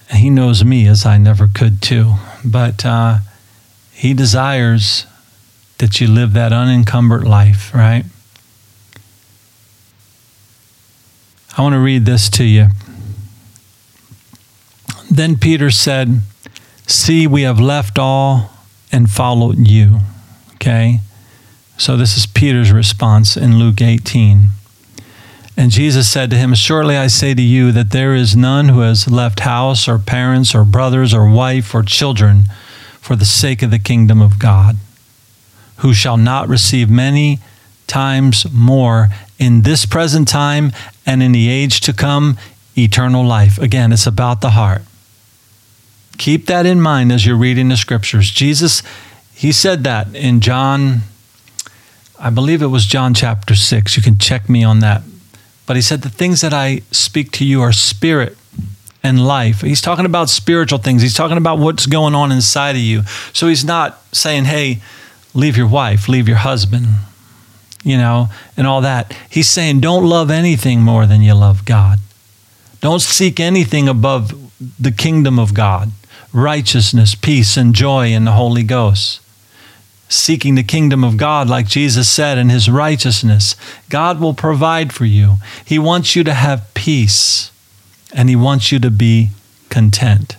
And 0.09 0.19
He 0.19 0.31
knows 0.31 0.65
me 0.65 0.87
as 0.87 1.05
I 1.05 1.19
never 1.19 1.49
could 1.49 1.83
too. 1.83 2.15
But 2.45 2.87
uh, 2.87 3.19
He 3.93 4.15
desires 4.15 5.07
that 5.79 6.01
you 6.01 6.07
live 6.07 6.33
that 6.35 6.53
unencumbered 6.53 7.27
life, 7.27 7.75
right? 7.75 8.05
I 11.57 11.63
want 11.63 11.75
to 11.75 11.79
read 11.79 12.05
this 12.05 12.29
to 12.31 12.45
you. 12.45 12.69
Then 15.11 15.37
Peter 15.37 15.71
said, 15.71 16.21
See, 16.87 17.27
we 17.27 17.43
have 17.43 17.61
left 17.61 17.99
all 17.99 18.51
and 18.91 19.09
followed 19.09 19.67
you. 19.69 20.01
Okay? 20.55 21.01
So 21.79 21.97
this 21.97 22.17
is 22.17 22.27
Peter's 22.27 22.73
response 22.73 23.37
in 23.37 23.59
Luke 23.59 23.81
18. 23.81 24.49
And 25.57 25.71
Jesus 25.71 26.11
said 26.11 26.31
to 26.31 26.37
him, 26.37 26.55
Surely 26.55 26.97
I 26.97 27.07
say 27.07 27.35
to 27.35 27.43
you 27.43 27.71
that 27.73 27.91
there 27.91 28.15
is 28.15 28.37
none 28.37 28.69
who 28.69 28.81
has 28.81 29.09
left 29.09 29.41
house 29.41 29.87
or 29.87 29.99
parents 29.99 30.55
or 30.55 30.65
brothers 30.65 31.15
or 31.15 31.31
wife 31.31 31.75
or 31.75 31.83
children 31.83 32.45
for 33.01 33.15
the 33.15 33.25
sake 33.25 33.63
of 33.63 33.71
the 33.71 33.79
kingdom 33.79 34.21
of 34.21 34.39
God 34.39 34.77
who 35.79 35.95
shall 35.95 36.17
not 36.17 36.49
receive 36.49 36.91
many 36.91 37.39
times 37.87 38.51
more 38.53 39.09
in 39.39 39.63
this 39.63 39.87
present 39.87 40.29
time 40.29 40.73
and 41.05 41.23
in 41.23 41.33
the 41.33 41.49
age 41.49 41.81
to 41.81 41.93
come 41.93 42.39
eternal 42.77 43.25
life. 43.25 43.59
Again, 43.59 43.93
it's 43.93 44.07
about 44.07 44.41
the 44.41 44.51
heart. 44.51 44.83
Keep 46.19 46.47
that 46.47 46.67
in 46.67 46.81
mind 46.81 47.13
as 47.13 47.27
you're 47.27 47.37
reading 47.37 47.69
the 47.69 47.77
scriptures. 47.77 48.31
Jesus, 48.31 48.83
he 49.35 49.53
said 49.53 49.85
that 49.85 50.15
in 50.15 50.41
John, 50.41 51.01
I 52.19 52.31
believe 52.31 52.63
it 52.63 52.69
was 52.69 52.87
John 52.87 53.15
chapter 53.15 53.55
6. 53.55 53.97
You 53.97 54.03
can 54.03 54.19
check 54.19 54.49
me 54.49 54.63
on 54.63 54.79
that. 54.81 55.03
But 55.67 55.77
he 55.77 55.83
said, 55.83 56.03
The 56.03 56.11
things 56.11 56.41
that 56.41 56.53
I 56.53 56.83
speak 56.91 57.33
to 57.33 57.45
you 57.45 57.63
are 57.63 57.73
spirit 57.73 58.37
and 59.03 59.27
life. 59.27 59.61
He's 59.61 59.81
talking 59.81 60.07
about 60.07 60.31
spiritual 60.31 60.79
things. 60.79 61.03
He's 61.03 61.15
talking 61.15 61.37
about 61.37 61.59
what's 61.59 61.87
going 61.87 62.15
on 62.15 62.33
inside 62.33 62.77
of 62.77 62.83
you. 62.83 63.03
So 63.33 63.49
he's 63.49 63.65
not 63.65 64.01
saying, 64.15 64.45
Hey, 64.45 64.81
leave 65.35 65.57
your 65.57 65.69
wife, 65.69 66.09
leave 66.09 66.29
your 66.29 66.39
husband, 66.39 66.87
you 67.85 67.97
know, 67.97 68.29
and 68.57 68.67
all 68.67 68.81
that. 68.81 69.17
He's 69.31 69.49
saying, 69.49 69.81
Don't 69.81 70.05
love 70.05 70.31
anything 70.31 70.81
more 70.81 71.07
than 71.07 71.23
you 71.23 71.35
love 71.35 71.65
God. 71.65 71.99
Don't 72.81 73.01
seek 73.01 73.39
anything 73.39 73.89
above 73.89 74.35
the 74.81 74.93
kingdom 74.93 75.39
of 75.39 75.55
God 75.55 75.93
righteousness, 76.35 77.15
peace, 77.15 77.57
and 77.57 77.75
joy 77.75 78.09
in 78.09 78.25
the 78.25 78.33
Holy 78.33 78.65
Ghost. 78.65 79.21
Seeking 80.09 80.57
the 80.57 80.63
kingdom 80.63 81.03
of 81.03 81.17
God, 81.17 81.49
like 81.49 81.67
Jesus 81.67 82.11
said, 82.11 82.37
in 82.37 82.51
his 82.51 82.69
righteousness, 82.69 83.57
God 83.89 84.21
will 84.21 84.35
provide 84.35 84.93
for 84.93 85.07
you. 85.07 85.37
He 85.65 85.79
wants 85.79 86.15
you 86.15 86.25
to 86.25 86.35
have 86.35 86.73
peace 86.75 87.51
and 88.13 88.29
he 88.29 88.37
wants 88.37 88.71
you 88.71 88.79
to 88.81 88.91
be 88.91 89.31
content. 89.71 90.37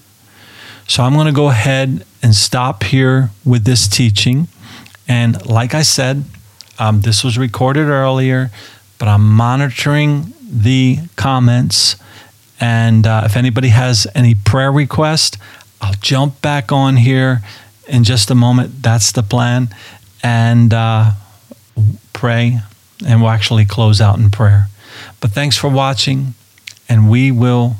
So 0.87 1.03
I'm 1.03 1.13
going 1.13 1.25
to 1.25 1.33
go 1.33 1.49
ahead 1.49 2.05
and 2.21 2.35
stop 2.35 2.83
here 2.83 3.31
with 3.43 3.63
this 3.63 3.87
teaching. 3.87 4.47
And 5.07 5.43
like 5.45 5.73
I 5.73 5.81
said, 5.81 6.25
um, 6.79 7.01
this 7.01 7.23
was 7.23 7.37
recorded 7.37 7.87
earlier, 7.87 8.51
but 8.97 9.07
I'm 9.07 9.29
monitoring 9.29 10.33
the 10.49 10.99
comments. 11.15 11.95
And 12.59 13.05
uh, 13.05 13.23
if 13.25 13.35
anybody 13.35 13.69
has 13.69 14.07
any 14.15 14.35
prayer 14.35 14.71
request, 14.71 15.37
I'll 15.81 15.95
jump 16.01 16.41
back 16.41 16.71
on 16.71 16.97
here 16.97 17.41
in 17.87 18.03
just 18.03 18.31
a 18.31 18.35
moment. 18.35 18.81
That's 18.81 19.11
the 19.11 19.23
plan. 19.23 19.69
And 20.23 20.73
uh, 20.73 21.11
pray, 22.13 22.59
and 23.05 23.21
we'll 23.21 23.29
actually 23.29 23.65
close 23.65 24.01
out 24.01 24.17
in 24.17 24.29
prayer. 24.29 24.67
But 25.19 25.31
thanks 25.31 25.57
for 25.57 25.69
watching, 25.69 26.33
and 26.89 27.09
we 27.09 27.31
will 27.31 27.75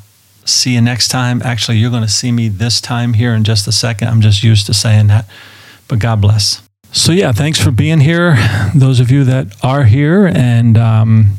see 0.45 0.75
you 0.75 0.81
next 0.81 1.07
time. 1.07 1.41
Actually, 1.43 1.77
you're 1.77 1.89
going 1.91 2.03
to 2.03 2.09
see 2.09 2.31
me 2.31 2.49
this 2.49 2.79
time 2.79 3.13
here 3.13 3.33
in 3.33 3.43
just 3.43 3.67
a 3.67 3.71
second. 3.71 4.09
I'm 4.09 4.21
just 4.21 4.43
used 4.43 4.65
to 4.67 4.73
saying 4.73 5.07
that. 5.07 5.25
But 5.87 5.99
God 5.99 6.21
bless. 6.21 6.64
So, 6.95 7.11
yeah, 7.11 7.33
thanks 7.33 7.61
for 7.61 7.71
being 7.71 7.99
here. 7.99 8.37
Those 8.73 9.01
of 9.01 9.11
you 9.11 9.25
that 9.25 9.53
are 9.61 9.83
here. 9.83 10.27
And 10.27 10.77
um, 10.77 11.35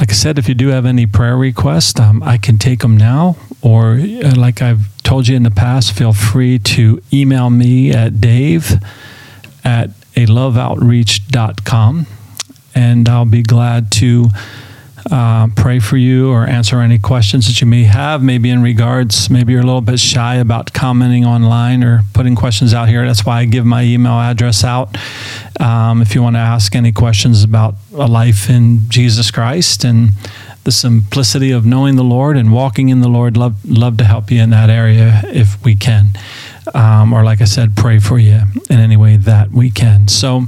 like 0.00 0.10
I 0.10 0.12
said, 0.12 0.38
if 0.38 0.48
you 0.48 0.56
do 0.56 0.68
have 0.68 0.84
any 0.84 1.06
prayer 1.06 1.36
requests, 1.36 2.00
um, 2.00 2.20
I 2.24 2.36
can 2.36 2.58
take 2.58 2.80
them 2.80 2.96
now. 2.96 3.36
Or, 3.62 3.92
uh, 3.92 4.34
like 4.34 4.62
I've 4.62 5.00
told 5.04 5.28
you 5.28 5.36
in 5.36 5.44
the 5.44 5.52
past, 5.52 5.92
feel 5.92 6.12
free 6.12 6.58
to 6.58 7.00
email 7.12 7.48
me 7.48 7.92
at 7.92 8.20
dave 8.20 8.72
at 9.64 9.90
a 10.16 10.26
loveoutreach.com. 10.26 12.06
And 12.74 13.08
I'll 13.08 13.24
be 13.24 13.44
glad 13.44 13.92
to 13.92 14.30
uh, 15.10 15.48
pray 15.54 15.78
for 15.78 15.96
you 15.96 16.30
or 16.30 16.46
answer 16.46 16.80
any 16.80 16.98
questions 16.98 17.46
that 17.46 17.60
you 17.60 17.66
may 17.66 17.84
have, 17.84 18.22
maybe 18.22 18.50
in 18.50 18.62
regards, 18.62 19.30
maybe 19.30 19.52
you're 19.52 19.62
a 19.62 19.66
little 19.66 19.80
bit 19.80 20.00
shy 20.00 20.36
about 20.36 20.72
commenting 20.72 21.24
online 21.24 21.84
or 21.84 22.02
putting 22.12 22.34
questions 22.34 22.74
out 22.74 22.88
here. 22.88 23.06
That's 23.06 23.24
why 23.24 23.40
I 23.40 23.44
give 23.44 23.64
my 23.64 23.82
email 23.82 24.14
address 24.14 24.64
out. 24.64 24.96
Um, 25.60 26.02
if 26.02 26.14
you 26.14 26.22
want 26.22 26.36
to 26.36 26.40
ask 26.40 26.74
any 26.74 26.92
questions 26.92 27.44
about 27.44 27.74
a 27.94 28.06
life 28.06 28.50
in 28.50 28.80
Jesus 28.88 29.30
Christ 29.30 29.84
and 29.84 30.10
the 30.64 30.72
simplicity 30.72 31.52
of 31.52 31.64
knowing 31.64 31.94
the 31.94 32.02
Lord 32.02 32.36
and 32.36 32.52
walking 32.52 32.88
in 32.88 33.00
the 33.00 33.08
Lord, 33.08 33.36
love, 33.36 33.64
love 33.64 33.96
to 33.98 34.04
help 34.04 34.32
you 34.32 34.42
in 34.42 34.50
that 34.50 34.68
area 34.68 35.22
if 35.26 35.64
we 35.64 35.76
can. 35.76 36.10
Um, 36.74 37.12
or, 37.12 37.22
like 37.22 37.40
I 37.40 37.44
said, 37.44 37.76
pray 37.76 38.00
for 38.00 38.18
you 38.18 38.40
in 38.68 38.80
any 38.80 38.96
way 38.96 39.16
that 39.16 39.52
we 39.52 39.70
can. 39.70 40.08
So, 40.08 40.46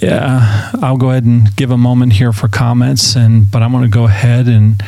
yeah, 0.00 0.70
I'll 0.80 0.96
go 0.96 1.10
ahead 1.10 1.24
and 1.24 1.54
give 1.56 1.70
a 1.70 1.76
moment 1.76 2.14
here 2.14 2.32
for 2.32 2.48
comments, 2.48 3.14
and 3.14 3.50
but 3.50 3.62
I'm 3.62 3.72
going 3.72 3.84
to 3.84 3.90
go 3.90 4.04
ahead 4.04 4.48
and 4.48 4.82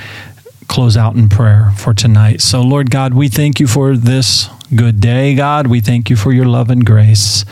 close 0.68 0.96
out 0.96 1.14
in 1.14 1.28
prayer 1.28 1.72
for 1.76 1.92
tonight. 1.92 2.40
So, 2.40 2.62
Lord 2.62 2.90
God, 2.90 3.14
we 3.14 3.28
thank 3.28 3.60
you 3.60 3.66
for 3.66 3.96
this 3.96 4.48
good 4.74 5.00
day, 5.00 5.34
God. 5.34 5.66
We 5.66 5.80
thank 5.80 6.08
you 6.08 6.16
for 6.16 6.32
your 6.32 6.46
love 6.46 6.70
and 6.70 6.84
grace. 6.84 7.44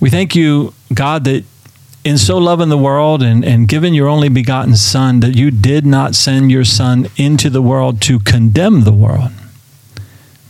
We 0.00 0.10
thank 0.10 0.34
you, 0.34 0.72
God, 0.94 1.24
that 1.24 1.44
in 2.04 2.16
so 2.16 2.38
loving 2.38 2.70
the 2.70 2.78
world 2.78 3.22
and, 3.22 3.44
and 3.44 3.68
giving 3.68 3.92
your 3.92 4.08
only 4.08 4.28
begotten 4.28 4.76
Son, 4.76 5.20
that 5.20 5.36
you 5.36 5.50
did 5.50 5.84
not 5.84 6.14
send 6.14 6.50
your 6.50 6.64
Son 6.64 7.08
into 7.16 7.50
the 7.50 7.60
world 7.60 8.00
to 8.02 8.18
condemn 8.20 8.82
the 8.82 8.92
world, 8.92 9.32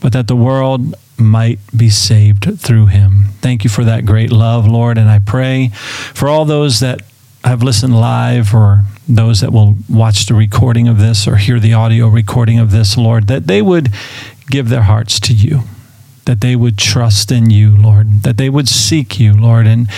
but 0.00 0.12
that 0.12 0.28
the 0.28 0.36
world 0.36 0.94
might 1.18 1.58
be 1.76 1.90
saved 1.90 2.58
through 2.58 2.86
him. 2.86 3.26
Thank 3.40 3.64
you 3.64 3.70
for 3.70 3.84
that 3.84 4.06
great 4.06 4.30
love, 4.30 4.66
Lord. 4.66 4.98
And 4.98 5.08
I 5.08 5.18
pray 5.18 5.68
for 5.68 6.28
all 6.28 6.44
those 6.44 6.80
that 6.80 7.02
have 7.44 7.62
listened 7.62 7.98
live 7.98 8.54
or 8.54 8.82
those 9.08 9.40
that 9.40 9.52
will 9.52 9.76
watch 9.88 10.26
the 10.26 10.34
recording 10.34 10.86
of 10.88 10.98
this 10.98 11.26
or 11.26 11.36
hear 11.36 11.58
the 11.58 11.72
audio 11.72 12.08
recording 12.08 12.58
of 12.58 12.70
this, 12.70 12.96
Lord, 12.96 13.26
that 13.28 13.46
they 13.46 13.62
would 13.62 13.88
give 14.50 14.68
their 14.68 14.82
hearts 14.82 15.18
to 15.20 15.32
you. 15.32 15.62
That 16.26 16.42
they 16.42 16.56
would 16.56 16.76
trust 16.76 17.32
in 17.32 17.48
you, 17.48 17.74
Lord, 17.74 18.22
that 18.22 18.36
they 18.36 18.50
would 18.50 18.68
seek 18.68 19.18
you, 19.18 19.32
Lord, 19.32 19.66
and, 19.66 19.88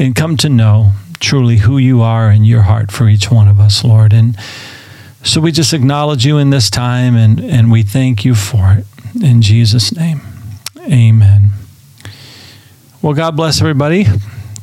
and 0.00 0.16
come 0.16 0.36
to 0.38 0.48
know 0.48 0.92
truly 1.20 1.58
who 1.58 1.78
you 1.78 2.02
are 2.02 2.30
in 2.30 2.44
your 2.44 2.62
heart 2.62 2.90
for 2.90 3.08
each 3.08 3.30
one 3.30 3.46
of 3.46 3.60
us, 3.60 3.84
Lord. 3.84 4.12
And 4.12 4.36
so 5.22 5.40
we 5.40 5.52
just 5.52 5.72
acknowledge 5.72 6.26
you 6.26 6.38
in 6.38 6.50
this 6.50 6.70
time 6.70 7.14
and, 7.14 7.40
and 7.40 7.70
we 7.70 7.84
thank 7.84 8.24
you 8.24 8.34
for 8.34 8.72
it. 8.78 8.86
In 9.22 9.42
Jesus' 9.42 9.94
name. 9.94 10.35
Amen. 10.90 11.50
Well, 13.02 13.14
God 13.14 13.36
bless 13.36 13.60
everybody. 13.60 14.04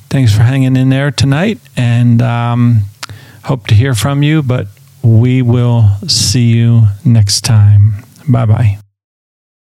Thanks 0.09 0.35
for 0.35 0.43
hanging 0.43 0.75
in 0.75 0.89
there 0.89 1.11
tonight, 1.11 1.59
and 1.75 2.21
um, 2.21 2.81
hope 3.45 3.67
to 3.67 3.75
hear 3.75 3.93
from 3.95 4.23
you. 4.23 4.43
But 4.43 4.67
we 5.01 5.41
will 5.41 5.89
see 6.07 6.51
you 6.51 6.83
next 7.03 7.41
time. 7.41 8.05
Bye 8.27 8.45
bye. 8.45 8.82